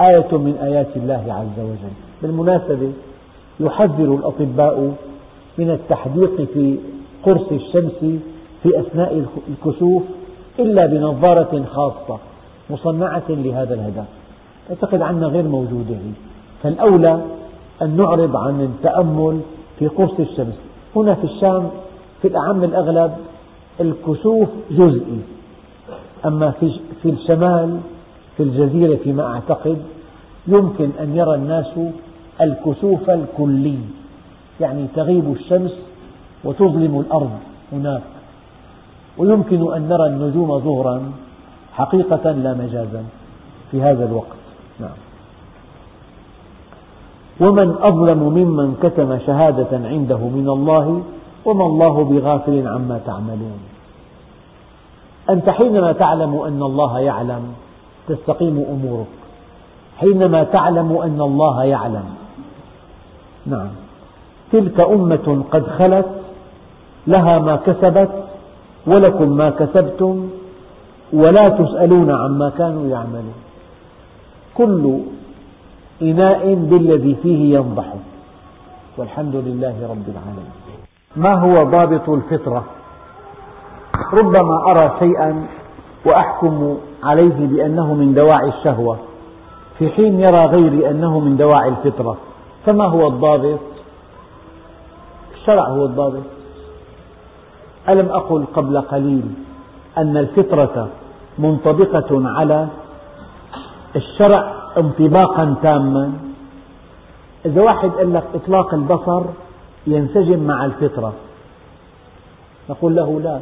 آية 0.00 0.30
من 0.38 0.58
آيات 0.62 0.96
الله 0.96 1.24
عز 1.28 1.64
وجل 1.64 1.94
بالمناسبة 2.22 2.92
يحذر 3.60 4.14
الأطباء 4.14 4.92
من 5.58 5.70
التحديق 5.70 6.40
في 6.54 6.78
قرص 7.22 7.52
الشمس 7.52 7.98
في 8.62 8.80
أثناء 8.80 9.24
الكسوف 9.48 10.02
إلا 10.58 10.86
بنظارة 10.86 11.64
خاصة 11.74 12.18
مصنعة 12.70 13.22
لهذا 13.28 13.74
الهدف 13.74 14.04
أعتقد 14.70 15.02
عنا 15.02 15.26
غير 15.26 15.42
موجودة 15.48 15.96
فالأولى 16.62 17.20
أن 17.82 17.96
نعرض 17.96 18.36
عن 18.36 18.60
التأمل 18.60 19.40
في 19.78 19.88
قرص 19.88 20.12
الشمس 20.20 20.54
هنا 20.96 21.14
في 21.14 21.24
الشام 21.24 21.70
في 22.22 22.28
الأعم 22.28 22.64
الأغلب 22.64 23.14
الكسوف 23.80 24.48
جزئي 24.70 25.20
أما 26.26 26.50
في 27.02 27.08
الشمال 27.10 27.80
في 28.36 28.42
الجزيرة 28.42 28.98
فيما 29.04 29.22
أعتقد 29.26 29.82
يمكن 30.46 30.90
أن 31.00 31.16
يرى 31.16 31.34
الناس 31.34 31.66
الكسوف 32.40 33.10
الكلي 33.10 33.78
يعني 34.60 34.86
تغيب 34.96 35.32
الشمس 35.32 35.72
وتظلم 36.44 37.00
الأرض 37.06 37.30
هناك 37.72 38.02
ويمكن 39.18 39.74
أن 39.74 39.88
نرى 39.88 40.06
النجوم 40.06 40.58
ظهرا 40.58 41.12
حقيقة 41.72 42.30
لا 42.30 42.54
مجازا 42.54 43.04
في 43.70 43.82
هذا 43.82 44.04
الوقت 44.08 44.26
نعم 44.80 44.90
ومن 47.40 47.74
أظلم 47.82 48.18
ممن 48.18 48.74
كتم 48.82 49.18
شهادة 49.26 49.88
عنده 49.88 50.16
من 50.18 50.44
الله 50.48 51.02
وما 51.44 51.66
الله 51.66 52.02
بغافل 52.04 52.68
عما 52.68 53.00
تعملون 53.06 53.58
أنت 55.30 55.50
حينما 55.50 55.92
تعلم 55.92 56.36
أن 56.46 56.62
الله 56.62 56.98
يعلم 56.98 57.42
تستقيم 58.08 58.64
أمورك 58.70 59.06
حينما 60.00 60.42
تعلم 60.44 60.92
أن 61.04 61.20
الله 61.20 61.64
يعلم 61.64 62.04
نعم 63.46 63.68
تلك 64.52 64.80
أمة 64.80 65.42
قد 65.52 65.66
خلت 65.66 66.06
لها 67.06 67.38
ما 67.38 67.56
كسبت 67.56 68.24
ولكم 68.86 69.28
ما 69.36 69.50
كسبتم 69.50 70.28
ولا 71.12 71.48
تسألون 71.48 72.10
عما 72.10 72.50
كانوا 72.58 72.86
يعملون 72.88 73.34
كل 74.54 74.98
إناء 76.04 76.54
بالذي 76.54 77.16
فيه 77.22 77.54
ينضح 77.56 77.86
والحمد 78.98 79.36
لله 79.36 79.74
رب 79.92 80.06
العالمين 80.14 80.50
ما 81.16 81.34
هو 81.34 81.64
ضابط 81.70 82.08
الفطرة؟ 82.08 82.64
ربما 84.12 84.56
أرى 84.70 84.94
شيئا 84.98 85.46
وأحكم 86.06 86.76
عليه 87.04 87.36
بأنه 87.46 87.94
من 87.94 88.14
دواعي 88.14 88.48
الشهوة 88.48 88.98
في 89.78 89.88
حين 89.88 90.20
يرى 90.20 90.44
غيري 90.46 90.90
أنه 90.90 91.20
من 91.20 91.36
دواعي 91.36 91.68
الفطرة 91.68 92.16
فما 92.66 92.84
هو 92.84 93.08
الضابط؟ 93.08 93.58
الشرع 95.34 95.68
هو 95.68 95.84
الضابط 95.84 96.22
ألم 97.88 98.08
أقل 98.08 98.44
قبل 98.54 98.80
قليل 98.80 99.24
أن 99.98 100.16
الفطرة 100.16 100.88
منطبقة 101.38 102.08
على 102.30 102.68
الشرع 103.96 104.63
انطباقا 104.78 105.54
تاما 105.62 106.12
إذا 107.46 107.62
واحد 107.62 107.90
قال 107.98 108.12
لك 108.14 108.24
إطلاق 108.34 108.74
البصر 108.74 109.22
ينسجم 109.86 110.42
مع 110.46 110.64
الفطرة 110.64 111.12
نقول 112.70 112.96
له 112.96 113.20
لا 113.20 113.40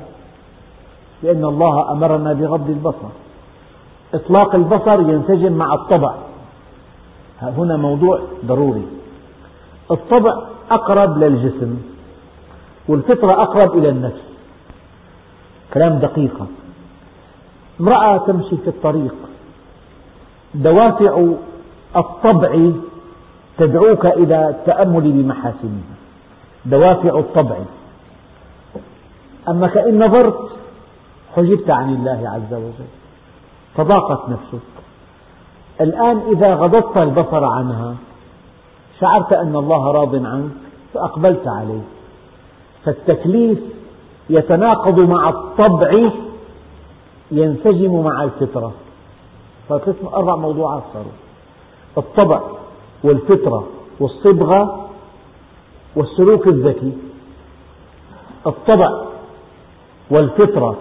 لأن 1.22 1.44
الله 1.44 1.92
أمرنا 1.92 2.32
بغض 2.32 2.70
البصر 2.70 3.10
إطلاق 4.14 4.54
البصر 4.54 5.00
ينسجم 5.00 5.52
مع 5.52 5.74
الطبع 5.74 6.14
هنا 7.42 7.76
موضوع 7.76 8.18
ضروري 8.44 8.86
الطبع 9.90 10.32
أقرب 10.70 11.18
للجسم 11.18 11.76
والفطرة 12.88 13.32
أقرب 13.32 13.78
إلى 13.78 13.88
النفس 13.88 14.22
كلام 15.74 15.98
دقيقة 15.98 16.46
امرأة 17.80 18.16
تمشي 18.26 18.56
في 18.56 18.68
الطريق 18.68 19.14
دوافع 20.54 21.26
الطبع 21.96 22.70
تدعوك 23.58 24.06
إلى 24.06 24.48
التأمل 24.48 25.12
بمحاسنها 25.12 25.96
دوافع 26.66 27.18
الطبع 27.18 27.56
أما 29.48 29.66
كأن 29.68 30.04
نظرت 30.06 30.38
حجبت 31.36 31.70
عن 31.70 31.94
الله 31.94 32.28
عز 32.30 32.54
وجل 32.54 32.90
فضاقت 33.76 34.28
نفسك 34.28 34.66
الآن 35.80 36.22
إذا 36.32 36.54
غضضت 36.54 36.96
البصر 36.96 37.44
عنها 37.44 37.94
شعرت 39.00 39.32
أن 39.32 39.56
الله 39.56 39.90
راض 39.92 40.14
عنك 40.26 40.50
فأقبلت 40.94 41.48
عليه 41.48 41.80
فالتكليف 42.84 43.58
يتناقض 44.30 44.98
مع 45.00 45.28
الطبع 45.28 46.10
ينسجم 47.30 48.04
مع 48.04 48.22
الفطرة 48.24 48.72
فالقسم 49.72 50.06
أربع 50.14 50.36
موضوعات 50.36 50.82
صاروا 50.92 51.12
الطبع 51.98 52.40
والفطرة 53.04 53.66
والصبغة 54.00 54.88
والسلوك 55.96 56.46
الذكي 56.46 56.92
الطبع 58.46 59.04
والفطرة 60.10 60.76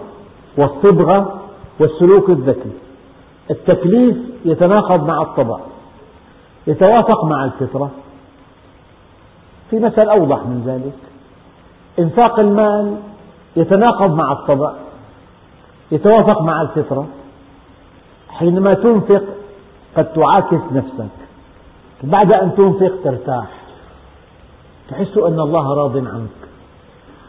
والصبغة 0.58 1.40
والسلوك 1.80 2.30
الذكي 2.30 2.72
التكليف 3.50 4.16
يتناقض 4.44 5.06
مع 5.08 5.22
الطبع 5.22 5.58
يتوافق 6.66 7.24
مع 7.24 7.44
الفطرة 7.44 7.90
في 9.70 9.78
مثل 9.78 10.08
أوضح 10.08 10.36
من 10.38 10.62
ذلك 10.66 10.98
إنفاق 11.98 12.40
المال 12.40 12.96
يتناقض 13.56 14.14
مع 14.14 14.32
الطبع 14.32 14.72
يتوافق 15.92 16.42
مع 16.42 16.62
الفطرة 16.62 17.06
حينما 18.32 18.70
تنفق 18.72 19.22
قد 19.96 20.04
تعاكس 20.12 20.62
نفسك 20.72 21.08
بعد 22.02 22.36
أن 22.36 22.54
تنفق 22.54 22.92
ترتاح 23.04 23.48
تحس 24.90 25.16
أن 25.18 25.40
الله 25.40 25.74
راض 25.74 25.96
عنك 25.96 26.30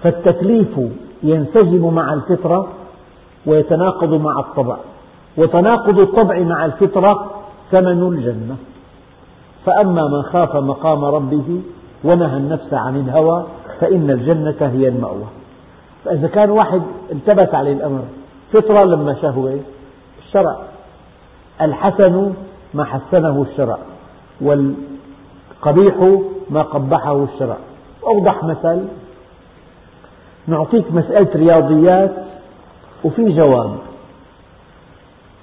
فالتكليف 0.03 0.79
ينسجم 1.23 1.93
مع 1.93 2.13
الفطرة 2.13 2.67
ويتناقض 3.45 4.13
مع 4.13 4.39
الطبع 4.39 4.77
وتناقض 5.37 5.99
الطبع 5.99 6.39
مع 6.39 6.65
الفطرة 6.65 7.31
ثمن 7.71 8.03
الجنة 8.17 8.55
فأما 9.65 10.07
من 10.07 10.21
خاف 10.23 10.55
مقام 10.55 11.05
ربه 11.05 11.61
ونهى 12.03 12.37
النفس 12.37 12.73
عن 12.73 12.95
الهوى 12.95 13.43
فإن 13.79 14.09
الجنة 14.09 14.69
هي 14.71 14.87
المأوى 14.87 15.25
فإذا 16.05 16.27
كان 16.27 16.49
واحد 16.49 16.81
التبس 17.11 17.53
عليه 17.55 17.73
الأمر 17.73 18.01
فطرة 18.53 18.83
لما 18.83 19.13
شهوة 19.21 19.59
الشرع 20.25 20.55
الحسن 21.65 22.33
ما 22.73 22.83
حسنه 22.83 23.45
الشرع 23.51 23.77
والقبيح 24.41 26.09
ما 26.49 26.61
قبحه 26.61 27.23
الشرع 27.23 27.55
أوضح 28.03 28.43
مثل 28.43 28.79
نعطيك 30.47 30.93
مسألة 30.93 31.27
رياضيات 31.35 32.11
وفي 33.03 33.29
جواب 33.43 33.75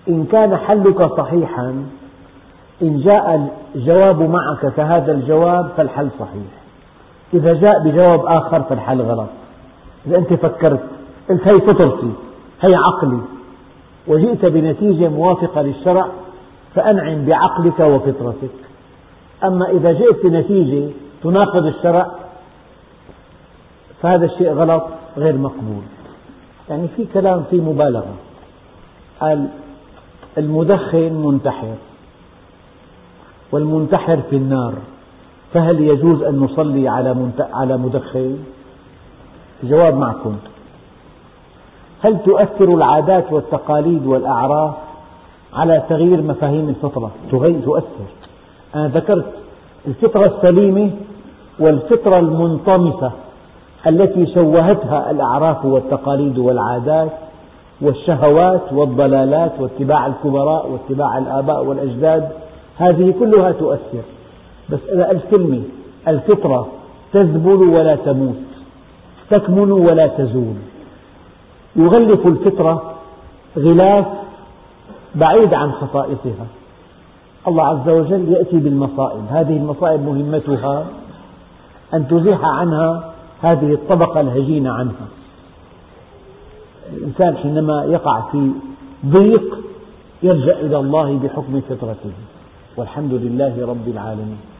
إن 0.08 0.24
كان 0.24 0.56
حلك 0.56 1.16
صحيحا 1.18 1.84
إن 2.82 3.00
جاء 3.00 3.48
الجواب 3.74 4.22
معك 4.22 4.72
كهذا 4.76 5.12
الجواب 5.12 5.68
فالحل 5.76 6.08
صحيح 6.18 6.42
إذا 7.34 7.54
جاء 7.54 7.78
بجواب 7.84 8.20
آخر 8.26 8.62
فالحل 8.62 9.00
غلط 9.02 9.28
إذا 10.06 10.18
أنت 10.18 10.32
فكرت 10.34 10.80
قلت 11.28 11.48
هي 11.48 11.54
فطرتي 11.54 12.12
هي 12.62 12.74
عقلي 12.74 13.18
وجئت 14.10 14.44
بنتيجة 14.46 15.08
موافقة 15.08 15.62
للشرع 15.62 16.08
فأنعم 16.74 17.24
بعقلك 17.24 17.80
وفطرتك 17.80 18.50
أما 19.44 19.68
إذا 19.70 19.92
جئت 19.92 20.26
بنتيجة 20.26 20.88
تناقض 21.22 21.66
الشرع 21.66 22.06
فهذا 24.02 24.24
الشيء 24.26 24.52
غلط 24.52 24.82
غير 25.16 25.36
مقبول 25.36 25.82
يعني 26.68 26.88
في 26.96 27.06
كلام 27.14 27.44
فيه 27.50 27.60
مبالغة 27.60 28.14
قال 29.20 29.48
المدخن 30.38 31.12
منتحر 31.14 31.74
والمنتحر 33.52 34.20
في 34.30 34.36
النار 34.36 34.74
فهل 35.54 35.80
يجوز 35.80 36.22
أن 36.22 36.36
نصلي 36.40 36.88
على 37.52 37.76
مدخن؟ 37.78 38.36
الجواب 39.62 39.94
معكم 39.94 40.36
هل 42.04 42.18
تؤثر 42.24 42.74
العادات 42.74 43.32
والتقاليد 43.32 44.06
والأعراف 44.06 44.74
على 45.54 45.82
تغيير 45.88 46.22
مفاهيم 46.22 46.68
الفطرة؟ 46.68 47.10
تؤثر، 47.30 47.82
أنا 48.74 48.88
ذكرت 48.88 49.24
الفطرة 49.86 50.24
السليمة 50.36 50.90
والفطرة 51.58 52.18
المنطمسة 52.18 53.12
التي 53.86 54.26
شوهتها 54.34 55.10
الأعراف 55.10 55.64
والتقاليد 55.64 56.38
والعادات 56.38 57.10
والشهوات 57.80 58.72
والضلالات 58.72 59.52
واتباع 59.60 60.06
الكبراء 60.06 60.70
واتباع 60.70 61.18
الآباء 61.18 61.64
والأجداد 61.64 62.28
هذه 62.78 63.14
كلها 63.18 63.52
تؤثر 63.52 64.02
بس 64.70 64.78
إذا 64.94 65.10
ألف 65.10 65.22
كلمة 65.30 65.62
الفطرة 66.08 66.68
تذبل 67.12 67.68
ولا 67.68 67.96
تموت 67.96 68.34
تكمن 69.30 69.72
ولا 69.72 70.06
تزول 70.06 70.54
يغلف 71.76 72.26
الفطرة 72.26 72.94
غلاف 73.56 74.06
بعيد 75.14 75.54
عن 75.54 75.72
خصائصها 75.72 76.46
الله 77.48 77.64
عز 77.64 77.88
وجل 77.88 78.32
يأتي 78.32 78.56
بالمصائب 78.58 79.24
هذه 79.30 79.56
المصائب 79.56 80.00
مهمتها 80.00 80.86
أن 81.94 82.08
تزيح 82.08 82.44
عنها 82.44 83.12
هذه 83.42 83.72
الطبقة 83.74 84.20
الهجينة 84.20 84.72
عنها 84.72 85.06
الإنسان 86.92 87.36
حينما 87.36 87.84
يقع 87.84 88.20
في 88.32 88.50
ضيق 89.06 89.58
يلجأ 90.22 90.60
إلى 90.60 90.76
الله 90.78 91.18
بحكم 91.22 91.60
فطرته 91.60 92.12
والحمد 92.76 93.12
لله 93.12 93.66
رب 93.66 93.88
العالمين 93.88 94.59